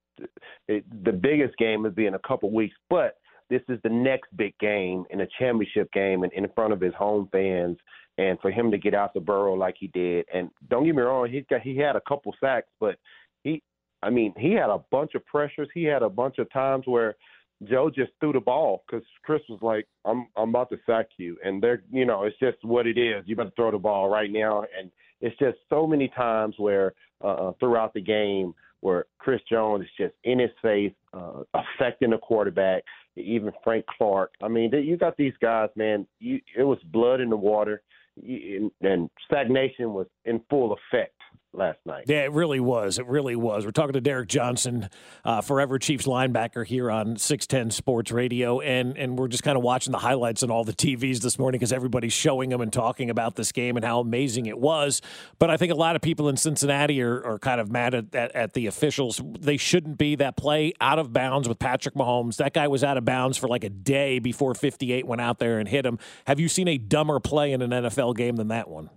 it, 0.66 0.84
the 1.04 1.12
biggest 1.12 1.56
game 1.56 1.82
would 1.82 1.94
be 1.94 2.06
in 2.06 2.14
a 2.14 2.20
couple 2.20 2.52
weeks, 2.52 2.74
but 2.90 3.18
this 3.48 3.62
is 3.68 3.78
the 3.84 3.90
next 3.90 4.36
big 4.36 4.58
game 4.58 5.04
in 5.10 5.20
a 5.20 5.26
championship 5.38 5.90
game 5.92 6.24
and 6.24 6.32
in 6.32 6.48
front 6.54 6.72
of 6.72 6.80
his 6.80 6.94
home 6.94 7.28
fans. 7.30 7.76
And 8.18 8.40
for 8.40 8.50
him 8.50 8.70
to 8.70 8.78
get 8.78 8.94
out 8.94 9.12
the 9.12 9.20
burrow 9.20 9.54
like 9.54 9.76
he 9.78 9.88
did, 9.88 10.24
and 10.32 10.48
don't 10.70 10.86
get 10.86 10.96
me 10.96 11.02
wrong, 11.02 11.28
he 11.30 11.42
got 11.50 11.60
he 11.60 11.76
had 11.76 11.96
a 11.96 12.00
couple 12.08 12.34
sacks, 12.40 12.68
but 12.80 12.96
he, 13.44 13.62
I 14.02 14.08
mean, 14.08 14.32
he 14.38 14.52
had 14.52 14.70
a 14.70 14.82
bunch 14.90 15.14
of 15.14 15.24
pressures. 15.26 15.68
He 15.74 15.84
had 15.84 16.02
a 16.02 16.08
bunch 16.08 16.38
of 16.38 16.50
times 16.50 16.84
where 16.86 17.14
Joe 17.64 17.90
just 17.90 18.12
threw 18.20 18.32
the 18.32 18.40
ball 18.40 18.84
because 18.86 19.06
Chris 19.24 19.42
was 19.48 19.60
like, 19.62 19.86
"I'm 20.04 20.28
I'm 20.36 20.50
about 20.50 20.68
to 20.70 20.78
sack 20.86 21.06
you," 21.16 21.36
and 21.44 21.62
they're 21.62 21.82
you 21.90 22.04
know 22.04 22.24
it's 22.24 22.38
just 22.38 22.58
what 22.62 22.86
it 22.86 22.98
is. 22.98 23.24
You 23.26 23.36
better 23.36 23.52
throw 23.56 23.70
the 23.70 23.78
ball 23.78 24.08
right 24.08 24.30
now, 24.30 24.64
and 24.78 24.90
it's 25.20 25.38
just 25.38 25.58
so 25.70 25.86
many 25.86 26.08
times 26.08 26.54
where 26.58 26.92
uh, 27.24 27.48
uh, 27.48 27.52
throughout 27.58 27.94
the 27.94 28.00
game 28.00 28.54
where 28.80 29.06
Chris 29.18 29.40
Jones 29.50 29.84
is 29.84 29.90
just 29.98 30.14
in 30.24 30.38
his 30.38 30.50
face, 30.60 30.92
uh, 31.14 31.42
affecting 31.54 32.10
the 32.10 32.18
quarterback. 32.18 32.82
Even 33.16 33.50
Frank 33.64 33.86
Clark. 33.96 34.34
I 34.42 34.48
mean, 34.48 34.70
you 34.74 34.98
got 34.98 35.16
these 35.16 35.32
guys, 35.40 35.70
man. 35.74 36.06
You, 36.20 36.38
it 36.54 36.64
was 36.64 36.78
blood 36.92 37.22
in 37.22 37.30
the 37.30 37.36
water, 37.36 37.80
and, 38.22 38.70
and 38.82 39.08
stagnation 39.24 39.94
was 39.94 40.06
in 40.26 40.42
full 40.50 40.74
effect 40.74 41.15
last 41.56 41.78
night. 41.84 42.04
Yeah, 42.06 42.24
it 42.24 42.32
really 42.32 42.60
was. 42.60 42.98
It 42.98 43.06
really 43.06 43.36
was. 43.36 43.64
We're 43.64 43.72
talking 43.72 43.94
to 43.94 44.00
Derrick 44.00 44.28
Johnson, 44.28 44.88
uh, 45.24 45.40
forever 45.40 45.78
Chiefs 45.78 46.06
linebacker 46.06 46.66
here 46.66 46.90
on 46.90 47.16
610 47.16 47.70
Sports 47.70 48.12
Radio. 48.12 48.60
And, 48.60 48.96
and 48.96 49.18
we're 49.18 49.28
just 49.28 49.42
kind 49.42 49.56
of 49.56 49.62
watching 49.62 49.92
the 49.92 49.98
highlights 49.98 50.42
on 50.42 50.50
all 50.50 50.64
the 50.64 50.72
TVs 50.72 51.20
this 51.20 51.38
morning 51.38 51.58
because 51.58 51.72
everybody's 51.72 52.12
showing 52.12 52.50
them 52.50 52.60
and 52.60 52.72
talking 52.72 53.10
about 53.10 53.36
this 53.36 53.52
game 53.52 53.76
and 53.76 53.84
how 53.84 54.00
amazing 54.00 54.46
it 54.46 54.58
was. 54.58 55.02
But 55.38 55.50
I 55.50 55.56
think 55.56 55.72
a 55.72 55.76
lot 55.76 55.96
of 55.96 56.02
people 56.02 56.28
in 56.28 56.36
Cincinnati 56.36 57.00
are, 57.02 57.24
are 57.24 57.38
kind 57.38 57.60
of 57.60 57.70
mad 57.70 57.94
at, 57.94 58.14
at, 58.14 58.34
at 58.34 58.52
the 58.52 58.66
officials. 58.66 59.20
They 59.38 59.56
shouldn't 59.56 59.98
be. 59.98 60.16
That 60.16 60.36
play 60.36 60.72
out 60.80 60.98
of 60.98 61.12
bounds 61.12 61.48
with 61.48 61.58
Patrick 61.58 61.94
Mahomes, 61.94 62.36
that 62.36 62.54
guy 62.54 62.68
was 62.68 62.82
out 62.82 62.96
of 62.96 63.04
bounds 63.04 63.36
for 63.36 63.48
like 63.48 63.64
a 63.64 63.68
day 63.68 64.18
before 64.18 64.54
58 64.54 65.06
went 65.06 65.20
out 65.20 65.38
there 65.38 65.58
and 65.58 65.68
hit 65.68 65.84
him. 65.84 65.98
Have 66.26 66.40
you 66.40 66.48
seen 66.48 66.68
a 66.68 66.78
dumber 66.78 67.20
play 67.20 67.52
in 67.52 67.60
an 67.60 67.70
NFL 67.70 68.16
game 68.16 68.36
than 68.36 68.48
that 68.48 68.68
one? 68.68 68.88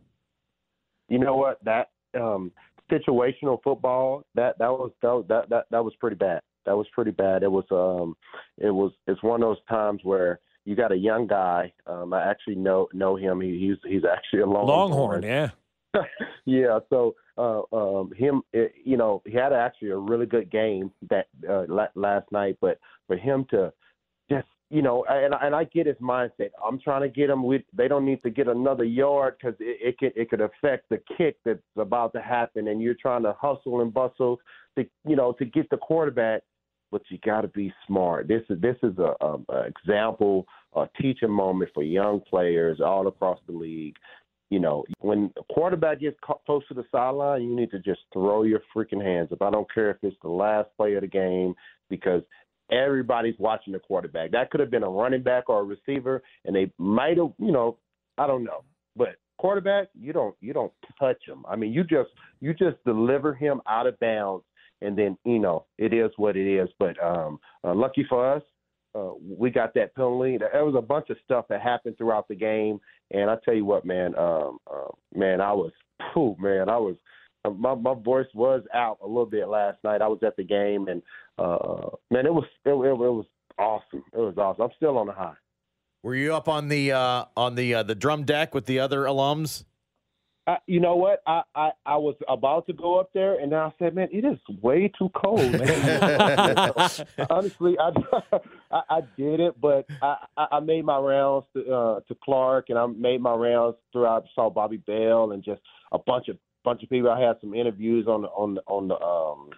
you 1.09 1.17
know 1.17 1.35
what 1.35 1.63
that 1.65 1.89
um 2.15 2.51
situational 2.91 3.61
football 3.63 4.23
that 4.35 4.57
that 4.59 4.71
was 4.71 4.91
that 5.01 5.25
that 5.27 5.49
that, 5.49 5.65
that 5.71 5.83
was 5.83 5.93
pretty 5.99 6.15
bad. 6.15 6.41
That 6.65 6.75
was 6.75 6.87
pretty 6.93 7.11
bad. 7.11 7.43
It 7.43 7.51
was 7.51 7.65
um 7.71 8.15
it 8.57 8.71
was 8.71 8.91
it's 9.07 9.23
one 9.23 9.41
of 9.41 9.47
those 9.47 9.63
times 9.69 10.01
where 10.03 10.39
you 10.65 10.75
got 10.75 10.91
a 10.91 10.97
young 10.97 11.25
guy 11.25 11.71
um 11.87 12.13
i 12.13 12.23
actually 12.29 12.55
know 12.55 12.87
know 12.93 13.15
him. 13.15 13.41
He, 13.41 13.59
he's 13.59 13.91
he's 13.91 14.03
actually 14.05 14.41
a 14.41 14.45
long 14.45 14.67
longhorn. 14.67 15.21
Longhorn, 15.21 15.23
yeah. 15.23 15.49
yeah 16.45 16.79
so 16.89 17.15
uh 17.37 17.61
um 17.75 18.11
him 18.15 18.41
it, 18.53 18.73
you 18.83 18.97
know 18.97 19.21
he 19.25 19.33
had 19.33 19.53
actually 19.53 19.89
a 19.89 19.97
really 19.97 20.25
good 20.25 20.51
game 20.51 20.91
that 21.09 21.27
uh 21.49 21.65
la- 21.67 21.87
last 21.95 22.31
night 22.31 22.57
but 22.61 22.79
for 23.07 23.17
him 23.17 23.45
to 23.49 23.73
just 24.29 24.47
you 24.69 24.83
know, 24.83 25.03
and 25.09 25.33
and 25.41 25.55
I 25.55 25.63
get 25.63 25.87
his 25.87 25.95
mindset. 25.97 26.51
I'm 26.65 26.79
trying 26.79 27.01
to 27.01 27.09
get 27.09 27.29
him. 27.29 27.43
With 27.43 27.63
they 27.73 27.87
don't 27.87 28.05
need 28.05 28.21
to 28.21 28.29
get 28.29 28.47
another 28.47 28.83
yard 28.83 29.35
because 29.39 29.55
it, 29.59 29.77
it 29.81 29.97
could 29.97 30.13
it 30.15 30.29
could 30.29 30.41
affect 30.41 30.89
the 30.89 31.01
kick 31.17 31.37
that's 31.43 31.59
about 31.75 32.13
to 32.13 32.21
happen, 32.21 32.67
and 32.67 32.81
you're 32.81 32.93
trying 32.93 33.23
to 33.23 33.35
hustle 33.39 33.81
and 33.81 33.93
bustle 33.93 34.39
to 34.77 34.85
you 35.07 35.15
know 35.15 35.33
to 35.33 35.45
get 35.45 35.69
the 35.69 35.77
quarterback. 35.77 36.43
But 36.91 37.01
you 37.09 37.19
got 37.23 37.41
to 37.41 37.47
be 37.47 37.73
smart. 37.87 38.27
This 38.27 38.43
is 38.49 38.61
this 38.61 38.77
is 38.83 38.97
a, 38.99 39.13
a, 39.21 39.37
a 39.49 39.61
example, 39.63 40.45
a 40.75 40.87
teaching 41.01 41.31
moment 41.31 41.71
for 41.73 41.83
young 41.83 42.19
players 42.21 42.79
all 42.79 43.07
across 43.07 43.39
the 43.47 43.53
league. 43.53 43.95
You 44.51 44.59
know, 44.59 44.83
when 44.99 45.31
a 45.37 45.53
quarterback 45.53 45.99
gets 45.99 46.17
close 46.45 46.67
to 46.67 46.73
the 46.73 46.85
sideline, 46.91 47.43
you 47.43 47.55
need 47.55 47.69
to 47.71 47.79
just 47.79 48.01
throw 48.11 48.41
your 48.41 48.61
freaking 48.75 49.03
hands 49.03 49.31
up. 49.31 49.43
I 49.43 49.51
don't 49.51 49.71
care 49.71 49.91
if 49.91 49.97
it's 50.01 50.17
the 50.23 50.29
last 50.29 50.69
play 50.75 50.95
of 50.95 51.01
the 51.01 51.07
game 51.07 51.53
because 51.89 52.23
everybody's 52.71 53.37
watching 53.39 53.73
the 53.73 53.79
quarterback. 53.79 54.31
That 54.31 54.51
could 54.51 54.59
have 54.59 54.71
been 54.71 54.83
a 54.83 54.89
running 54.89 55.23
back 55.23 55.49
or 55.49 55.61
a 55.61 55.63
receiver, 55.63 56.21
and 56.45 56.55
they 56.55 56.71
might 56.77 57.17
have, 57.17 57.31
you 57.37 57.51
know, 57.51 57.77
I 58.17 58.27
don't 58.27 58.43
know. 58.43 58.63
But 58.95 59.15
quarterback, 59.37 59.87
you 59.99 60.13
don't 60.13 60.35
you 60.41 60.53
don't 60.53 60.73
touch 60.99 61.17
him. 61.25 61.45
I 61.49 61.55
mean, 61.55 61.73
you 61.73 61.83
just 61.83 62.09
you 62.39 62.53
just 62.53 62.83
deliver 62.85 63.33
him 63.33 63.61
out 63.67 63.87
of 63.87 63.99
bounds, 63.99 64.43
and 64.81 64.97
then 64.97 65.17
you 65.25 65.39
know 65.39 65.65
it 65.77 65.93
is 65.93 66.11
what 66.17 66.37
it 66.37 66.47
is. 66.47 66.69
But 66.77 67.01
um, 67.03 67.39
uh, 67.63 67.73
lucky 67.73 68.05
for 68.07 68.31
us, 68.31 68.43
uh, 68.95 69.11
we 69.21 69.49
got 69.49 69.73
that 69.75 69.95
penalty. 69.95 70.37
There 70.37 70.65
was 70.65 70.75
a 70.77 70.81
bunch 70.81 71.09
of 71.09 71.17
stuff 71.23 71.45
that 71.49 71.61
happened 71.61 71.97
throughout 71.97 72.27
the 72.27 72.35
game, 72.35 72.79
and 73.11 73.29
I 73.29 73.35
tell 73.43 73.53
you 73.53 73.65
what, 73.65 73.85
man, 73.85 74.15
um, 74.17 74.59
uh, 74.71 74.91
man, 75.15 75.41
I 75.41 75.53
was, 75.53 75.71
phew, 76.13 76.35
man, 76.39 76.69
I 76.69 76.77
was 76.77 76.95
my 77.45 77.75
my 77.75 77.93
voice 77.93 78.27
was 78.33 78.63
out 78.73 78.97
a 79.03 79.07
little 79.07 79.25
bit 79.25 79.47
last 79.47 79.77
night. 79.83 80.01
I 80.01 80.07
was 80.07 80.19
at 80.23 80.35
the 80.35 80.43
game, 80.43 80.87
and 80.87 81.01
uh, 81.37 81.89
man, 82.11 82.25
it 82.25 82.33
was 82.33 82.45
it, 82.65 82.69
it, 82.69 82.73
it 82.73 82.95
was 82.95 83.25
awesome. 83.57 84.03
It 84.13 84.17
was 84.17 84.37
awesome. 84.37 84.63
I'm 84.63 84.71
still 84.75 84.97
on 84.97 85.07
the 85.07 85.13
high. 85.13 85.35
Were 86.03 86.15
you 86.15 86.33
up 86.33 86.47
on 86.47 86.67
the 86.67 86.91
uh, 86.91 87.25
on 87.35 87.55
the 87.55 87.75
uh, 87.75 87.83
the 87.83 87.95
drum 87.95 88.23
deck 88.23 88.53
with 88.53 88.65
the 88.65 88.79
other 88.79 89.01
alums? 89.03 89.63
I, 90.47 90.57
you 90.65 90.79
know 90.79 90.95
what? 90.95 91.21
I, 91.27 91.43
I 91.53 91.71
I 91.85 91.97
was 91.97 92.15
about 92.27 92.65
to 92.67 92.73
go 92.73 92.99
up 92.99 93.11
there, 93.13 93.39
and 93.39 93.51
then 93.51 93.59
I 93.59 93.71
said, 93.77 93.93
"Man, 93.93 94.07
it 94.11 94.25
is 94.25 94.39
way 94.61 94.91
too 94.97 95.09
cold, 95.15 95.51
man." 95.51 96.71
Honestly, 97.29 97.77
I, 97.79 97.91
I 98.71 98.81
I 98.89 99.01
did 99.15 99.39
it, 99.39 99.61
but 99.61 99.85
I 100.01 100.25
I 100.35 100.47
I 100.53 100.59
made 100.59 100.85
my 100.85 100.97
rounds 100.97 101.45
to, 101.55 101.71
uh, 101.71 101.99
to 102.07 102.15
Clark, 102.23 102.69
and 102.69 102.79
I 102.79 102.85
made 102.87 103.21
my 103.21 103.33
rounds 103.33 103.75
throughout. 103.93 104.25
Saw 104.33 104.49
Bobby 104.49 104.77
Bell 104.77 105.31
and 105.33 105.43
just 105.43 105.61
a 105.91 105.99
bunch 105.99 106.29
of 106.29 106.37
bunch 106.69 106.83
of 106.83 106.89
people. 106.89 107.09
I 107.09 107.19
had 107.19 107.37
some 107.41 107.55
interviews 107.55 108.05
on 108.07 108.21
the 108.21 108.27
on 108.29 108.53
the 108.53 108.61
on 108.67 108.87
the 108.87 108.95
um 109.01 109.49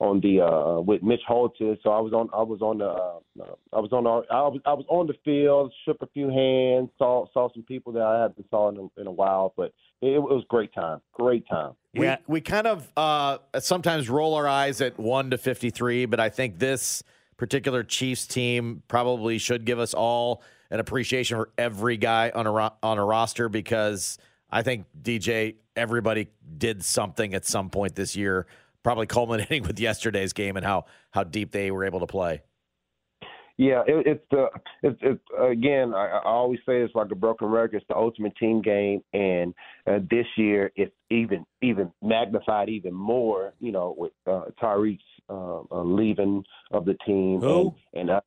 on 0.00 0.20
the 0.20 0.40
uh 0.44 0.80
with 0.80 1.02
Mitch 1.02 1.22
Holthus. 1.26 1.78
So 1.82 1.90
I 1.90 2.00
was 2.00 2.12
on 2.12 2.28
I 2.34 2.42
was 2.42 2.60
on 2.60 2.78
the 2.78 2.84
uh, 2.84 3.54
I 3.72 3.80
was 3.80 3.90
on 3.92 4.04
the, 4.04 4.10
I 4.10 4.48
was 4.48 4.60
I 4.66 4.74
was 4.74 4.84
on 4.88 5.06
the 5.06 5.14
field, 5.24 5.72
shook 5.86 5.96
a 6.02 6.06
few 6.08 6.28
hands, 6.28 6.90
saw 6.98 7.24
saw 7.32 7.48
some 7.54 7.62
people 7.62 7.92
that 7.94 8.02
I 8.02 8.22
haven't 8.22 8.46
saw 8.50 8.68
in 8.68 8.76
a, 8.76 9.00
in 9.00 9.06
a 9.06 9.12
while, 9.12 9.54
but 9.56 9.72
it, 10.02 10.10
it 10.10 10.20
was 10.20 10.44
great 10.48 10.74
time, 10.74 11.00
great 11.14 11.48
time. 11.48 11.72
We, 11.94 12.14
we 12.26 12.40
kind 12.40 12.66
of 12.66 12.90
uh, 12.96 13.38
sometimes 13.58 14.08
roll 14.08 14.34
our 14.34 14.48
eyes 14.48 14.80
at 14.80 14.98
1 14.98 15.30
to 15.30 15.38
53, 15.38 16.06
but 16.06 16.20
I 16.20 16.30
think 16.30 16.58
this 16.58 17.02
particular 17.36 17.84
Chiefs 17.84 18.26
team 18.26 18.82
probably 18.88 19.36
should 19.36 19.66
give 19.66 19.78
us 19.78 19.92
all 19.92 20.42
an 20.70 20.80
appreciation 20.80 21.36
for 21.36 21.50
every 21.58 21.98
guy 21.98 22.32
on 22.34 22.46
a, 22.46 22.50
ro- 22.50 22.72
on 22.82 22.98
a 22.98 23.04
roster 23.04 23.50
because 23.50 24.16
I 24.52 24.62
think, 24.62 24.84
DJ, 25.02 25.56
everybody 25.76 26.28
did 26.58 26.84
something 26.84 27.34
at 27.34 27.44
some 27.44 27.70
point 27.70 27.94
this 27.94 28.16
year, 28.16 28.46
probably 28.82 29.06
culminating 29.18 29.62
with 29.62 29.78
yesterday's 29.78 30.32
game 30.32 30.56
and 30.56 30.64
how, 30.64 30.84
how 31.10 31.24
deep 31.24 31.52
they 31.52 31.70
were 31.70 31.84
able 31.84 32.00
to 32.00 32.06
play. 32.06 32.42
Yeah, 33.58 33.82
it, 33.86 34.06
it's 34.06 34.24
the 34.30 34.46
it's, 34.82 34.98
it's 35.02 35.20
again. 35.38 35.94
I, 35.94 36.06
I 36.08 36.22
always 36.24 36.58
say 36.66 36.80
it's 36.80 36.94
like 36.94 37.10
a 37.12 37.14
broken 37.14 37.48
record. 37.48 37.76
It's 37.76 37.86
the 37.86 37.94
ultimate 37.94 38.34
team 38.36 38.62
game, 38.62 39.04
and 39.12 39.54
uh, 39.86 39.98
this 40.10 40.26
year 40.36 40.72
it's 40.74 40.94
even 41.10 41.44
even 41.60 41.92
magnified 42.02 42.70
even 42.70 42.94
more. 42.94 43.52
You 43.60 43.72
know, 43.72 43.94
with 43.96 44.12
uh, 44.26 44.44
Tyreek's 44.60 45.02
uh, 45.28 45.60
uh, 45.70 45.82
leaving 45.82 46.42
of 46.70 46.86
the 46.86 46.96
team, 47.06 47.40
Who? 47.40 47.74
and, 47.92 48.00
and 48.00 48.10
uh, 48.10 48.20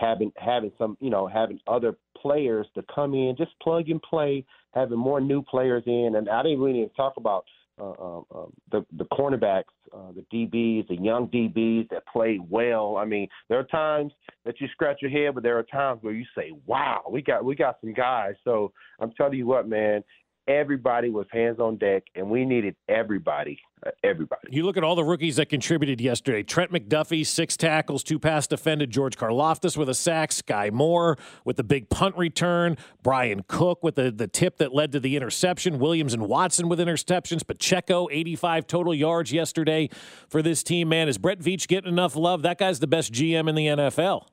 having 0.00 0.32
having 0.36 0.72
some 0.78 0.98
you 1.00 1.10
know 1.10 1.28
having 1.28 1.60
other 1.66 1.96
players 2.22 2.66
to 2.74 2.82
come 2.94 3.14
in, 3.14 3.34
just 3.36 3.52
plug 3.60 3.88
and 3.90 4.00
play, 4.02 4.44
having 4.74 4.98
more 4.98 5.20
new 5.20 5.42
players 5.42 5.82
in, 5.86 6.14
and 6.16 6.28
I 6.28 6.42
didn't 6.42 6.60
really 6.60 6.88
talk 6.96 7.14
about. 7.16 7.44
uh, 7.80 8.18
uh, 8.38 8.46
the 8.70 8.84
the 8.98 9.04
cornerbacks, 9.06 9.74
uh, 9.96 10.12
the 10.14 10.24
DBs, 10.32 10.86
the 10.88 10.96
young 10.96 11.26
DBs 11.28 11.88
that 11.88 12.06
play 12.06 12.38
well. 12.56 12.96
I 13.02 13.04
mean, 13.06 13.26
there 13.48 13.58
are 13.58 13.64
times 13.64 14.12
that 14.44 14.60
you 14.60 14.68
scratch 14.68 14.98
your 15.00 15.10
head, 15.10 15.34
but 15.34 15.42
there 15.42 15.58
are 15.58 15.62
times 15.64 16.02
where 16.02 16.12
you 16.12 16.26
say, 16.36 16.52
"Wow, 16.66 17.02
we 17.10 17.22
got 17.22 17.44
we 17.44 17.54
got 17.54 17.78
some 17.80 17.94
guys." 17.94 18.34
So 18.44 18.72
I'm 19.00 19.10
telling 19.12 19.38
you 19.38 19.46
what, 19.46 19.66
man, 19.68 20.04
everybody 20.48 21.10
was 21.10 21.26
hands 21.30 21.58
on 21.60 21.76
deck, 21.76 22.04
and 22.14 22.28
we 22.28 22.44
needed 22.44 22.76
everybody, 22.88 23.58
uh, 23.86 23.90
everybody. 24.02 24.48
You 24.50 24.64
look 24.64 24.76
at 24.76 24.84
all 24.84 24.94
the 24.94 25.04
rookies 25.04 25.36
that 25.36 25.48
contributed 25.48 26.00
yesterday. 26.00 26.42
Trent 26.42 26.72
McDuffie, 26.72 27.26
six 27.26 27.56
tackles, 27.56 28.02
two 28.02 28.18
pass 28.18 28.46
defended. 28.46 28.90
George 28.90 29.16
Karlaftis 29.16 29.76
with 29.76 29.88
a 29.88 29.94
sack. 29.94 30.30
Skyy 30.30 30.72
Moore 30.72 31.16
with 31.44 31.56
the 31.56 31.64
big 31.64 31.88
punt 31.88 32.16
return. 32.16 32.76
Bryan 33.02 33.44
Cook 33.46 33.82
with 33.82 33.94
the, 33.94 34.10
the 34.10 34.28
tip 34.28 34.58
that 34.58 34.74
led 34.74 34.92
to 34.92 35.00
the 35.00 35.16
interception. 35.16 35.78
Williams 35.78 36.14
and 36.14 36.26
Watson 36.28 36.68
with 36.68 36.78
interceptions. 36.78 37.46
Pacheco, 37.46 38.08
85 38.10 38.66
total 38.66 38.94
yards 38.94 39.32
yesterday 39.32 39.88
for 40.28 40.42
this 40.42 40.62
team. 40.62 40.88
Man, 40.88 41.08
is 41.08 41.18
Brett 41.18 41.40
Veach 41.40 41.68
getting 41.68 41.90
enough 41.90 42.16
love? 42.16 42.42
That 42.42 42.58
guy's 42.58 42.80
the 42.80 42.86
best 42.86 43.12
GM 43.12 43.48
in 43.48 43.54
the 43.54 43.66
NFL. 43.66 44.26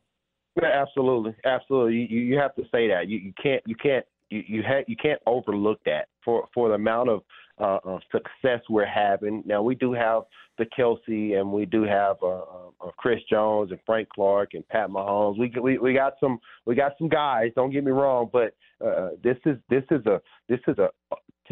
Yeah, 0.61 0.69
absolutely, 0.81 1.35
absolutely. 1.45 2.07
You, 2.09 2.19
you 2.21 2.37
have 2.37 2.55
to 2.55 2.63
say 2.71 2.87
that. 2.89 3.07
You, 3.07 3.19
you 3.19 3.33
can't 3.41 3.61
you 3.65 3.75
can't 3.75 4.05
you 4.29 4.43
you, 4.47 4.63
ha- 4.65 4.83
you 4.87 4.95
can't 4.95 5.21
overlook 5.25 5.79
that 5.85 6.07
for 6.23 6.47
for 6.53 6.69
the 6.69 6.75
amount 6.75 7.09
of 7.09 7.21
uh, 7.59 7.77
uh, 7.85 7.99
success 8.11 8.61
we're 8.69 8.85
having. 8.85 9.43
Now 9.45 9.61
we 9.61 9.75
do 9.75 9.93
have 9.93 10.23
the 10.57 10.65
Kelce, 10.65 11.39
and 11.39 11.51
we 11.51 11.65
do 11.65 11.83
have 11.83 12.17
uh, 12.21 12.27
uh, 12.27 12.41
uh, 12.81 12.91
Chris 12.97 13.19
Jones 13.29 13.71
and 13.71 13.79
Frank 13.85 14.09
Clark 14.09 14.53
and 14.53 14.67
Pat 14.67 14.89
Mahomes. 14.89 15.37
We, 15.37 15.51
we 15.61 15.77
we 15.77 15.93
got 15.93 16.13
some 16.19 16.39
we 16.65 16.75
got 16.75 16.93
some 16.97 17.09
guys. 17.09 17.51
Don't 17.55 17.71
get 17.71 17.83
me 17.83 17.91
wrong, 17.91 18.29
but 18.31 18.55
uh, 18.85 19.09
this 19.23 19.37
is 19.45 19.57
this 19.69 19.83
is 19.91 20.05
a 20.05 20.21
this 20.47 20.59
is 20.67 20.77
a 20.77 20.89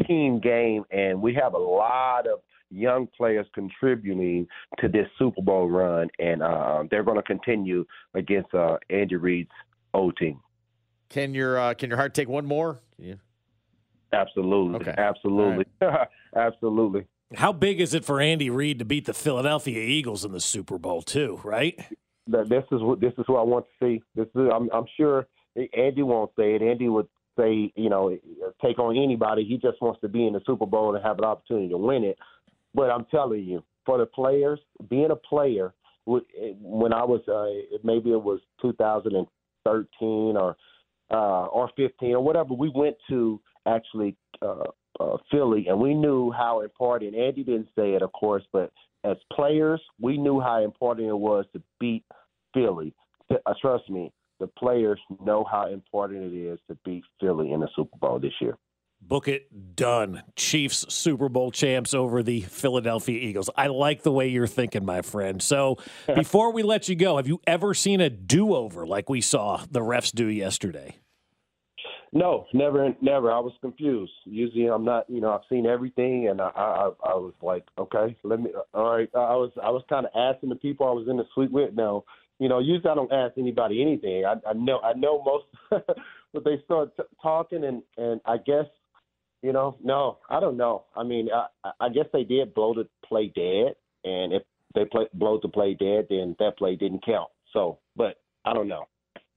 team 0.04 0.40
game, 0.40 0.84
and 0.90 1.20
we 1.20 1.34
have 1.34 1.54
a 1.54 1.58
lot 1.58 2.26
of 2.26 2.40
young 2.70 3.08
players 3.16 3.46
contributing 3.54 4.46
to 4.78 4.88
this 4.88 5.06
Super 5.18 5.42
Bowl 5.42 5.68
run, 5.68 6.08
and 6.18 6.42
uh, 6.42 6.84
they're 6.90 7.02
going 7.02 7.16
to 7.16 7.22
continue 7.22 7.84
against 8.14 8.52
uh, 8.54 8.76
Andy 8.90 9.16
Reid's 9.16 9.50
old 9.94 10.16
team. 10.16 10.40
Can 11.08 11.34
your 11.34 11.58
uh, 11.58 11.74
can 11.74 11.88
your 11.88 11.96
heart 11.96 12.14
take 12.14 12.28
one 12.28 12.46
more? 12.46 12.78
Yeah. 12.98 13.14
Absolutely. 14.12 14.76
Okay. 14.80 14.94
Absolutely. 14.96 15.66
Absolutely. 16.36 17.06
How 17.34 17.52
big 17.52 17.80
is 17.80 17.92
it 17.92 18.04
for 18.04 18.20
Andy 18.20 18.48
Reid 18.48 18.78
to 18.78 18.84
beat 18.84 19.04
the 19.04 19.12
Philadelphia 19.14 19.80
Eagles 19.80 20.24
in 20.24 20.32
the 20.32 20.40
Super 20.40 20.78
Bowl 20.78 21.02
too? 21.02 21.40
Right. 21.44 21.78
That 22.26 22.48
this 22.48 22.64
is 22.72 22.82
what 22.82 23.00
this 23.00 23.12
is 23.18 23.24
what 23.26 23.40
I 23.40 23.44
want 23.44 23.66
to 23.66 23.86
see. 23.86 24.02
This 24.14 24.26
is 24.34 24.50
I'm 24.52 24.68
I'm 24.72 24.86
sure 24.96 25.26
Andy 25.76 26.02
won't 26.02 26.30
say 26.38 26.54
it. 26.54 26.62
Andy 26.62 26.88
would 26.88 27.08
say 27.38 27.72
you 27.74 27.88
know 27.88 28.16
take 28.62 28.78
on 28.78 28.96
anybody. 28.96 29.44
He 29.44 29.56
just 29.56 29.80
wants 29.80 30.00
to 30.02 30.08
be 30.08 30.26
in 30.26 30.34
the 30.34 30.40
Super 30.46 30.66
Bowl 30.66 30.94
and 30.94 31.04
have 31.04 31.18
an 31.18 31.24
opportunity 31.24 31.68
to 31.70 31.78
win 31.78 32.04
it. 32.04 32.18
But 32.74 32.90
I'm 32.90 33.06
telling 33.06 33.44
you, 33.44 33.64
for 33.86 33.98
the 33.98 34.06
players, 34.06 34.60
being 34.90 35.10
a 35.10 35.16
player, 35.16 35.72
when 36.06 36.92
I 36.92 37.04
was 37.04 37.20
uh, 37.28 37.78
maybe 37.82 38.10
it 38.10 38.22
was 38.22 38.40
2013 38.62 40.36
or 40.36 40.56
uh, 41.10 41.46
or 41.46 41.70
15 41.76 42.12
or 42.12 42.20
whatever, 42.20 42.54
we 42.54 42.70
went 42.74 42.96
to 43.08 43.40
actually 43.66 44.16
uh, 44.42 44.64
uh, 45.00 45.16
Philly, 45.30 45.66
and 45.68 45.78
we 45.78 45.94
knew 45.94 46.30
how 46.30 46.62
important. 46.62 47.14
Andy 47.14 47.44
didn't 47.44 47.68
say 47.76 47.92
it, 47.94 48.02
of 48.02 48.12
course, 48.12 48.42
but 48.52 48.72
as 49.04 49.16
players, 49.32 49.80
we 50.00 50.18
knew 50.18 50.40
how 50.40 50.62
important 50.62 51.08
it 51.08 51.18
was 51.18 51.44
to 51.52 51.62
beat 51.78 52.04
Philly. 52.54 52.94
Uh, 53.30 53.54
trust 53.60 53.88
me, 53.88 54.12
the 54.40 54.46
players 54.46 55.00
know 55.24 55.44
how 55.50 55.68
important 55.68 56.32
it 56.32 56.36
is 56.36 56.58
to 56.68 56.76
beat 56.84 57.04
Philly 57.20 57.52
in 57.52 57.60
the 57.60 57.68
Super 57.76 57.96
Bowl 57.98 58.18
this 58.18 58.32
year. 58.40 58.56
Book 59.00 59.28
it 59.28 59.74
done. 59.74 60.22
Chiefs 60.36 60.84
Super 60.92 61.28
Bowl 61.28 61.50
champs 61.50 61.94
over 61.94 62.22
the 62.22 62.42
Philadelphia 62.42 63.18
Eagles. 63.18 63.48
I 63.56 63.68
like 63.68 64.02
the 64.02 64.12
way 64.12 64.28
you're 64.28 64.46
thinking, 64.46 64.84
my 64.84 65.02
friend. 65.02 65.42
So, 65.42 65.78
before 66.14 66.52
we 66.52 66.62
let 66.62 66.88
you 66.88 66.94
go, 66.94 67.16
have 67.16 67.26
you 67.26 67.40
ever 67.46 67.72
seen 67.74 68.00
a 68.00 68.10
do 68.10 68.54
over 68.54 68.86
like 68.86 69.08
we 69.08 69.20
saw 69.20 69.64
the 69.70 69.80
refs 69.80 70.12
do 70.12 70.26
yesterday? 70.26 70.96
No, 72.12 72.46
never, 72.54 72.94
never. 73.02 73.30
I 73.30 73.38
was 73.38 73.52
confused. 73.60 74.12
Usually, 74.24 74.66
I'm 74.66 74.84
not. 74.84 75.08
You 75.08 75.20
know, 75.20 75.30
I've 75.30 75.46
seen 75.48 75.66
everything, 75.66 76.28
and 76.28 76.40
I, 76.40 76.50
I, 76.54 76.90
I 77.04 77.14
was 77.14 77.34
like, 77.42 77.64
okay, 77.78 78.16
let 78.24 78.40
me. 78.40 78.50
All 78.72 78.96
right, 78.96 79.08
I 79.14 79.36
was, 79.36 79.52
I 79.62 79.70
was 79.70 79.82
kind 79.88 80.06
of 80.06 80.12
asking 80.14 80.48
the 80.48 80.56
people 80.56 80.86
I 80.86 80.92
was 80.92 81.06
in 81.08 81.18
the 81.18 81.24
suite 81.34 81.52
with. 81.52 81.74
Now, 81.74 82.04
you 82.38 82.48
know, 82.48 82.60
usually 82.60 82.90
I 82.90 82.94
don't 82.94 83.12
ask 83.12 83.36
anybody 83.36 83.82
anything. 83.82 84.24
I, 84.24 84.34
I 84.48 84.54
know, 84.54 84.78
I 84.80 84.94
know 84.94 85.22
most, 85.22 85.44
but 86.32 86.44
they 86.44 86.62
start 86.64 86.96
t- 86.96 87.02
talking, 87.22 87.64
and 87.64 87.82
and 87.98 88.22
I 88.24 88.38
guess 88.38 88.66
you 89.42 89.52
know, 89.52 89.76
no, 89.82 90.18
I 90.28 90.40
don't 90.40 90.56
know. 90.56 90.84
I 90.96 91.02
mean, 91.04 91.28
I, 91.32 91.70
I 91.80 91.88
guess 91.88 92.06
they 92.12 92.24
did 92.24 92.54
blow 92.54 92.74
the 92.74 92.88
play 93.06 93.28
dead, 93.34 93.74
and 94.04 94.32
if 94.32 94.42
they 94.74 94.84
play, 94.84 95.06
blow 95.14 95.38
the 95.42 95.48
play 95.48 95.74
dead, 95.74 96.06
then 96.10 96.36
that 96.38 96.58
play 96.58 96.76
didn't 96.76 97.04
count. 97.04 97.30
So, 97.52 97.78
but 97.96 98.20
I 98.44 98.52
don't 98.52 98.68
know. 98.68 98.86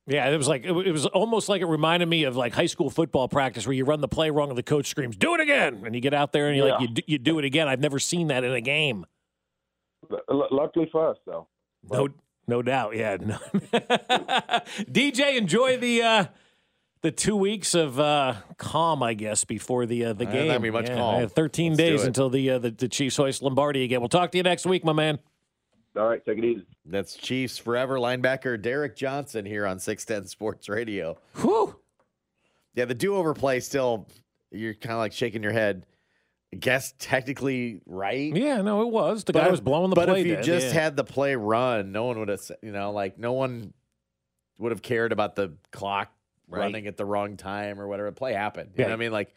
Yeah, 0.08 0.28
it 0.30 0.36
was 0.38 0.47
like 0.47 0.66
it 0.66 0.72
was 0.91 1.06
almost 1.06 1.47
like 1.47 1.62
it 1.62 1.66
reminded 1.68 2.08
me 2.10 2.24
of 2.24 2.36
like 2.36 2.54
high 2.54 2.66
school 2.66 2.89
football 2.89 3.28
practice 3.30 3.68
where 3.68 3.74
you 3.74 3.86
run 3.86 4.02
the 4.02 4.08
play 4.08 4.32
wrong 4.32 4.49
and 4.49 4.58
the 4.58 4.64
coach 4.64 4.88
screams, 4.88 5.16
"Do 5.16 5.36
it 5.36 5.39
again!" 5.39 5.84
and 5.86 5.93
you 5.93 6.02
get 6.02 6.14
out 6.14 6.34
there 6.34 6.47
and 6.47 6.58
you 6.58 6.66
Yeah. 6.66 6.72
like 6.74 6.82
you 6.82 6.88
do, 6.88 7.02
you 7.06 7.18
do 7.20 7.39
it 7.39 7.45
again. 7.45 7.68
I've 7.68 7.80
never 7.80 7.99
seen 7.99 8.28
that 8.28 8.43
in 8.43 8.52
a 8.52 8.62
game. 8.62 9.06
L- 10.30 10.47
luckily 10.52 10.89
for 10.91 11.08
us, 11.08 11.18
though. 11.28 11.47
No, 11.89 12.10
no 12.47 12.62
doubt. 12.64 12.95
Yeah. 12.95 13.18
No. 13.22 13.38
DJ, 14.89 15.38
enjoy 15.38 15.78
the 15.78 16.02
uh, 16.02 16.26
the 17.02 17.12
two 17.12 17.36
weeks 17.36 17.74
of 17.76 17.99
uh, 17.99 18.36
calm, 18.58 19.02
I 19.04 19.14
guess, 19.14 19.43
before 19.45 19.86
the 19.86 20.06
uh, 20.06 20.14
the 20.14 20.26
game. 20.26 20.47
not 20.47 20.62
be 20.62 20.70
much 20.72 20.88
Yeah, 20.89 20.95
calm. 20.95 21.22
yeah, 21.22 21.28
Thirteen 21.28 21.72
Let's 21.74 21.78
days 21.80 22.04
until 22.04 22.30
the, 22.30 22.49
uh, 22.52 22.60
the 22.60 22.72
the 22.72 22.88
Chiefs 22.88 23.18
hoist 23.18 23.41
Lombardi 23.41 23.84
again. 23.84 23.99
We'll 24.02 24.10
talk 24.10 24.32
to 24.32 24.38
you 24.38 24.43
next 24.43 24.66
week, 24.66 24.84
my 24.86 24.93
man. 24.93 25.20
All 25.97 26.08
right, 26.08 26.24
take 26.24 26.38
it 26.38 26.45
easy. 26.45 26.66
That's 26.86 27.16
Chiefs 27.16 27.58
forever 27.58 27.97
linebacker 27.97 28.62
Derrick 28.62 28.95
Johnson 28.95 29.45
here 29.45 29.66
on 29.66 29.78
610 29.80 30.30
Sports 30.30 30.70
Radio. 30.70 31.18
Whew. 31.41 31.76
Yeah, 32.76 32.86
the 32.86 32.93
do-over 32.93 33.34
play 33.34 33.60
still 33.60 34.08
you're 34.52 34.74
kind 34.74 34.93
of 34.93 34.99
like 34.99 35.12
shaking 35.12 35.43
your 35.43 35.52
head. 35.52 35.86
I 36.54 36.58
guess 36.58 36.93
technically 36.99 37.82
right. 37.86 38.34
Yeah, 38.36 38.62
no, 38.62 38.82
it 38.84 38.89
was. 38.89 39.24
The 39.26 39.34
But 39.34 39.39
guy 39.39 39.45
if- 39.45 39.52
was 39.52 39.60
blowing 39.62 39.89
the 39.89 39.95
but 39.95 40.08
play 40.08 40.22
if 40.22 40.28
you 40.28 40.36
dead, 40.36 40.43
just 40.45 40.68
yeah. 40.68 40.82
had 40.82 40.95
the 40.95 41.04
play 41.04 41.36
run, 41.36 41.91
no 41.91 42.06
one 42.06 42.20
would 42.20 42.30
have, 42.30 42.41
you 42.62 42.72
know, 42.72 42.91
like 42.93 43.18
no 43.18 43.34
one 43.34 43.74
would 44.60 44.72
have 44.72 44.82
cared 44.82 45.12
about 45.12 45.36
the 45.36 45.54
clock 45.72 46.12
Right. 46.52 46.60
running 46.60 46.88
at 46.88 46.97
the 46.97 47.06
wrong 47.06 47.38
time 47.38 47.80
or 47.80 47.88
whatever. 47.88 48.10
The 48.10 48.16
play 48.16 48.34
happened. 48.34 48.72
You 48.76 48.82
Yeah. 48.84 48.88
know 48.88 48.91
what 48.91 48.95
I 48.95 48.99
mean? 48.99 49.12
Like, 49.12 49.34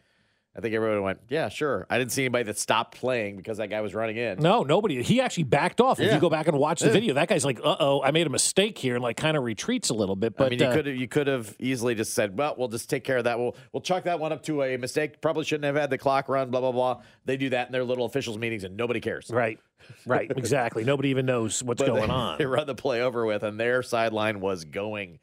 I 0.57 0.61
think 0.61 0.73
everyone 0.73 1.01
went, 1.03 1.19
yeah, 1.27 1.49
sure. 1.49 1.85
I 1.89 1.97
didn't 1.97 2.13
see 2.13 2.21
anybody 2.23 2.45
that 2.45 2.57
stopped 2.57 2.97
playing 2.97 3.35
because 3.35 3.57
that 3.57 3.67
guy 3.69 3.81
was 3.81 3.93
running 3.93 4.15
in. 4.15 4.39
No, 4.39 4.63
nobody. 4.63 5.03
He 5.03 5.19
actually 5.19 5.43
backed 5.43 5.81
off. 5.81 5.99
If 5.99 6.13
you 6.13 6.17
go 6.17 6.29
back 6.29 6.47
and 6.47 6.57
watch 6.57 6.79
the 6.79 6.85
Yeah. 6.87 6.93
video, 6.93 7.13
that 7.15 7.27
guy's 7.27 7.43
like, 7.43 7.59
"Uh 7.61 7.75
oh, 7.77 8.01
I 8.01 8.11
made 8.11 8.25
a 8.25 8.29
mistake 8.29 8.77
here," 8.77 8.95
and 8.95 9.03
like 9.03 9.17
kind 9.17 9.35
of 9.35 9.43
retreats 9.43 9.89
a 9.89 9.93
little 9.93 10.15
bit. 10.15 10.37
But 10.37 10.45
I 10.45 10.49
mean, 10.51 10.59
you 10.59 10.65
uh, 10.67 10.73
could 10.73 10.85
have 10.85 10.95
you 10.95 11.07
could 11.09 11.27
have 11.27 11.53
easily 11.59 11.93
just 11.93 12.13
said, 12.13 12.37
"Well, 12.37 12.55
we'll 12.57 12.69
just 12.69 12.89
take 12.89 13.03
care 13.03 13.17
of 13.17 13.25
that. 13.25 13.37
We'll 13.37 13.53
we'll 13.73 13.81
chalk 13.81 14.05
that 14.05 14.17
one 14.17 14.31
up 14.31 14.43
to 14.43 14.63
a 14.63 14.77
mistake. 14.77 15.19
Probably 15.19 15.43
shouldn't 15.43 15.65
have 15.65 15.75
had 15.75 15.89
the 15.89 15.97
clock 15.97 16.29
run. 16.29 16.49
Blah 16.51 16.61
blah 16.61 16.71
blah." 16.71 17.01
They 17.25 17.35
do 17.35 17.49
that 17.49 17.67
in 17.67 17.73
their 17.73 17.83
little 17.83 18.05
officials 18.05 18.37
meetings, 18.37 18.63
and 18.63 18.77
nobody 18.77 19.01
cares. 19.01 19.29
Right, 19.29 19.59
right, 20.05 20.31
exactly. 20.37 20.85
Nobody 20.85 21.09
even 21.09 21.25
knows 21.25 21.61
what's 21.63 21.79
But 21.81 21.87
going 21.87 22.03
they, 22.07 22.13
on. 22.13 22.37
They 22.37 22.45
run 22.45 22.65
the 22.65 22.75
play 22.75 23.01
over 23.01 23.25
with, 23.25 23.43
and 23.43 23.59
their 23.59 23.83
sideline 23.83 24.39
was 24.39 24.63
going 24.63 25.19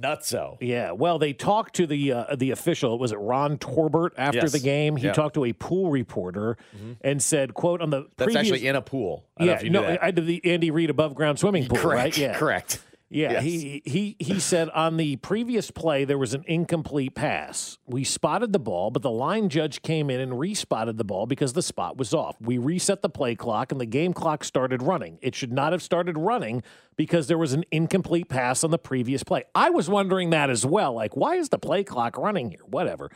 nutso. 0.00 0.56
Yeah, 0.60 0.92
well, 0.92 1.18
they 1.18 1.32
talked 1.32 1.74
to 1.76 1.86
the 1.86 2.12
uh, 2.12 2.36
the 2.36 2.50
official. 2.50 2.98
Was 2.98 3.12
it 3.12 3.16
Ron 3.18 3.58
Torbert 3.58 4.14
after 4.16 4.38
Yes. 4.40 4.52
the 4.52 4.58
game? 4.60 4.96
He 4.96 5.06
Yeah. 5.06 5.12
talked 5.12 5.34
to 5.34 5.44
a 5.44 5.52
pool 5.52 5.90
reporter 5.90 6.56
and 7.02 7.22
said, 7.22 7.54
"quote 7.54 7.80
on 7.80 7.90
the 7.90 8.06
That's 8.16 8.32
previous, 8.32 8.52
actually 8.52 8.66
in 8.68 8.76
a 8.76 8.82
pool. 8.82 9.24
I 9.36 9.40
don't 9.40 9.46
know 9.46 9.52
yeah, 9.52 9.58
if 9.58 9.64
you 9.64 9.70
no. 9.70 9.98
I 10.00 10.10
did 10.10 10.26
the 10.26 10.40
Andy 10.44 10.70
Reid 10.70 10.90
above 10.90 11.14
ground 11.14 11.38
swimming 11.38 11.66
pool, 11.66 11.78
correct. 11.78 11.96
right? 12.16 12.18
Yeah, 12.18 12.34
correct. 12.38 12.80
Yeah, 13.12 13.32
Yes. 13.32 13.42
he 13.44 13.82
he 13.84 14.16
he 14.18 14.40
said 14.40 14.70
on 14.70 14.96
the 14.96 15.16
previous 15.16 15.70
play 15.70 16.04
there 16.04 16.16
was 16.18 16.32
an 16.34 16.44
incomplete 16.46 17.14
pass. 17.14 17.78
We 17.86 18.04
spotted 18.04 18.52
the 18.52 18.58
ball, 18.58 18.90
but 18.90 19.02
the 19.02 19.10
line 19.10 19.48
judge 19.48 19.82
came 19.82 20.08
in 20.08 20.18
and 20.20 20.38
respotted 20.38 20.96
the 20.96 21.04
ball 21.04 21.26
because 21.26 21.52
the 21.52 21.62
spot 21.62 21.96
was 21.98 22.14
off. 22.14 22.36
We 22.40 22.56
reset 22.58 23.02
the 23.02 23.10
play 23.10 23.34
clock 23.34 23.70
and 23.70 23.80
the 23.80 23.86
game 23.86 24.14
clock 24.14 24.44
started 24.44 24.82
running. 24.82 25.18
It 25.20 25.34
should 25.34 25.52
not 25.52 25.72
have 25.72 25.82
started 25.82 26.16
running 26.16 26.62
because 26.96 27.26
there 27.26 27.38
was 27.38 27.52
an 27.52 27.64
incomplete 27.70 28.28
pass 28.28 28.64
on 28.64 28.70
the 28.70 28.78
previous 28.78 29.22
play. 29.22 29.44
I 29.54 29.70
was 29.70 29.88
wondering 29.90 30.30
that 30.30 30.48
as 30.48 30.64
well. 30.64 30.94
Like, 30.94 31.14
why 31.16 31.34
is 31.34 31.50
the 31.50 31.58
play 31.58 31.84
clock 31.84 32.16
running 32.16 32.50
here? 32.50 32.64
Whatever. 32.66 33.10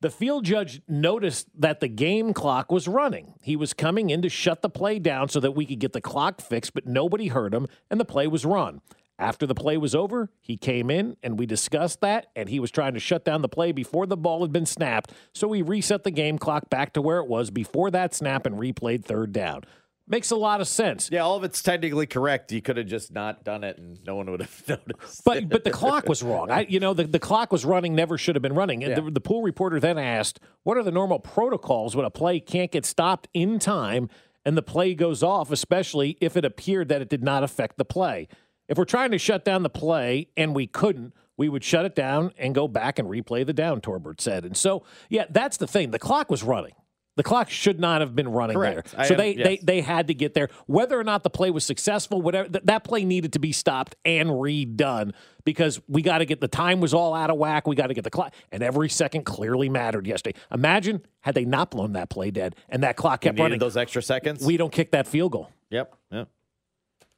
The 0.00 0.10
field 0.10 0.44
judge 0.44 0.82
noticed 0.86 1.48
that 1.58 1.80
the 1.80 1.88
game 1.88 2.34
clock 2.34 2.70
was 2.70 2.86
running. 2.86 3.34
He 3.42 3.56
was 3.56 3.72
coming 3.72 4.10
in 4.10 4.20
to 4.22 4.28
shut 4.28 4.60
the 4.60 4.68
play 4.68 4.98
down 4.98 5.28
so 5.30 5.40
that 5.40 5.52
we 5.52 5.64
could 5.64 5.78
get 5.78 5.92
the 5.94 6.00
clock 6.00 6.42
fixed, 6.42 6.74
but 6.74 6.86
nobody 6.86 7.28
heard 7.28 7.54
him 7.54 7.66
and 7.90 7.98
the 7.98 8.04
play 8.04 8.26
was 8.26 8.44
run. 8.44 8.82
After 9.18 9.46
the 9.46 9.54
play 9.54 9.76
was 9.76 9.94
over, 9.94 10.30
he 10.40 10.56
came 10.56 10.90
in 10.90 11.16
and 11.22 11.38
we 11.38 11.46
discussed 11.46 12.00
that, 12.00 12.26
and 12.34 12.48
he 12.48 12.58
was 12.58 12.70
trying 12.72 12.94
to 12.94 13.00
shut 13.00 13.24
down 13.24 13.42
the 13.42 13.48
play 13.48 13.70
before 13.70 14.06
the 14.06 14.16
ball 14.16 14.42
had 14.42 14.52
been 14.52 14.66
snapped. 14.66 15.12
So 15.32 15.46
we 15.46 15.62
reset 15.62 16.02
the 16.02 16.10
game 16.10 16.36
clock 16.36 16.68
back 16.68 16.92
to 16.94 17.02
where 17.02 17.18
it 17.18 17.28
was 17.28 17.50
before 17.50 17.90
that 17.92 18.12
snap 18.14 18.44
and 18.44 18.56
replayed 18.56 19.04
third 19.04 19.32
down. 19.32 19.62
Makes 20.06 20.30
a 20.32 20.36
lot 20.36 20.60
of 20.60 20.68
sense. 20.68 21.08
Yeah, 21.10 21.20
all 21.20 21.36
of 21.36 21.44
it's 21.44 21.62
technically 21.62 22.06
correct. 22.06 22.52
You 22.52 22.60
could 22.60 22.76
have 22.76 22.86
just 22.86 23.10
not 23.12 23.42
done 23.42 23.64
it, 23.64 23.78
and 23.78 23.98
no 24.04 24.16
one 24.16 24.30
would 24.30 24.40
have 24.40 24.62
noticed. 24.68 25.22
But 25.24 25.48
but 25.48 25.64
the 25.64 25.70
clock 25.70 26.08
was 26.08 26.22
wrong. 26.22 26.50
I 26.50 26.66
you 26.68 26.78
know 26.78 26.92
the, 26.92 27.04
the 27.04 27.18
clock 27.20 27.50
was 27.52 27.64
running, 27.64 27.94
never 27.94 28.18
should 28.18 28.34
have 28.34 28.42
been 28.42 28.52
running. 28.52 28.84
And 28.84 28.90
Yeah. 28.90 29.00
the, 29.00 29.12
the 29.12 29.20
pool 29.20 29.42
reporter 29.42 29.80
then 29.80 29.96
asked, 29.96 30.40
"What 30.64 30.76
are 30.76 30.82
the 30.82 30.90
normal 30.90 31.20
protocols 31.20 31.96
when 31.96 32.04
a 32.04 32.10
play 32.10 32.38
can't 32.40 32.70
get 32.70 32.84
stopped 32.84 33.28
in 33.32 33.58
time 33.58 34.10
and 34.44 34.58
the 34.58 34.62
play 34.62 34.92
goes 34.94 35.22
off, 35.22 35.50
especially 35.50 36.18
if 36.20 36.36
it 36.36 36.44
appeared 36.44 36.88
that 36.88 37.00
it 37.00 37.08
did 37.08 37.22
not 37.22 37.42
affect 37.42 37.78
the 37.78 37.84
play? 37.86 38.28
If 38.68 38.78
we're 38.78 38.84
trying 38.84 39.10
to 39.10 39.18
shut 39.18 39.44
down 39.44 39.62
the 39.62 39.70
play 39.70 40.28
and 40.36 40.54
we 40.54 40.66
couldn't." 40.66 41.12
We 41.36 41.48
would 41.48 41.64
shut 41.64 41.84
it 41.84 41.96
down 41.96 42.32
and 42.38 42.54
go 42.54 42.68
back 42.68 43.00
and 43.00 43.08
replay 43.08 43.44
the 43.44 43.52
down, 43.52 43.80
Torbert 43.80 44.20
said. 44.20 44.44
And 44.44 44.56
so, 44.56 44.84
yeah, 45.08 45.24
that's 45.28 45.56
the 45.56 45.66
thing. 45.66 45.90
The 45.90 45.98
clock 45.98 46.30
was 46.30 46.44
running. 46.44 46.74
The 47.16 47.22
clock 47.22 47.48
should 47.48 47.78
not 47.78 48.00
have 48.00 48.16
been 48.16 48.28
running 48.28 48.56
Correct. 48.56 48.92
there. 48.92 49.04
So 49.04 49.14
am- 49.14 49.18
they, 49.18 49.34
yes. 49.34 49.46
they 49.46 49.56
they 49.62 49.80
had 49.80 50.08
to 50.08 50.14
get 50.14 50.34
there. 50.34 50.48
Whether 50.66 50.98
or 50.98 51.04
not 51.04 51.22
the 51.22 51.30
play 51.30 51.50
was 51.50 51.64
successful, 51.64 52.20
whatever 52.20 52.48
th- 52.48 52.64
that 52.64 52.82
play 52.82 53.04
needed 53.04 53.32
to 53.34 53.38
be 53.38 53.52
stopped 53.52 53.94
and 54.04 54.30
redone 54.30 55.12
because 55.44 55.80
we 55.88 56.02
got 56.02 56.18
to 56.18 56.24
get 56.24 56.40
the 56.40 56.48
time 56.48 56.80
was 56.80 56.92
all 56.92 57.14
out 57.14 57.30
of 57.30 57.36
whack. 57.36 57.68
We 57.68 57.76
got 57.76 57.86
to 57.88 57.94
get 57.94 58.02
the 58.04 58.10
clock, 58.10 58.34
and 58.50 58.62
every 58.64 58.88
second 58.88 59.24
clearly 59.24 59.68
mattered 59.68 60.06
yesterday. 60.06 60.36
Imagine 60.52 61.02
had 61.20 61.34
they 61.36 61.44
not 61.44 61.70
blown 61.70 61.92
that 61.92 62.10
play 62.10 62.32
dead 62.32 62.56
and 62.68 62.82
that 62.82 62.96
clock 62.96 63.20
kept 63.20 63.38
running. 63.38 63.60
those 63.60 63.76
extra 63.76 64.02
seconds. 64.02 64.44
we 64.44 64.56
don't 64.56 64.72
kick 64.72 64.90
that 64.90 65.06
field 65.06 65.32
goal. 65.32 65.50
Yep. 65.70 65.94
Yep. 66.10 66.28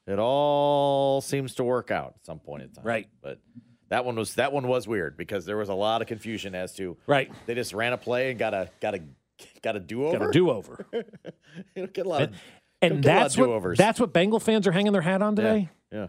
It 0.07 0.19
all 0.19 1.21
seems 1.21 1.55
to 1.57 1.65
work 1.65 1.91
out 1.91 2.15
at 2.17 2.25
some 2.27 2.39
point 2.39 2.63
in 2.63 2.69
time. 2.71 2.85
Right. 2.85 3.09
But 3.23 3.41
that 3.89 4.05
one 4.05 4.17
was 4.17 4.35
that 4.35 4.53
one 4.53 4.69
was 4.69 4.87
weird 4.87 5.17
because 5.17 5.45
there 5.47 5.57
was 5.57 5.69
a 5.69 5.75
lot 5.75 6.01
of 6.03 6.09
confusion 6.09 6.55
as 6.55 6.75
to 6.77 6.97
Right. 7.07 7.31
they 7.47 7.55
just 7.55 7.73
ran 7.73 7.93
a 7.93 7.99
play 7.99 8.31
and 8.31 8.39
got 8.39 8.55
a 8.55 8.71
got 8.81 8.95
a 8.95 9.01
got 9.63 9.77
a 9.77 9.81
do 9.81 10.07
over. 10.07 10.19
Got 10.19 10.29
a 10.29 10.33
do 10.33 10.51
over. 10.51 10.87
you 11.75 11.87
get 11.89 12.07
a 12.07 12.09
lot 12.09 12.23
of 12.23 12.35
And 12.83 13.03
don't 13.03 13.13
a 13.13 13.17
lot 13.17 13.17
of 13.17 13.23
that's 13.25 13.37
what 13.37 13.47
do-overs. 13.47 13.79
that's 13.79 13.99
what 14.01 14.13
Bengal 14.13 14.39
fans 14.41 14.67
are 14.67 14.73
hanging 14.73 14.93
their 14.93 15.03
hat 15.03 15.23
on 15.23 15.37
Yeah. 15.37 15.43
today. 15.43 15.69
Yeah. 15.93 16.07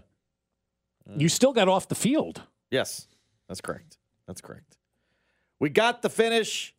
You 1.16 1.30
still 1.30 1.54
got 1.54 1.68
off 1.70 1.88
the 1.88 1.96
field. 1.96 2.42
Yes, 2.70 3.08
that's 3.48 3.62
correct. 3.62 3.98
That's 4.28 4.42
correct. 4.42 4.76
We 5.60 5.70
got 5.70 6.02
the 6.02 6.10
finish. 6.10 6.76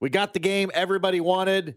We 0.00 0.08
got 0.08 0.32
the 0.32 0.38
game 0.38 0.70
everybody 0.72 1.20
wanted. 1.20 1.76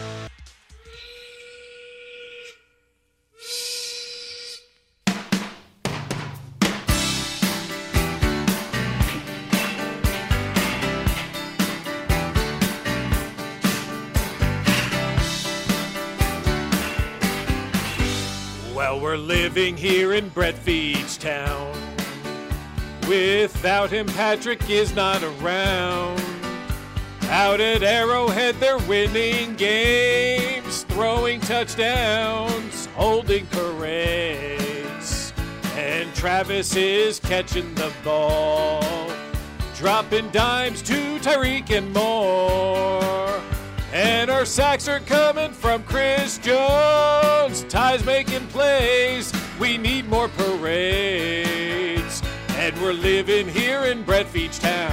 Living 19.61 19.77
here 19.77 20.13
in 20.13 20.27
Veach 20.31 21.19
town. 21.19 21.71
Without 23.07 23.91
him, 23.91 24.07
Patrick 24.07 24.67
is 24.71 24.95
not 24.95 25.21
around. 25.21 26.19
Out 27.25 27.61
at 27.61 27.83
Arrowhead, 27.83 28.55
they're 28.55 28.79
winning 28.79 29.53
games, 29.57 30.81
throwing 30.85 31.39
touchdowns, 31.41 32.87
holding 32.95 33.45
parades. 33.51 35.31
And 35.75 36.11
Travis 36.15 36.75
is 36.75 37.19
catching 37.19 37.75
the 37.75 37.93
ball, 38.03 38.83
dropping 39.75 40.31
dimes 40.31 40.81
to 40.83 41.19
Tyreek 41.19 41.69
and 41.69 41.93
more. 41.93 43.39
And 43.93 44.31
our 44.31 44.45
sacks 44.45 44.87
are 44.87 45.01
coming 45.01 45.51
from 45.51 45.83
Chris 45.83 46.39
Jones. 46.39 47.63
Ty's 47.65 48.03
making 48.03 48.47
plays. 48.47 49.31
We 49.61 49.77
need 49.77 50.09
more 50.09 50.27
parades. 50.27 52.23
And 52.55 52.81
we're 52.81 52.93
living 52.93 53.47
here 53.47 53.81
in 53.81 54.01
Brett 54.01 54.25
Veach 54.25 54.59
Town. 54.59 54.89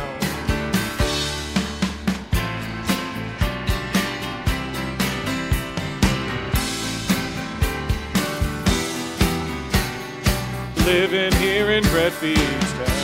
Living 10.85 11.33
here 11.41 11.71
in 11.71 11.83
Brett 11.85 12.13
Veach 12.13 12.37
Town. 12.77 12.95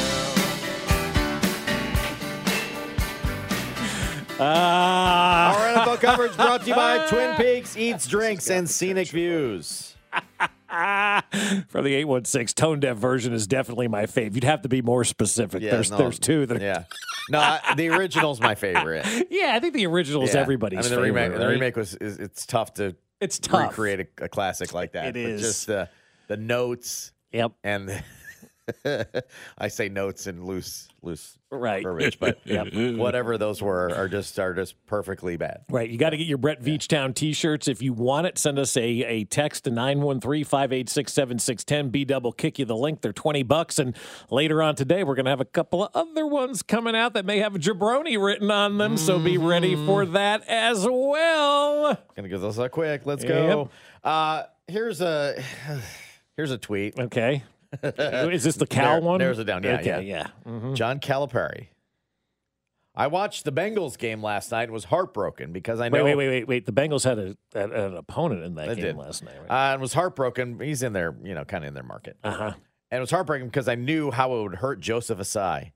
Ah. 4.38 5.56
Our 5.56 5.86
NFL 5.86 6.00
coverage 6.00 6.36
brought 6.36 6.60
to 6.60 6.66
you 6.66 6.74
by 6.74 7.06
Twin 7.08 7.34
Peaks 7.36 7.74
Eats, 7.74 8.06
Drinks, 8.06 8.50
and 8.50 8.68
Scenic 8.68 9.08
Views. 9.08 9.96
From 11.68 11.84
the 11.84 11.94
816 11.94 12.54
tone 12.54 12.80
deaf 12.80 12.96
version 12.96 13.32
is 13.32 13.46
definitely 13.46 13.88
my 13.88 14.06
favorite. 14.06 14.34
You'd 14.34 14.44
have 14.44 14.62
to 14.62 14.68
be 14.68 14.82
more 14.82 15.04
specific. 15.04 15.62
Yeah, 15.62 15.72
there's 15.72 15.90
no, 15.90 15.96
there's 15.98 16.18
two 16.18 16.46
that 16.46 16.60
Yeah. 16.60 16.84
No, 17.30 17.38
I- 17.38 17.74
the 17.76 17.88
original's 17.88 18.40
my 18.40 18.54
favorite. 18.54 19.06
Yeah, 19.30 19.52
I 19.54 19.60
think 19.60 19.72
the 19.74 19.86
original 19.86 20.22
is 20.24 20.34
Yeah. 20.34 20.40
everybody's 20.40 20.78
I 20.80 20.82
mean, 20.82 20.90
the 20.90 20.96
favorite. 21.06 21.22
remake. 21.22 21.38
The 21.40 21.46
remake 21.48 21.76
was 21.76 21.94
is, 21.94 22.18
it's 22.18 22.44
tough 22.44 22.74
to 22.74 22.94
It's 23.20 23.38
tough. 23.38 23.70
recreate 23.70 24.00
a, 24.20 24.24
a 24.24 24.28
classic 24.28 24.74
like 24.74 24.92
that. 24.92 25.06
It 25.08 25.12
but 25.14 25.20
is. 25.22 25.40
just 25.40 25.66
the 25.66 25.88
the 26.28 26.36
notes. 26.36 27.12
Yep. 27.32 27.52
And 27.64 28.02
I 29.58 29.68
say 29.68 29.88
notes 29.88 30.26
in 30.26 30.44
loose 30.44 30.88
loose 31.02 31.38
Right. 31.50 31.82
verbiage, 31.84 32.18
but 32.18 32.38
Yep. 32.44 32.96
whatever 32.96 33.38
those 33.38 33.62
were 33.62 33.94
are 33.94 34.08
just 34.08 34.38
are 34.40 34.54
just 34.54 34.74
perfectly 34.86 35.36
bad. 35.36 35.64
Right. 35.70 35.88
You 35.88 35.98
got 35.98 36.10
to 36.10 36.16
get 36.16 36.26
your 36.26 36.38
Brett 36.38 36.60
Veach 36.62 36.88
Town 36.88 37.12
t 37.14 37.32
shirts. 37.32 37.68
If 37.68 37.80
you 37.82 37.92
want 37.92 38.26
it, 38.26 38.38
send 38.38 38.58
us 38.58 38.76
a, 38.76 38.82
a 38.82 39.24
text 39.24 39.64
to 39.64 39.70
913 39.70 40.44
586 40.44 41.12
7610. 41.12 41.90
B 41.90 42.04
Double 42.04 42.32
kick 42.32 42.58
you 42.58 42.64
the 42.64 42.76
link. 42.76 43.02
They're 43.02 43.12
20 43.12 43.42
bucks. 43.44 43.78
And 43.78 43.96
later 44.30 44.62
on 44.62 44.74
today, 44.74 45.04
we're 45.04 45.14
going 45.14 45.26
to 45.26 45.30
have 45.30 45.40
a 45.40 45.44
couple 45.44 45.84
of 45.84 45.90
other 45.94 46.26
ones 46.26 46.62
coming 46.62 46.96
out 46.96 47.14
that 47.14 47.24
may 47.24 47.38
have 47.38 47.52
jabroni 47.54 48.20
written 48.22 48.50
on 48.50 48.78
them. 48.78 48.96
So 48.96 49.18
be 49.18 49.38
ready 49.38 49.74
Mm-hmm. 49.74 49.86
for 49.86 50.06
that 50.06 50.42
as 50.48 50.86
well. 50.86 51.96
Gonna 52.16 52.28
give 52.28 52.40
those 52.40 52.58
a 52.58 52.68
quick. 52.68 53.06
Let's 53.06 53.24
go. 53.24 53.70
Uh, 54.02 54.44
here's 54.68 55.00
a 55.00 55.40
here's 56.36 56.50
a 56.50 56.58
tweet. 56.58 56.98
Okay. 56.98 57.42
Is 58.32 58.44
this 58.44 58.56
the 58.56 58.66
Cal 58.66 58.92
There- 58.94 59.00
one? 59.00 59.18
There's 59.18 59.38
it 59.38 59.44
down. 59.44 59.62
Yeah, 59.62 59.74
Okay, 59.80 59.86
yeah, 59.86 59.98
yeah. 60.00 60.26
Mhm. 60.46 60.74
John 60.74 61.00
Calipari. 61.00 61.68
I 62.96 63.08
watched 63.08 63.44
the 63.44 63.50
Bengals 63.50 63.98
game 63.98 64.22
last 64.22 64.52
night 64.52 64.64
and 64.64 64.72
was 64.72 64.84
heartbroken 64.84 65.52
because 65.52 65.80
I 65.80 65.88
know 65.88 66.04
Wait, 66.04 66.14
wait, 66.14 66.16
wait, 66.16 66.28
wait, 66.28 66.48
wait. 66.48 66.66
The 66.66 66.72
Bengals 66.72 67.02
had, 67.02 67.18
a, 67.18 67.36
had 67.52 67.72
an 67.72 67.96
opponent 67.96 68.44
in 68.44 68.54
that 68.54 68.68
game 68.68 68.76
did. 68.84 68.96
last 68.96 69.24
night, 69.24 69.34
right? 69.40 69.50
uh, 69.50 69.72
and 69.72 69.80
was 69.80 69.94
heartbroken. 69.94 70.60
He's 70.60 70.82
in 70.84 70.92
there, 70.92 71.16
you 71.24 71.34
know, 71.34 71.44
kind 71.44 71.64
of 71.64 71.68
in 71.68 71.74
their 71.74 71.82
market. 71.82 72.16
Uh 72.22 72.30
huh. 72.30 72.52
And 72.92 72.98
it 72.98 73.00
was 73.00 73.10
heartbreaking 73.10 73.48
because 73.48 73.66
I 73.66 73.74
knew 73.74 74.12
how 74.12 74.36
it 74.36 74.42
would 74.42 74.54
hurt 74.56 74.78
Joseph 74.78 75.18
Ossai. 75.18 75.72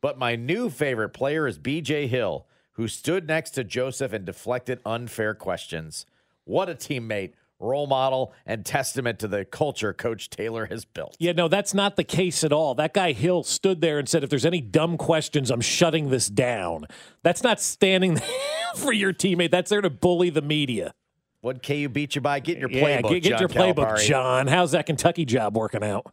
But 0.00 0.16
my 0.16 0.36
new 0.36 0.70
favorite 0.70 1.08
player 1.10 1.48
is 1.48 1.58
BJ 1.58 2.06
Hill, 2.06 2.46
who 2.72 2.86
stood 2.86 3.26
next 3.26 3.50
to 3.52 3.64
Joseph 3.64 4.12
and 4.12 4.24
deflected 4.24 4.78
unfair 4.86 5.34
questions. 5.34 6.06
What 6.44 6.68
a 6.70 6.74
teammate, 6.76 7.32
role 7.60 7.86
model, 7.86 8.32
and 8.46 8.64
testament 8.64 9.18
to 9.20 9.28
the 9.28 9.44
culture 9.44 9.92
Coach 9.92 10.30
Taylor 10.30 10.66
has 10.66 10.84
built. 10.84 11.16
Yeah, 11.18 11.32
no, 11.32 11.48
that's 11.48 11.74
not 11.74 11.96
the 11.96 12.04
case 12.04 12.42
at 12.42 12.52
all. 12.52 12.74
That 12.74 12.94
guy 12.94 13.12
Hill 13.12 13.42
stood 13.42 13.80
there 13.80 13.98
and 13.98 14.08
said, 14.08 14.24
if 14.24 14.30
there's 14.30 14.46
any 14.46 14.60
dumb 14.60 14.96
questions, 14.96 15.50
I'm 15.50 15.60
shutting 15.60 16.10
this 16.10 16.28
down. 16.28 16.86
That's 17.22 17.42
not 17.42 17.60
standing 17.60 18.18
for 18.76 18.92
your 18.92 19.12
teammate. 19.12 19.50
That's 19.50 19.70
there 19.70 19.80
to 19.80 19.90
bully 19.90 20.30
the 20.30 20.42
media. 20.42 20.94
What 21.42 21.62
KU 21.62 21.88
beat 21.88 22.14
you 22.14 22.20
by? 22.20 22.40
Get 22.40 22.58
your 22.58 22.70
yeah, 22.70 23.00
playbook. 23.00 23.08
get, 23.08 23.22
get 23.22 23.30
John 23.30 23.40
your 23.40 23.48
playbook, 23.48 23.92
Calipari. 23.94 24.06
John. 24.06 24.46
How's 24.46 24.72
that 24.72 24.86
Kentucky 24.86 25.24
job 25.24 25.56
working 25.56 25.82
out? 25.82 26.12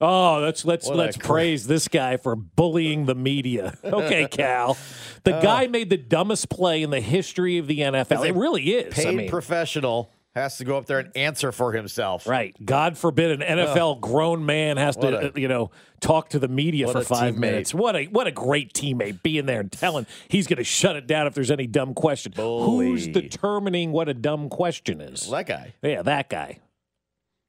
Oh, 0.00 0.40
let's 0.40 0.64
let's 0.64 0.88
What 0.88 0.96
let's 0.96 1.16
cra- 1.16 1.28
praise 1.28 1.68
this 1.68 1.86
guy 1.86 2.16
for 2.16 2.34
bullying 2.34 3.06
the 3.06 3.14
media. 3.14 3.78
Okay, 3.84 4.26
Cal. 4.26 4.76
The 5.24 5.36
uh, 5.36 5.42
guy 5.42 5.66
made 5.66 5.90
the 5.90 5.96
dumbest 5.96 6.48
play 6.48 6.82
in 6.82 6.90
the 6.90 7.00
history 7.00 7.58
of 7.58 7.66
the 7.66 7.80
NFL. 7.80 8.26
It 8.26 8.34
really 8.34 8.62
is. 8.62 8.92
Paid 8.92 9.06
I 9.06 9.10
mean, 9.12 9.28
professional 9.28 10.10
has 10.34 10.56
to 10.58 10.64
go 10.64 10.78
up 10.78 10.86
there 10.86 10.98
and 10.98 11.10
answer 11.14 11.52
for 11.52 11.72
himself. 11.72 12.26
Right. 12.26 12.54
God 12.64 12.96
forbid 12.96 13.40
an 13.42 13.58
NFL 13.58 14.00
grown 14.00 14.46
man 14.46 14.76
has 14.78 14.96
to, 14.96 15.34
a- 15.36 15.38
you 15.40 15.46
know, 15.48 15.70
talk 16.00 16.30
to 16.30 16.38
the 16.38 16.48
media 16.48 16.88
for 16.88 17.02
five 17.02 17.34
teammate. 17.34 17.38
minutes. 17.38 17.74
What 17.74 17.96
a 17.96 18.04
what 18.06 18.26
a 18.26 18.30
great 18.30 18.72
teammate 18.72 19.22
being 19.22 19.46
there 19.46 19.60
and 19.60 19.70
telling 19.70 20.06
he's 20.28 20.46
going 20.46 20.56
to 20.58 20.64
shut 20.64 20.96
it 20.96 21.06
down 21.06 21.26
if 21.26 21.34
there's 21.34 21.50
any 21.50 21.66
dumb 21.66 21.92
question. 21.94 22.32
Who's 22.34 23.06
determining 23.08 23.92
what 23.92 24.08
a 24.08 24.14
dumb 24.14 24.48
question 24.48 25.00
is? 25.00 25.28
That 25.30 25.46
guy. 25.46 25.74
Yeah, 25.82 26.02
that 26.02 26.28
guy. 26.30 26.60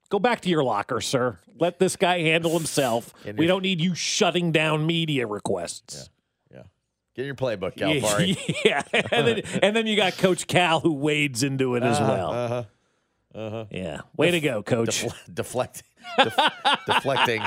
Go 0.10 0.20
back 0.20 0.42
to 0.42 0.50
your 0.50 0.64
locker, 0.64 1.02
sir. 1.02 1.40
Let 1.60 1.80
this 1.80 1.96
guy 1.96 2.20
handle 2.20 2.52
himself. 2.52 3.14
We 3.36 3.48
don't 3.48 3.64
need 3.64 3.82
you 3.82 3.96
shutting 3.96 4.52
down 4.52 4.86
media 4.86 5.26
requests. 5.26 5.96
Yeah. 5.96 6.13
Get 7.16 7.26
your 7.26 7.36
playbook, 7.36 7.76
Calipari. 7.76 8.38
Yeah, 8.66 8.82
and 9.12 9.28
then 9.28 9.42
and 9.64 9.76
then 9.76 9.88
you 9.88 9.96
got 9.96 10.18
Coach 10.18 10.48
Cal 10.48 10.80
who 10.80 10.94
wades 10.94 11.44
into 11.44 11.76
it 11.76 11.84
as 11.84 12.00
Uh-huh, 12.00 12.12
well. 12.12 12.32
Uh-huh. 12.32 12.64
Uh-huh. 13.36 13.66
Yeah, 13.72 14.02
way 14.16 14.32
to 14.32 14.40
go, 14.40 14.62
Coach. 14.62 15.04
Defle- 15.06 15.14
deflect, 15.34 15.84
def- 16.18 16.38
deflecting 16.86 17.42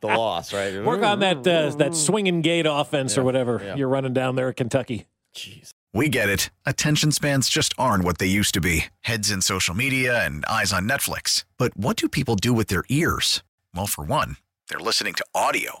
the 0.00 0.06
loss, 0.06 0.52
right? 0.52 0.82
Work 0.82 1.02
on 1.02 1.20
that 1.20 1.46
uh, 1.46 1.70
that 1.76 1.94
swinging 1.94 2.40
gate 2.40 2.66
offense 2.66 3.18
or 3.18 3.24
whatever 3.24 3.60
yeah. 3.62 3.76
you're 3.76 3.88
running 3.88 4.14
down 4.14 4.34
there 4.36 4.48
at 4.48 4.56
Kentucky. 4.56 5.06
Jeez. 5.34 5.70
We 5.92 6.08
get 6.10 6.28
it. 6.28 6.50
Attention 6.66 7.10
spans 7.12 7.48
just 7.48 7.72
aren't 7.78 8.04
what 8.04 8.18
they 8.18 8.26
used 8.26 8.52
to 8.54 8.60
be 8.60 8.86
heads 9.00 9.30
in 9.30 9.40
social 9.40 9.74
media 9.74 10.24
and 10.26 10.44
eyes 10.46 10.70
on 10.72 10.86
Netflix. 10.88 11.44
But 11.58 11.74
what 11.76 11.96
do 11.96 12.08
people 12.08 12.36
do 12.36 12.52
with 12.52 12.68
their 12.68 12.84
ears? 12.90 13.42
Well, 13.74 13.86
for 13.86 14.04
one, 14.04 14.36
they're 14.68 14.78
listening 14.78 15.14
to 15.14 15.24
audio. 15.34 15.80